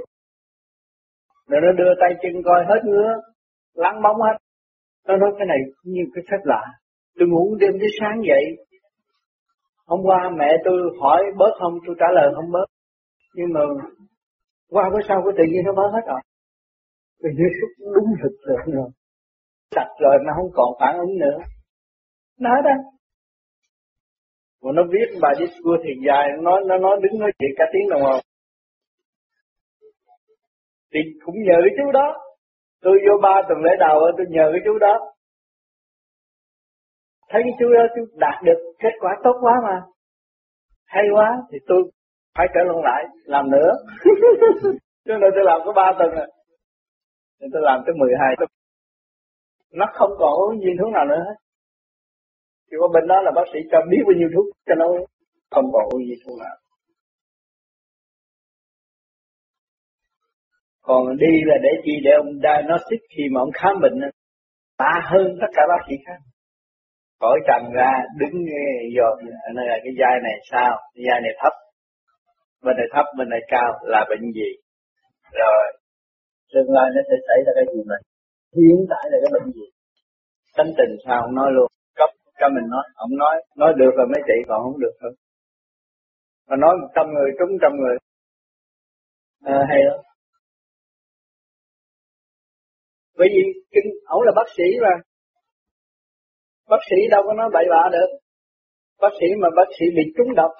rồi 1.48 1.62
nó 1.64 1.72
đưa 1.72 1.92
tay 2.02 2.12
chân 2.22 2.44
coi 2.46 2.66
hết 2.70 2.82
ngứa 2.86 3.10
lắng 3.74 4.02
bóng 4.04 4.22
hết. 4.22 4.38
Nó 5.08 5.18
nói 5.18 5.32
cái 5.38 5.48
này 5.48 5.58
như 5.84 6.02
cái 6.14 6.24
phép 6.32 6.42
lạ. 6.44 6.62
Tôi 7.20 7.28
ngủ 7.28 7.56
đêm 7.60 7.72
tới 7.80 7.90
sáng 8.00 8.22
dậy. 8.28 8.44
Hôm 9.88 10.00
qua 10.04 10.30
mẹ 10.38 10.50
tôi 10.66 10.78
hỏi 11.02 11.24
bớt 11.38 11.52
không? 11.60 11.74
Tôi 11.86 11.96
trả 12.00 12.06
lời 12.16 12.32
không 12.36 12.52
bớt. 12.52 12.66
Nhưng 13.36 13.54
mà 13.54 13.62
qua 14.70 14.90
bữa 14.94 15.00
sau 15.08 15.22
cái 15.24 15.34
tự 15.38 15.44
nhiên 15.52 15.64
nó 15.66 15.74
bớt 15.74 15.90
hết 15.94 16.06
rồi. 16.08 16.22
Tự 17.24 17.30
nhiên 17.30 17.48
đúng 17.96 18.10
thực 18.24 18.36
rồi 18.44 18.90
sạch 19.76 19.94
rồi 20.00 20.18
nó 20.26 20.32
không 20.36 20.52
còn 20.54 20.70
phản 20.80 20.98
ứng 20.98 21.18
nữa. 21.20 21.38
Nó 22.40 22.62
đó 22.66 22.76
mà 24.64 24.72
nó 24.76 24.84
viết 24.92 25.20
bài 25.22 25.34
đi 25.40 25.46
cua 25.64 25.78
thiền 25.84 25.98
dài 26.08 26.28
nó 26.42 26.60
nó 26.60 26.78
nói 26.78 26.98
đứng 27.04 27.20
nói 27.20 27.32
chuyện 27.40 27.52
cả 27.58 27.66
tiếng 27.74 27.90
đồng 27.90 28.02
hồ 28.02 28.20
thì 30.98 31.20
cũng 31.26 31.36
nhờ 31.48 31.58
cái 31.64 31.74
chú 31.78 31.92
đó. 31.92 32.18
Tôi 32.82 32.98
vô 33.08 33.18
ba 33.22 33.42
tuần 33.48 33.60
lễ 33.64 33.72
đầu 33.80 34.00
tôi 34.18 34.26
nhờ 34.30 34.50
cái 34.52 34.62
chú 34.66 34.78
đó. 34.80 35.00
Thấy 37.30 37.42
cái 37.44 37.54
chú 37.60 37.74
đó, 37.74 37.84
chú 37.96 38.02
đạt 38.16 38.44
được 38.44 38.60
kết 38.80 38.94
quả 39.00 39.12
tốt 39.24 39.36
quá 39.42 39.54
mà. 39.64 39.82
Hay 40.86 41.04
quá, 41.16 41.38
thì 41.52 41.58
tôi 41.68 41.84
phải 42.38 42.48
trở 42.54 42.62
lộn 42.64 42.84
lại, 42.84 43.04
làm 43.26 43.52
nữa. 43.52 43.74
Cho 45.06 45.18
nên 45.18 45.32
tôi 45.36 45.44
làm 45.46 45.62
có 45.66 45.72
ba 45.76 45.92
tuần 46.00 46.10
rồi. 46.16 46.28
Nên 47.40 47.50
tôi 47.54 47.62
làm 47.66 47.82
tới 47.86 47.96
12 47.96 48.36
tuần. 48.38 48.50
Nó 49.74 49.86
không 49.94 50.12
còn 50.20 50.34
uống 50.34 50.60
viên 50.60 50.78
thuốc 50.80 50.94
nào 50.94 51.06
nữa 51.06 51.24
hết. 51.28 51.36
Chỉ 52.70 52.76
có 52.80 52.88
bên 52.94 53.08
đó 53.08 53.22
là 53.22 53.32
bác 53.36 53.44
sĩ 53.54 53.60
cho 53.72 53.78
biết 53.90 54.02
bao 54.06 54.16
nhiêu 54.18 54.30
thuốc, 54.36 54.46
cho 54.66 54.76
nó 54.76 54.86
không 55.52 55.66
còn 55.74 55.86
uống 55.92 56.02
viên 56.08 56.20
thuốc 56.26 56.38
nào. 56.40 56.56
Còn 60.88 61.02
đi 61.24 61.34
là 61.50 61.56
để 61.66 61.70
chi? 61.84 61.94
Để 62.06 62.12
ông 62.22 62.30
diagnostic 62.44 63.02
khi 63.14 63.24
mà 63.34 63.42
ông 63.42 63.54
khám 63.60 63.74
bệnh 63.84 63.98
ta 64.78 64.92
hơn 65.12 65.28
tất 65.42 65.52
cả 65.56 65.64
bác 65.72 65.82
sĩ 65.88 65.96
khác. 66.06 66.20
Khỏi 67.20 67.38
trần 67.48 67.62
ra 67.78 67.92
đứng 68.20 68.36
giờ 68.96 69.08
nơi 69.56 69.66
là 69.72 69.78
cái 69.84 69.94
dây 70.00 70.16
này 70.24 70.36
sao? 70.52 70.74
Cái 70.94 71.04
vai 71.08 71.22
này 71.22 71.34
thấp. 71.42 71.54
Bên 72.64 72.76
này 72.80 72.88
thấp 72.94 73.06
bên 73.18 73.30
này 73.30 73.40
cao 73.48 73.70
là 73.94 74.06
bệnh 74.10 74.26
gì? 74.40 74.50
Rồi 75.40 75.64
tương 76.54 76.72
lai 76.76 76.88
nó 76.96 77.02
sẽ 77.10 77.16
xảy 77.28 77.40
ra 77.46 77.52
cái 77.56 77.66
gì 77.74 77.82
mà 77.90 77.96
hiện 78.58 78.80
tại 78.92 79.04
là 79.12 79.18
cái 79.24 79.32
bệnh 79.36 79.48
gì? 79.58 79.68
Tính 80.58 80.72
tình 80.78 80.94
sao 81.06 81.22
ông 81.22 81.36
nói 81.36 81.50
luôn. 81.56 81.68
Cấp 82.00 82.10
cho 82.40 82.48
mình 82.56 82.68
nói 82.74 82.84
ông 82.96 83.14
nói 83.22 83.36
nói 83.56 83.74
được 83.78 83.92
rồi 83.98 84.08
mấy 84.14 84.22
chị 84.28 84.38
còn 84.48 84.64
không 84.64 84.80
được 84.80 84.96
thôi. 85.02 85.12
Mà 86.48 86.56
nói 86.64 86.74
một 86.82 86.88
trăm 86.96 87.06
người 87.14 87.30
trúng 87.40 87.58
trăm 87.62 87.72
người. 87.80 87.96
À, 89.44 89.58
hay 89.70 89.80
lắm 89.88 90.00
bởi 93.18 93.28
vì 93.34 93.44
kinh 93.74 93.90
ổng 94.06 94.22
là 94.26 94.32
bác 94.36 94.48
sĩ 94.58 94.68
mà. 94.82 94.94
Bác 96.70 96.82
sĩ 96.90 96.98
đâu 97.12 97.22
có 97.28 97.34
nói 97.34 97.50
bậy 97.54 97.66
bạ 97.74 97.84
được. 97.92 98.10
Bác 99.02 99.14
sĩ 99.20 99.28
mà 99.42 99.48
bác 99.56 99.70
sĩ 99.80 99.86
bị 99.98 100.04
trúng 100.18 100.36
độc. 100.36 100.52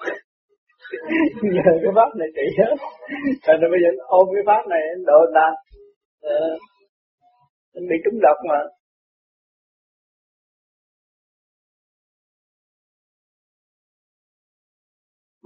Nhờ 1.54 1.70
cái 1.82 1.92
pháp 1.96 2.10
này 2.18 2.28
trị 2.36 2.46
hết. 2.58 2.74
Thành 3.44 3.60
ra 3.60 3.68
bây 3.72 3.80
giờ 3.82 3.90
ôm 4.06 4.28
cái 4.34 4.42
pháp 4.46 4.62
này 4.68 4.82
độ 5.06 5.20
ta 5.34 5.46
ờ, 6.20 6.38
bị 7.74 7.96
trúng 8.04 8.20
độc 8.22 8.36
mà. 8.48 8.60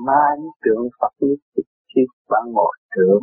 Ma 0.06 0.22
tượng 0.64 0.88
Phật 1.00 1.12
biết 1.20 1.62
khi 1.94 2.00
bạn 2.28 2.42
ngồi 2.52 2.72
trưởng 2.96 3.20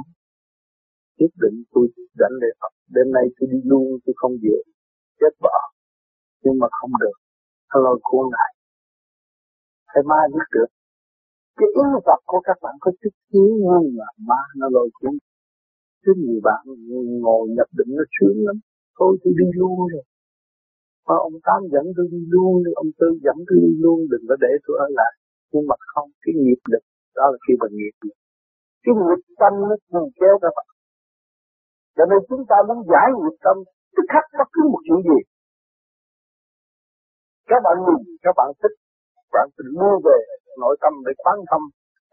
quyết 1.17 1.33
định 1.43 1.63
tôi 1.71 1.87
dẫn 2.19 2.31
lên 2.41 2.51
Phật 2.61 2.78
đêm 2.95 3.07
nay 3.15 3.25
tôi 3.35 3.47
đi 3.51 3.59
luôn, 3.71 3.85
tôi 4.03 4.13
không 4.21 4.35
về. 4.43 4.57
Chết 5.19 5.33
bỏ. 5.43 5.55
Nhưng 6.43 6.59
mà 6.61 6.67
không 6.77 6.91
được. 7.03 7.17
Nó 7.69 7.77
lôi 7.85 7.97
cuốn 8.01 8.25
lại. 8.35 8.51
Phải 9.91 10.03
ma 10.09 10.19
biết 10.33 10.47
được. 10.55 10.69
Cái 11.57 11.69
ý 11.81 11.83
vật 12.07 12.21
của 12.25 12.41
các 12.47 12.57
bạn 12.63 12.75
có 12.83 12.91
chút 13.01 13.13
xíu 13.27 13.51
hơn 13.69 13.83
là 13.99 14.09
ma, 14.27 14.41
nó 14.59 14.67
lôi 14.75 14.89
cuốn. 14.93 15.13
Chứ 16.05 16.11
nhiều 16.17 16.39
bạn 16.43 16.61
ngồi 17.25 17.43
nhập 17.57 17.69
định 17.77 17.91
nó 17.97 18.03
sướng 18.15 18.37
lắm. 18.47 18.57
Thôi, 18.99 19.17
tôi 19.23 19.33
đi 19.39 19.47
luôn 19.59 19.77
rồi. 19.93 20.03
Mà 21.07 21.15
ông 21.27 21.37
Tám 21.47 21.59
dẫn 21.73 21.85
tôi 21.97 22.07
đi 22.11 22.21
luôn 22.33 22.53
đi 22.65 22.71
ông 22.83 22.91
Tư 22.99 23.07
dẫn 23.25 23.37
tôi 23.47 23.57
đi 23.63 23.71
luôn, 23.83 23.97
đừng 24.11 24.25
có 24.29 24.35
để 24.43 24.51
tôi 24.65 24.75
ở 24.85 24.87
lại. 24.99 25.13
Nhưng 25.51 25.67
mà 25.69 25.75
không, 25.93 26.09
cái 26.21 26.33
nghiệp 26.43 26.61
lực, 26.71 26.83
đó 27.15 27.23
là 27.31 27.37
khi 27.47 27.53
mình 27.61 27.73
nghiệp 27.79 27.95
lực. 28.05 28.17
Cái 28.83 28.93
nghiệp 28.95 29.21
tâm 29.41 29.53
nó 29.69 29.75
thường 29.89 30.09
kéo 30.19 30.35
các 30.41 30.53
bạn 30.57 30.67
cho 31.97 32.03
nên 32.09 32.19
chúng 32.29 32.43
ta 32.49 32.57
muốn 32.67 32.79
giải 32.91 33.07
nghiệp 33.19 33.35
tâm, 33.45 33.57
tức 33.95 34.05
khắc 34.13 34.25
bất 34.39 34.49
cứ 34.55 34.63
một 34.73 34.81
chuyện 34.85 35.01
gì. 35.09 35.19
Các 37.49 37.59
bạn 37.65 37.75
nhìn, 37.85 37.99
các 38.25 38.33
bạn 38.39 38.49
thích 38.61 38.75
bạn 39.33 39.47
tự 39.57 39.65
mua 39.79 39.95
về 40.05 40.19
nội 40.61 40.75
tâm 40.81 40.93
để 41.05 41.11
quán 41.23 41.37
tâm 41.51 41.61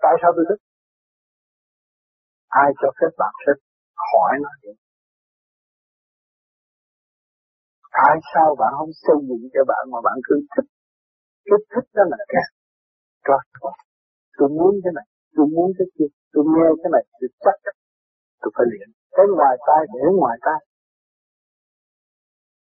tại 0.03 0.15
sao 0.23 0.31
tôi 0.37 0.45
thích? 0.49 0.63
Ai 2.49 2.69
cho 2.81 2.89
phép 2.99 3.13
bạn 3.19 3.35
thích? 3.47 3.61
Hỏi 4.11 4.33
nó 4.45 4.51
đi. 4.63 4.73
tại 7.97 8.17
sao 8.33 8.49
bạn 8.61 8.73
không 8.79 8.93
xây 9.05 9.19
dựng 9.29 9.45
cho 9.55 9.63
bạn 9.71 9.85
mà 9.93 9.99
bạn 10.07 10.17
cứ 10.27 10.35
thích? 10.53 10.69
Cái 11.49 11.59
thích 11.73 11.89
đó 11.97 12.03
là 12.13 12.19
cái 12.33 12.47
có 13.29 13.39
tôi 14.39 14.49
muốn 14.59 14.73
cái 14.85 14.93
này, 14.99 15.07
tôi 15.37 15.47
muốn 15.55 15.69
cái 15.79 15.87
kia, 15.95 16.11
tôi 16.33 16.45
nghe 16.53 16.69
cái 16.81 16.91
này, 16.97 17.05
tôi 17.19 17.29
chắc 17.45 17.57
tôi 18.41 18.51
phải 18.57 18.67
luyện 18.71 18.89
cái 19.17 19.27
ngoài 19.37 19.55
tai, 19.67 19.81
để 19.95 20.03
ngoài 20.21 20.37
tai. 20.47 20.61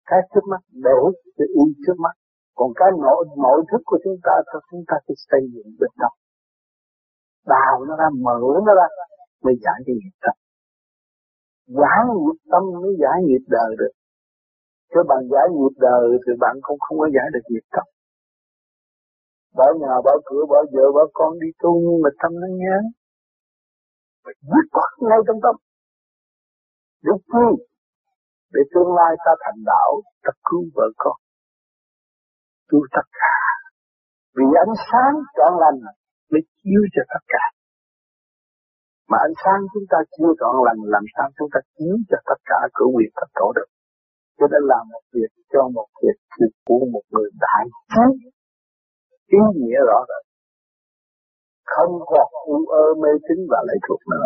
Cái 0.09 0.19
trước 0.31 0.45
mắt, 0.51 0.61
để 0.85 0.97
cái 1.37 1.47
y 1.61 1.65
trước 1.83 1.97
mắt. 2.05 2.15
Còn 2.57 2.69
cái 2.79 2.89
nội 3.05 3.21
nội 3.45 3.59
thức 3.71 3.81
của 3.85 3.99
chúng 4.03 4.17
ta, 4.25 4.33
cho 4.49 4.59
chúng 4.71 4.83
ta 4.89 4.95
phải 5.05 5.15
xây 5.29 5.41
dựng 5.53 5.69
bên 5.79 5.91
trong 6.01 6.15
đào 7.45 7.85
nó 7.87 7.95
ra, 7.95 8.09
mở 8.25 8.39
nó 8.65 8.73
ra, 8.79 8.87
mới 9.43 9.55
giải 9.63 9.79
cái 9.85 9.95
nghiệp 9.99 10.15
tâm. 10.21 10.35
Giải 11.67 12.01
nghiệp 12.21 12.39
tâm 12.51 12.63
mới 12.81 12.93
giải 13.03 13.17
nghiệp 13.25 13.43
đời 13.47 13.71
được. 13.79 13.93
Chứ 14.91 14.99
bạn 15.09 15.21
giải 15.31 15.47
nghiệp 15.55 15.75
đời 15.77 16.05
thì 16.23 16.31
bạn 16.39 16.55
cũng 16.61 16.79
không 16.79 16.97
có 16.99 17.07
giải 17.15 17.27
được 17.33 17.45
nghiệp 17.49 17.65
tâm. 17.71 17.85
Bỏ 19.57 19.65
nhà 19.81 19.93
bỏ 20.05 20.13
cửa 20.25 20.43
bỏ 20.49 20.59
vợ 20.73 20.85
bỏ 20.95 21.03
con 21.13 21.39
đi 21.39 21.47
tu, 21.63 21.71
nhưng 21.81 22.01
mà 22.03 22.09
tâm 22.23 22.31
nó 22.41 22.47
nhớ. 22.61 22.77
Phải 24.23 24.33
dứt 24.41 24.67
ngay 25.09 25.19
trong 25.27 25.39
tâm 25.43 25.55
để 27.05 27.13
chi 27.31 27.47
để 28.53 28.61
tương 28.73 28.91
lai 28.99 29.11
ta 29.25 29.31
thành 29.43 29.59
đạo, 29.71 29.91
ta 30.23 30.31
cứu 30.47 30.63
vợ 30.75 30.87
con. 30.97 31.17
Cứu 32.69 32.83
tất 32.95 33.07
cả. 33.21 33.35
Vì 34.35 34.45
ánh 34.65 34.75
sáng 34.87 35.13
trọn 35.37 35.53
lành 35.63 35.79
mới 36.31 36.41
chiếu 36.59 36.81
cho 36.93 37.03
tất 37.13 37.23
cả. 37.33 37.45
Mà 39.09 39.17
ánh 39.27 39.35
sáng 39.43 39.59
chúng 39.73 39.87
ta 39.91 39.97
chiếu 40.13 40.31
trọn 40.39 40.55
lành, 40.65 40.79
làm 40.95 41.05
sao 41.15 41.27
chúng 41.37 41.49
ta 41.53 41.59
chiếu 41.75 41.95
cho 42.09 42.17
tất 42.29 42.39
cả 42.49 42.59
cửa 42.75 42.89
quyền 42.95 43.11
tất 43.19 43.29
tổ 43.39 43.47
được? 43.57 43.69
Cho 44.37 44.45
nên 44.51 44.63
làm 44.71 44.83
một 44.93 45.03
việc, 45.13 45.31
cho 45.53 45.61
một 45.75 45.87
việc 46.01 46.17
của 46.67 46.85
một 46.93 47.05
người 47.11 47.29
đại 47.45 47.65
trí 47.93 48.05
ý 49.37 49.39
nghĩa 49.55 49.81
rõ 49.89 49.99
rệt 50.09 50.23
không 51.73 51.93
còn 52.11 52.27
u 52.53 52.57
ơ 52.83 52.85
mê 53.01 53.11
tín 53.25 53.39
và 53.51 53.59
lệ 53.67 53.77
thuộc 53.87 54.01
nữa 54.11 54.25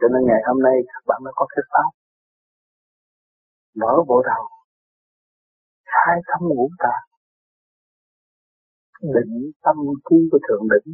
cho 0.00 0.06
nên 0.12 0.22
ngày 0.28 0.42
hôm 0.48 0.58
nay 0.66 0.76
các 0.92 1.02
bạn 1.08 1.18
mới 1.24 1.32
có 1.36 1.46
cái 1.52 1.62
pháp. 1.72 1.90
Mở 3.80 3.92
bộ 4.08 4.22
đầu. 4.30 4.44
Khai 5.92 6.16
thông 6.28 6.48
ngũ 6.48 6.68
tạng. 6.78 7.06
Định 9.14 9.34
tâm 9.64 9.76
trí 10.06 10.16
của 10.30 10.38
thượng 10.48 10.64
đỉnh. 10.72 10.88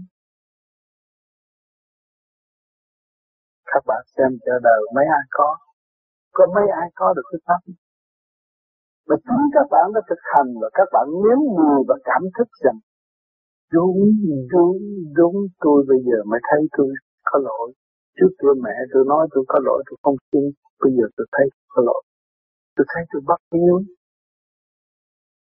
Các 3.67 3.83
bạn 3.87 4.03
xem 4.17 4.31
cho 4.47 4.53
đời, 4.63 4.81
mấy 4.95 5.05
ai 5.19 5.25
có? 5.31 5.57
Có 6.33 6.47
mấy 6.55 6.65
ai 6.81 6.89
có 6.95 7.15
được 7.17 7.27
cái 7.31 7.41
pháp? 7.47 7.73
Mà 9.09 9.17
chính 9.27 9.45
các 9.55 9.67
bạn 9.71 9.87
đã 9.95 10.01
thực 10.09 10.23
hành 10.35 10.51
và 10.61 10.69
các 10.73 10.89
bạn 10.93 11.07
nếm 11.25 11.41
mùi 11.57 11.85
và 11.89 11.97
cảm 12.05 12.23
thức 12.39 12.49
rằng, 12.65 12.79
đúng 13.73 13.99
đúng 14.53 14.79
đúng, 15.17 15.37
tôi 15.59 15.85
bây 15.89 15.99
giờ 16.07 16.19
mới 16.31 16.41
thấy 16.51 16.61
tôi 16.77 16.89
có 17.25 17.39
lỗi 17.39 17.73
trước 18.17 18.33
kia 18.39 18.55
mẹ 18.65 18.77
tôi 18.93 19.05
nói 19.13 19.29
tôi 19.33 19.45
có 19.49 19.59
lỗi, 19.67 19.83
tôi 19.87 19.97
không 20.03 20.17
tin. 20.33 20.45
Bây 20.81 20.93
giờ 20.97 21.07
tôi 21.17 21.27
thấy 21.33 21.47
có 21.69 21.83
lỗi. 21.87 22.03
Tôi 22.77 22.87
thấy 22.93 23.03
tôi 23.11 23.23
bất 23.27 23.41
hiếu 23.53 23.79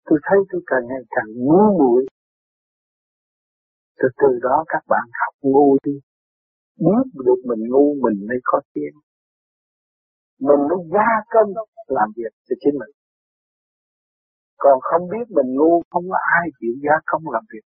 tôi 0.06 0.18
thấy 0.22 0.38
tôi 0.50 0.60
càng 0.66 0.84
ngày 0.88 1.02
càng 1.10 1.28
ngu 1.46 1.78
muội. 1.78 2.06
Từ 3.98 4.08
từ 4.20 4.38
đó 4.42 4.64
các 4.68 4.82
bạn 4.88 5.06
học 5.20 5.34
ngu 5.42 5.76
đi. 5.84 5.92
Biết 6.78 7.04
được 7.14 7.40
mình 7.44 7.62
ngu, 7.70 7.94
mình 7.94 8.26
mới 8.28 8.38
có 8.44 8.60
tiền 8.74 8.92
mình 10.40 10.60
mới 10.68 10.78
gia 10.94 11.10
công 11.32 11.48
làm 11.86 12.08
việc 12.16 12.32
cho 12.48 12.54
chính 12.60 12.74
mình. 12.80 12.92
Còn 14.56 14.78
không 14.80 15.08
biết 15.08 15.26
mình 15.36 15.54
ngu, 15.56 15.82
không 15.90 16.04
có 16.10 16.18
ai 16.38 16.48
chịu 16.60 16.74
gia 16.84 16.96
công 17.06 17.22
làm 17.34 17.44
việc. 17.52 17.64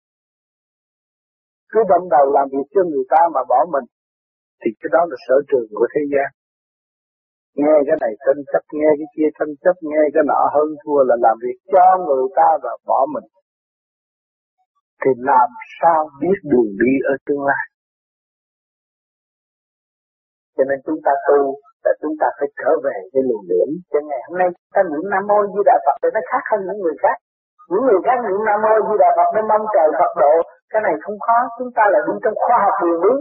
Cứ 1.70 1.80
đâm 1.88 2.02
đầu 2.10 2.26
làm 2.32 2.48
việc 2.52 2.66
cho 2.74 2.80
người 2.90 3.04
ta 3.10 3.20
mà 3.34 3.40
bỏ 3.48 3.66
mình 3.72 3.84
thì 4.60 4.68
cái 4.80 4.90
đó 4.94 5.02
là 5.10 5.16
sở 5.26 5.36
trường 5.48 5.68
của 5.78 5.86
thế 5.94 6.02
gian. 6.12 6.28
Nghe 7.58 7.74
cái 7.88 7.96
này 8.04 8.12
tranh 8.24 8.42
chấp, 8.50 8.62
nghe 8.78 8.90
cái 8.98 9.08
kia 9.14 9.28
tranh 9.38 9.54
chấp, 9.62 9.76
nghe 9.90 10.02
cái 10.14 10.22
nọ 10.30 10.42
hơn 10.54 10.68
thua 10.82 11.00
là 11.08 11.16
làm 11.24 11.36
việc 11.44 11.58
cho 11.72 11.84
người 12.06 12.26
ta 12.38 12.48
và 12.64 12.72
bỏ 12.88 13.00
mình. 13.14 13.28
Thì 15.02 15.10
làm 15.30 15.48
sao 15.78 15.98
biết 16.20 16.38
đường 16.52 16.70
đi 16.82 16.92
ở 17.12 17.14
tương 17.26 17.42
lai? 17.50 17.64
Cho 20.56 20.64
nên 20.68 20.78
chúng 20.86 21.00
ta 21.06 21.12
tu 21.28 21.40
là 21.84 21.92
chúng 22.02 22.14
ta 22.20 22.26
phải 22.38 22.48
trở 22.60 22.70
về 22.84 22.96
cái 23.12 23.22
luồng 23.28 23.46
điểm. 23.52 23.68
Cho 23.90 23.98
ngày 24.08 24.20
hôm 24.26 24.34
nay 24.40 24.48
ta 24.74 24.80
niệm 24.90 25.04
nam 25.12 25.22
mô 25.30 25.38
di 25.52 25.60
đà 25.68 25.76
phật 25.84 25.96
thì 26.02 26.08
nó 26.14 26.20
khác 26.30 26.42
hơn 26.50 26.60
những 26.66 26.80
người 26.82 26.96
khác. 27.02 27.16
Những 27.70 27.84
người 27.86 28.00
khác 28.06 28.16
niệm 28.26 28.40
nam 28.48 28.58
mô 28.64 28.74
di 28.88 28.94
đà 29.02 29.10
phật 29.16 29.28
nên 29.34 29.44
mong 29.50 29.64
trời 29.74 29.88
phật 29.98 30.12
độ. 30.22 30.34
Cái 30.72 30.80
này 30.86 30.94
không 31.02 31.18
khó, 31.26 31.38
chúng 31.58 31.70
ta 31.76 31.84
là 31.92 32.00
đi 32.06 32.14
trong 32.24 32.36
khoa 32.42 32.56
học 32.64 32.74
huyền 32.80 32.98
lý 33.04 33.14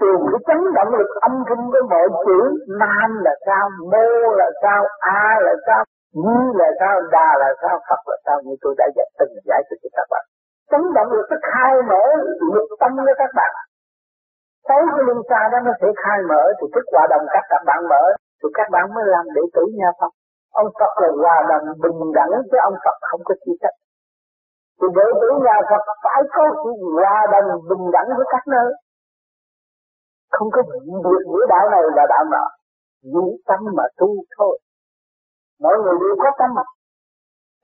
tìm 0.00 0.18
cái 0.32 0.40
chấn 0.48 0.60
động 0.76 0.90
lực 0.98 1.10
âm 1.28 1.34
thanh 1.48 1.64
với 1.72 1.82
mọi 1.90 2.06
chữ, 2.26 2.40
nam 2.80 3.08
là 3.24 3.34
sao, 3.46 3.64
mô 3.92 4.08
là 4.40 4.48
sao, 4.62 4.82
a 5.00 5.24
là 5.46 5.54
sao 5.66 5.84
như 6.14 6.38
là 6.60 6.68
sao, 6.80 6.94
đà 7.14 7.28
là 7.42 7.50
sao, 7.62 7.74
phật 7.88 8.00
là 8.10 8.16
sao. 8.24 8.36
Như 8.44 8.54
tôi 8.62 8.74
đã 8.78 8.86
giải, 8.96 9.08
từng 9.18 9.32
giải 9.48 9.62
thích 9.66 9.80
cho 9.82 9.90
các 9.96 10.06
bạn. 10.12 10.24
Chấn 10.70 10.82
động 10.96 11.10
lực 11.12 11.26
nó 11.30 11.36
khai 11.50 11.72
mở 11.90 12.04
lực 12.54 12.68
tâm 12.80 12.90
cho 13.06 13.14
các 13.22 13.30
bạn. 13.38 13.52
Thấy 14.68 14.82
cái 14.94 15.04
linh 15.08 15.22
xa 15.30 15.40
đó 15.52 15.58
nó 15.66 15.72
sẽ 15.80 15.88
khai 16.02 16.18
mở, 16.30 16.42
thì 16.58 16.66
thức 16.74 16.84
hòa 16.92 17.04
đồng 17.10 17.24
các 17.34 17.44
các 17.52 17.62
bạn 17.66 17.80
mở, 17.92 18.02
thì 18.40 18.48
các 18.54 18.68
bạn 18.74 18.84
mới 18.94 19.04
làm 19.14 19.24
đệ 19.36 19.42
tử 19.54 19.64
nhà 19.80 19.90
Phật. 20.00 20.12
Ông 20.62 20.68
Phật 20.78 20.92
là 21.02 21.08
hòa 21.22 21.36
đồng 21.50 21.66
bình 21.82 22.00
đẳng 22.18 22.32
chứ 22.50 22.56
ông 22.68 22.76
Phật 22.84 22.96
không 23.10 23.22
có 23.24 23.34
chi 23.42 23.52
trách. 23.62 23.76
Thì 24.78 24.86
đệ 24.96 25.06
tử 25.20 25.28
nhà 25.46 25.56
Phật 25.70 25.82
phải 26.04 26.22
có 26.36 26.44
sự 26.62 26.70
hòa 26.96 27.18
đồng 27.32 27.48
bình 27.70 27.84
đẳng 27.94 28.08
với 28.16 28.26
các 28.34 28.44
nơi 28.54 28.68
không 30.30 30.48
có 30.54 30.62
việc 31.06 31.22
giữa 31.32 31.44
đạo 31.48 31.70
này 31.70 31.82
và 31.96 32.04
đạo 32.08 32.24
nọ 32.30 32.44
giữ 33.02 33.24
tâm 33.48 33.60
mà 33.76 33.84
tu 33.96 34.08
thôi. 34.38 34.58
Mọi 35.60 35.76
người 35.82 35.94
đều 36.00 36.16
có 36.22 36.30
tâm. 36.38 36.50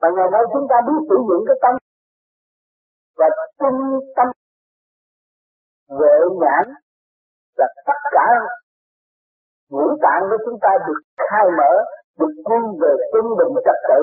Và 0.01 0.09
ngày 0.17 0.29
nay 0.33 0.43
chúng 0.53 0.67
ta 0.71 0.77
biết 0.87 1.01
sử 1.09 1.17
dụng 1.29 1.45
cái 1.49 1.57
tâm 1.63 1.75
và 3.19 3.27
tinh 3.61 3.81
tâm 4.17 4.29
vệ 6.01 6.17
nhãn 6.41 6.75
là 7.57 7.67
tất 7.87 8.01
cả 8.13 8.27
ngũ 9.71 9.87
tạng 10.03 10.23
của 10.31 10.37
chúng 10.45 10.59
ta 10.63 10.69
được 10.87 11.01
khai 11.31 11.47
mở, 11.59 11.73
được 12.19 12.33
quy 12.45 12.57
về 12.81 12.93
tinh 13.13 13.29
bình 13.39 13.63
trật 13.65 13.79
tự, 13.89 14.01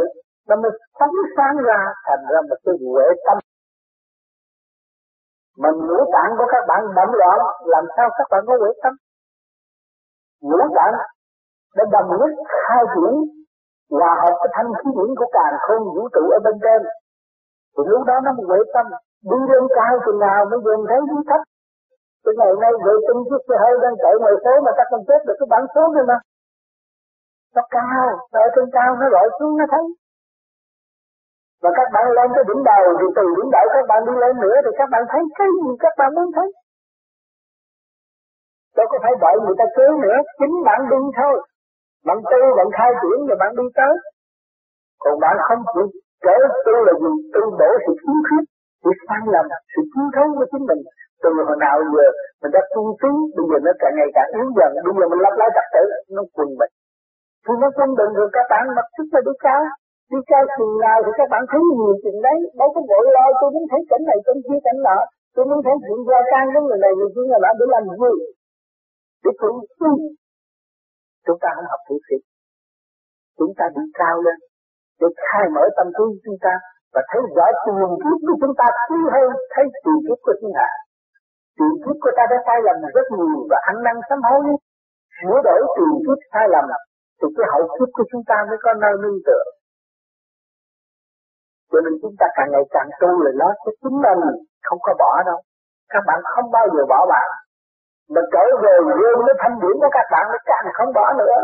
nó 0.47 0.55
mới 0.55 0.72
phóng 0.99 1.16
sáng 1.38 1.55
ra 1.68 1.80
thành 2.05 2.26
ra 2.32 2.39
một 2.49 2.55
cái 2.66 2.76
huệ 2.82 3.07
tâm. 3.26 3.38
Mà 5.62 5.70
ngũ 5.72 5.97
tạng 6.14 6.32
của 6.38 6.47
các 6.54 6.64
bạn 6.70 6.82
động 6.95 7.14
loạn, 7.20 7.38
làm 7.74 7.86
sao 7.97 8.10
các 8.18 8.28
bạn 8.32 8.41
có 8.47 8.54
huệ 8.62 8.72
tâm? 8.84 8.93
Ngũ 10.41 10.60
tạng 10.76 10.93
đã 11.76 11.84
đồng 11.91 12.10
nhất 12.20 12.32
khai 12.64 12.84
triển 12.93 13.14
hòa 13.91 14.14
hợp 14.22 14.36
cái 14.41 14.49
thanh 14.56 14.70
khí 14.80 14.89
điển 14.97 15.10
của 15.20 15.30
càng 15.38 15.56
không 15.66 15.84
vũ 15.95 16.04
trụ 16.14 16.24
ở 16.38 16.39
bên 16.45 16.56
trên. 16.66 16.82
Thì 17.74 17.82
lúc 17.91 18.01
đó 18.10 18.16
nó 18.24 18.32
mới 18.38 18.45
huệ 18.49 18.60
tâm, 18.74 18.86
đi 19.32 19.38
lên 19.49 19.64
cao 19.78 19.93
chừng 20.06 20.20
nào 20.20 20.39
mới 20.49 20.60
dần 20.66 20.80
thấy 20.89 20.99
dưới 21.10 21.24
thấp 21.30 21.41
từ 22.26 22.32
ngày 22.39 22.54
nay 22.62 22.72
vệ 22.86 22.93
tinh 23.08 23.22
chiếc 23.30 23.41
xe 23.47 23.56
hơi 23.64 23.74
đang 23.84 23.95
chạy 24.04 24.14
ngoài 24.20 24.36
phố 24.43 24.54
mà 24.66 24.72
ta 24.78 24.84
không 24.89 25.04
chết 25.08 25.20
được 25.28 25.38
cái 25.39 25.47
bản 25.54 25.64
số 25.76 25.84
này 25.95 26.04
mà. 26.12 26.18
Nó 27.56 27.62
cao, 27.76 28.06
nó 28.32 28.39
ở 28.47 28.49
trên 28.56 28.66
cao 28.76 28.89
nó 28.99 29.06
lội 29.16 29.28
xuống 29.39 29.58
nó 29.58 29.66
thấy. 29.72 29.84
Và 31.64 31.70
các 31.78 31.88
bạn 31.93 32.05
lên 32.18 32.28
cái 32.36 32.43
đỉnh 32.49 32.64
đầu 32.72 32.84
thì 32.99 33.07
từ 33.18 33.26
đỉnh 33.38 33.49
đầu 33.55 33.66
các 33.76 33.86
bạn 33.89 33.99
đi 34.07 34.14
lên 34.24 34.34
nữa 34.43 34.57
thì 34.64 34.72
các 34.80 34.88
bạn 34.93 35.03
thấy 35.11 35.22
cái 35.38 35.49
gì 35.64 35.72
các 35.84 35.93
bạn 35.99 36.09
muốn 36.16 36.30
thấy. 36.36 36.47
Đâu 38.78 38.88
có 38.91 38.97
phải 39.03 39.14
đợi 39.24 39.36
người 39.43 39.55
ta 39.59 39.66
cứu 39.78 39.91
nữa, 40.05 40.18
chính 40.39 40.55
bạn 40.68 40.80
đi 40.91 41.01
thôi. 41.20 41.36
Bạn 42.07 42.18
tu, 42.32 42.41
bạn 42.57 42.68
khai 42.78 42.91
triển 43.01 43.18
rồi 43.28 43.38
bạn 43.41 43.51
đi 43.59 43.66
tới. 43.80 43.93
Còn 45.03 45.14
bạn 45.24 45.36
không 45.47 45.61
chịu 45.74 45.88
trở 46.26 46.36
tu 46.66 46.76
là 46.88 46.93
gì? 47.03 47.14
Tu 47.34 47.41
đổ 47.59 47.70
sự 47.86 47.91
thiếu 48.01 48.18
khuyết, 48.28 48.45
sự 48.84 48.91
sai 49.07 49.22
lầm, 49.34 49.45
sự 49.72 49.82
thiếu 49.91 50.05
thấu 50.16 50.28
của 50.38 50.45
chính 50.51 50.66
mình 50.70 50.82
từ 51.24 51.30
hồi 51.47 51.57
nào 51.66 51.78
giờ 51.93 52.07
mình 52.41 52.51
đã 52.55 52.61
tu 52.76 52.84
tiến, 53.01 53.16
bây 53.36 53.45
giờ 53.49 53.57
nó 53.66 53.72
càng 53.82 53.93
ngày 53.97 54.09
càng 54.16 54.30
yếu 54.38 54.47
dần 54.57 54.72
bây 54.86 54.93
giờ 54.99 55.05
mình 55.11 55.22
lặp 55.26 55.36
lại 55.39 55.49
trật 55.55 55.68
tự 55.74 55.84
nó 56.16 56.24
quần 56.36 56.49
mình 56.59 56.74
thì 57.45 57.53
nó 57.61 57.68
quân 57.78 57.89
bình 57.97 58.11
rồi 58.18 58.30
các 58.36 58.45
bạn 58.51 58.64
mặc 58.78 58.88
sức 58.95 59.07
là 59.14 59.22
đi 59.28 59.34
cao 59.45 59.61
Chứ 60.14 60.20
cao 60.32 60.43
chừng 60.57 60.76
nào 60.86 60.97
thì 61.05 61.11
các 61.20 61.28
bạn 61.34 61.43
thấy 61.51 61.61
nhiều 61.78 61.93
chuyện 62.01 62.18
đấy. 62.28 62.38
Đâu 62.59 62.70
có 62.76 62.82
vội 62.89 63.05
lo, 63.16 63.26
tôi 63.39 63.49
muốn 63.53 63.66
thấy 63.72 63.82
cảnh 63.89 64.03
này, 64.09 64.18
cảnh 64.26 64.41
kia, 64.45 64.59
cảnh 64.66 64.80
nọ. 64.88 64.99
Tôi 65.36 65.43
muốn 65.49 65.59
thấy 65.66 65.76
chuyện 65.84 65.99
gia 66.09 66.20
can 66.32 66.45
với 66.53 66.61
người 66.66 66.80
này 66.84 66.91
người 66.97 67.11
kia 67.14 67.26
người 67.30 67.41
nọ 67.43 67.51
để 67.59 67.66
làm 67.74 67.84
gì? 68.01 68.14
Để 69.24 69.32
tu 69.41 69.49
trí 69.80 69.91
chúng 71.26 71.39
ta 71.43 71.49
không 71.55 71.68
học 71.72 71.82
tu 71.88 71.95
sĩ 72.07 72.18
chúng 73.38 73.53
ta 73.57 73.66
đi 73.76 73.84
cao 73.99 74.16
lên 74.26 74.38
để 74.99 75.07
khai 75.26 75.45
mở 75.55 75.64
tâm 75.78 75.88
trí 75.97 76.05
chúng 76.26 76.39
ta 76.45 76.53
và 76.93 77.01
thấy 77.09 77.22
rõ 77.36 77.47
tiền 77.66 77.91
kiếp 78.03 78.18
của 78.28 78.36
chúng 78.41 78.55
ta 78.59 78.68
quý 78.89 78.99
hơn, 79.14 79.30
thấy 79.53 79.66
tiền 79.84 79.97
kiếp 80.05 80.20
của 80.26 80.36
thiên 80.39 80.53
hạ. 80.59 80.70
Tiền 81.57 81.74
kiếp 81.84 81.97
của 82.03 82.14
ta 82.18 82.24
đã 82.32 82.38
sai 82.45 82.59
lầm 82.66 82.78
rất 82.95 83.07
nhiều 83.18 83.39
và 83.51 83.57
ăn 83.70 83.76
năn 83.86 83.95
sám 84.07 84.20
hối. 84.28 84.43
Sửa 85.18 85.38
đổi 85.47 85.61
tiền 85.76 85.93
kiếp 86.05 86.20
sai 86.32 86.45
lầm, 86.53 86.66
thì 87.20 87.28
cái 87.36 87.45
hậu 87.53 87.64
kiếp 87.76 87.89
của 87.95 88.05
chúng 88.11 88.24
ta 88.30 88.38
mới 88.49 88.57
có 88.66 88.72
nơi 88.84 88.93
nương 89.03 89.20
tựa. 89.28 89.45
Cho 91.74 91.80
nên 91.86 91.94
chúng 92.02 92.16
ta 92.20 92.26
càng 92.38 92.50
ngày 92.52 92.66
càng 92.76 92.90
tu 93.02 93.12
là 93.26 93.32
nó 93.42 93.50
sẽ 93.62 93.72
chính 93.82 93.98
mình, 94.06 94.22
không 94.68 94.80
có 94.86 94.92
bỏ 95.02 95.12
đâu. 95.30 95.40
Các 95.94 96.04
bạn 96.08 96.20
không 96.34 96.48
bao 96.56 96.66
giờ 96.74 96.82
bỏ 96.94 97.00
bạn. 97.14 97.28
Mà 98.14 98.22
trở 98.34 98.44
về 98.64 98.74
gom 99.00 99.18
cái 99.28 99.36
thanh 99.42 99.56
điển 99.62 99.76
của 99.82 99.92
các 99.98 100.08
bạn 100.14 100.26
nó 100.32 100.38
càng 100.50 100.66
không 100.78 100.92
bỏ 100.98 101.06
nữa. 101.22 101.38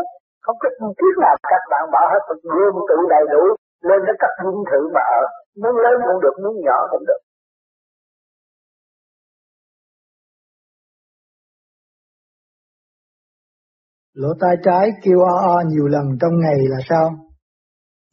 Không 0.44 0.56
có 0.62 0.68
chi 0.78 0.88
tiết 0.98 1.14
nào 1.24 1.34
các 1.52 1.62
bạn 1.70 1.82
bỏ 1.94 2.02
hết, 2.12 2.22
gom 2.54 2.74
tự 2.88 2.96
đầy 3.14 3.24
đủ, 3.32 3.42
lên 3.88 4.00
nó 4.06 4.12
cấp 4.22 4.32
dinh 4.44 4.62
thự 4.70 4.80
mà 4.94 5.02
ở. 5.18 5.22
Muốn 5.62 5.74
lớn 5.84 5.94
cũng 6.06 6.20
được, 6.24 6.36
muốn 6.42 6.54
nhỏ 6.66 6.78
cũng 6.90 7.04
được. 7.08 7.20
Lỗ 14.14 14.28
tai 14.40 14.54
trái 14.64 14.90
kêu 15.02 15.18
o 15.32 15.34
o 15.54 15.56
nhiều 15.66 15.86
lần 15.86 16.06
trong 16.20 16.34
ngày 16.42 16.58
là 16.72 16.78
sao? 16.88 17.06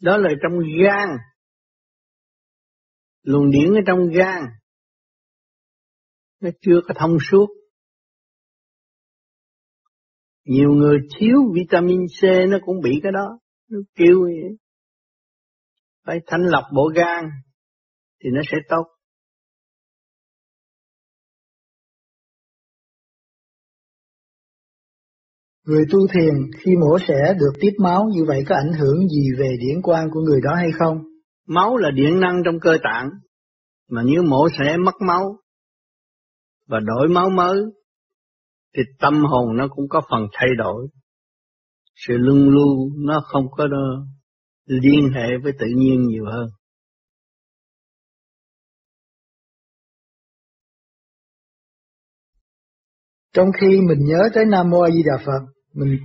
Đó 0.03 0.17
là 0.17 0.29
trong 0.41 0.55
gan. 0.83 1.09
Luồng 3.27 3.51
điển 3.51 3.73
ở 3.73 3.81
trong 3.87 3.99
gan. 4.09 4.43
Nó 6.39 6.49
chưa 6.61 6.79
có 6.87 6.93
thông 6.97 7.17
suốt. 7.31 7.47
Nhiều 10.45 10.69
người 10.69 10.97
thiếu 11.19 11.37
vitamin 11.55 12.05
C, 12.21 12.23
nó 12.49 12.57
cũng 12.65 12.81
bị 12.83 12.99
cái 13.03 13.11
đó. 13.11 13.39
Nó 13.69 13.79
kêu 13.95 14.21
vậy. 14.23 14.57
Phải 16.05 16.19
thanh 16.27 16.41
lọc 16.41 16.63
bộ 16.75 16.91
gan 16.95 17.25
thì 18.23 18.29
nó 18.33 18.41
sẽ 18.51 18.57
tốt. 18.69 18.83
Người 25.63 25.85
tu 25.91 25.99
thiền 26.13 26.33
khi 26.59 26.71
mổ 26.75 26.97
xẻ 27.07 27.33
được 27.39 27.53
tiếp 27.61 27.71
máu 27.79 28.09
như 28.13 28.25
vậy 28.27 28.43
có 28.49 28.55
ảnh 28.55 28.73
hưởng 28.79 29.07
gì 29.07 29.29
về 29.39 29.55
điển 29.59 29.81
quan 29.83 30.07
của 30.11 30.19
người 30.19 30.41
đó 30.43 30.51
hay 30.55 30.71
không? 30.79 31.06
Máu 31.47 31.77
là 31.77 31.91
điện 31.91 32.19
năng 32.19 32.41
trong 32.45 32.55
cơ 32.61 32.77
tạng, 32.83 33.09
mà 33.89 34.01
nếu 34.03 34.23
mổ 34.23 34.47
sẽ 34.59 34.77
mất 34.77 34.95
máu 35.07 35.39
và 36.67 36.79
đổi 36.79 37.07
máu 37.07 37.29
mới 37.29 37.57
thì 38.75 38.83
tâm 38.99 39.25
hồn 39.25 39.57
nó 39.57 39.67
cũng 39.69 39.85
có 39.89 40.01
phần 40.11 40.27
thay 40.33 40.49
đổi. 40.57 40.87
Sự 41.95 42.13
luân 42.17 42.49
lưu 42.49 42.91
nó 42.97 43.21
không 43.25 43.45
có 43.51 43.67
liên 44.65 45.09
hệ 45.15 45.27
với 45.43 45.53
tự 45.59 45.65
nhiên 45.75 46.07
nhiều 46.07 46.25
hơn. 46.25 46.49
Trong 53.33 53.47
khi 53.61 53.67
mình 53.67 53.99
nhớ 53.99 54.19
tới 54.33 54.45
Nam 54.45 54.69
Mô 54.69 54.79
A 54.81 54.89
Di 54.91 55.03
Đà 55.05 55.25
Phật, 55.25 55.53
mình 55.73 55.97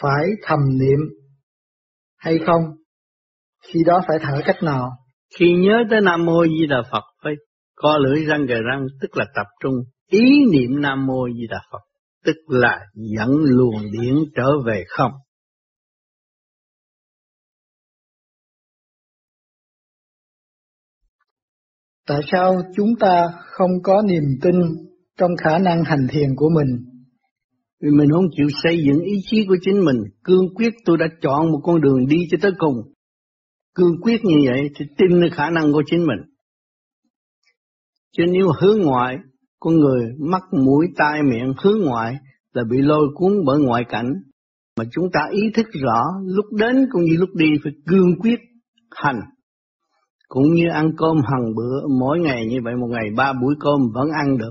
phải 0.00 0.26
thầm 0.42 0.58
niệm 0.78 0.98
hay 2.16 2.38
không? 2.46 2.62
Khi 3.66 3.80
đó 3.86 4.00
phải 4.08 4.18
thở 4.22 4.40
cách 4.44 4.62
nào? 4.62 4.90
Khi 5.38 5.46
nhớ 5.52 5.84
tới 5.90 6.00
Nam 6.00 6.26
Mô 6.26 6.44
Di 6.44 6.66
Đà 6.66 6.82
Phật 6.92 7.02
phải 7.24 7.32
co 7.74 7.98
lưỡi 7.98 8.24
răng 8.24 8.46
gờ 8.46 8.56
răng 8.70 8.86
tức 9.00 9.16
là 9.16 9.24
tập 9.34 9.46
trung 9.62 9.74
ý 10.10 10.20
niệm 10.52 10.80
Nam 10.80 11.06
Mô 11.06 11.28
Di 11.28 11.46
Đà 11.50 11.58
Phật 11.72 11.80
tức 12.24 12.36
là 12.46 12.80
dẫn 12.94 13.30
luồng 13.30 13.82
điển 13.92 14.14
trở 14.36 14.50
về 14.66 14.84
không. 14.88 15.12
Tại 22.06 22.20
sao 22.32 22.54
chúng 22.76 22.96
ta 23.00 23.28
không 23.50 23.70
có 23.82 24.02
niềm 24.06 24.24
tin 24.42 24.54
trong 25.18 25.30
khả 25.36 25.58
năng 25.58 25.84
hành 25.84 26.06
thiền 26.10 26.36
của 26.36 26.48
mình 26.54 26.96
vì 27.82 27.90
mình 27.90 28.08
không 28.12 28.26
chịu 28.36 28.46
xây 28.62 28.78
dựng 28.86 29.00
ý 29.04 29.12
chí 29.24 29.44
của 29.48 29.56
chính 29.60 29.84
mình, 29.84 29.96
cương 30.24 30.54
quyết 30.54 30.74
tôi 30.84 30.96
đã 30.96 31.06
chọn 31.22 31.52
một 31.52 31.60
con 31.62 31.80
đường 31.80 32.06
đi 32.08 32.16
cho 32.30 32.38
tới 32.42 32.52
cùng. 32.58 32.74
Cương 33.76 34.00
quyết 34.02 34.24
như 34.24 34.36
vậy 34.46 34.70
thì 34.76 34.84
tin 34.98 35.20
nơi 35.20 35.30
khả 35.30 35.50
năng 35.50 35.72
của 35.72 35.82
chính 35.86 36.00
mình. 36.06 36.18
Chứ 38.16 38.24
nếu 38.32 38.46
hướng 38.60 38.78
ngoại, 38.82 39.16
con 39.60 39.74
người 39.74 40.04
mắt 40.30 40.42
mũi 40.52 40.86
tai 40.96 41.22
miệng 41.22 41.54
hướng 41.62 41.78
ngoại 41.84 42.16
là 42.52 42.62
bị 42.70 42.78
lôi 42.78 43.08
cuốn 43.14 43.32
bởi 43.46 43.58
ngoại 43.60 43.84
cảnh, 43.88 44.12
Mà 44.78 44.84
chúng 44.92 45.04
ta 45.12 45.20
ý 45.30 45.40
thức 45.54 45.66
rõ 45.82 46.02
lúc 46.24 46.44
đến 46.58 46.76
cũng 46.90 47.02
như 47.02 47.16
lúc 47.18 47.28
đi 47.34 47.46
phải 47.64 47.72
cương 47.86 48.18
quyết 48.20 48.40
hành. 48.90 49.20
Cũng 50.28 50.54
như 50.54 50.64
ăn 50.72 50.90
cơm 50.96 51.16
hàng 51.16 51.54
bữa 51.56 51.88
mỗi 52.00 52.18
ngày 52.18 52.46
như 52.46 52.56
vậy 52.64 52.74
một 52.80 52.88
ngày 52.90 53.10
ba 53.16 53.32
buổi 53.32 53.54
cơm 53.60 53.80
vẫn 53.94 54.08
ăn 54.24 54.38
được. 54.38 54.50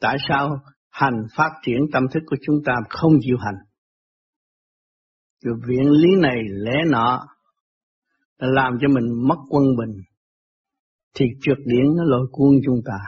Tại 0.00 0.16
sao 0.28 0.50
hành 0.90 1.22
phát 1.36 1.50
triển 1.62 1.78
tâm 1.92 2.02
thức 2.14 2.20
của 2.26 2.36
chúng 2.46 2.56
ta 2.66 2.72
không 2.88 3.12
chịu 3.20 3.36
hành? 3.38 3.54
Rồi 5.44 5.54
viện 5.68 5.90
lý 5.90 6.08
này 6.20 6.42
lẽ 6.64 6.76
nọ 6.90 7.26
làm 8.46 8.72
cho 8.80 8.88
mình 8.88 9.28
mất 9.28 9.36
quân 9.48 9.64
bình 9.78 10.02
thì 11.14 11.26
trượt 11.42 11.58
điển 11.66 11.84
nó 11.96 12.04
lôi 12.04 12.26
cuốn 12.32 12.50
chúng 12.66 12.80
ta. 12.84 12.98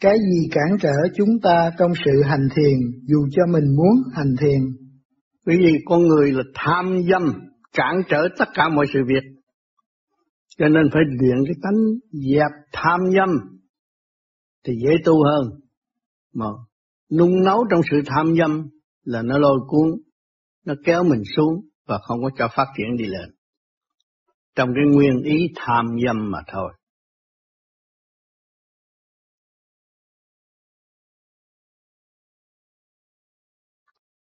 Cái 0.00 0.18
gì 0.18 0.48
cản 0.50 0.78
trở 0.80 0.94
chúng 1.16 1.40
ta 1.42 1.70
trong 1.78 1.92
sự 2.04 2.22
hành 2.22 2.48
thiền 2.56 2.78
dù 3.06 3.26
cho 3.32 3.42
mình 3.52 3.76
muốn 3.76 4.12
hành 4.14 4.34
thiền? 4.40 4.60
Bởi 5.46 5.56
vì 5.58 5.72
con 5.84 6.02
người 6.02 6.32
là 6.32 6.42
tham 6.54 6.98
dâm 7.10 7.22
cản 7.72 8.02
trở 8.08 8.28
tất 8.38 8.48
cả 8.54 8.68
mọi 8.68 8.86
sự 8.92 9.00
việc. 9.06 9.22
Cho 10.58 10.68
nên 10.68 10.82
phải 10.92 11.02
luyện 11.20 11.36
cái 11.46 11.54
tánh 11.62 11.80
dẹp 12.12 12.50
tham 12.72 13.00
dâm 13.16 13.28
thì 14.64 14.72
dễ 14.84 14.90
tu 15.04 15.24
hơn. 15.24 15.60
Mà 16.34 16.46
nung 17.10 17.44
nấu 17.44 17.64
trong 17.70 17.80
sự 17.90 18.02
tham 18.06 18.34
dâm 18.38 18.68
là 19.04 19.22
nó 19.22 19.38
lôi 19.38 19.58
cuốn, 19.68 19.90
nó 20.66 20.74
kéo 20.84 21.04
mình 21.04 21.22
xuống 21.36 21.54
và 21.86 21.98
không 21.98 22.22
có 22.22 22.30
cho 22.38 22.48
phát 22.56 22.66
triển 22.76 22.96
đi 22.96 23.04
lên. 23.04 23.30
Trong 24.56 24.68
cái 24.74 24.84
nguyên 24.94 25.22
ý 25.22 25.48
tham 25.56 25.86
dâm 26.06 26.30
mà 26.30 26.38
thôi. 26.52 26.72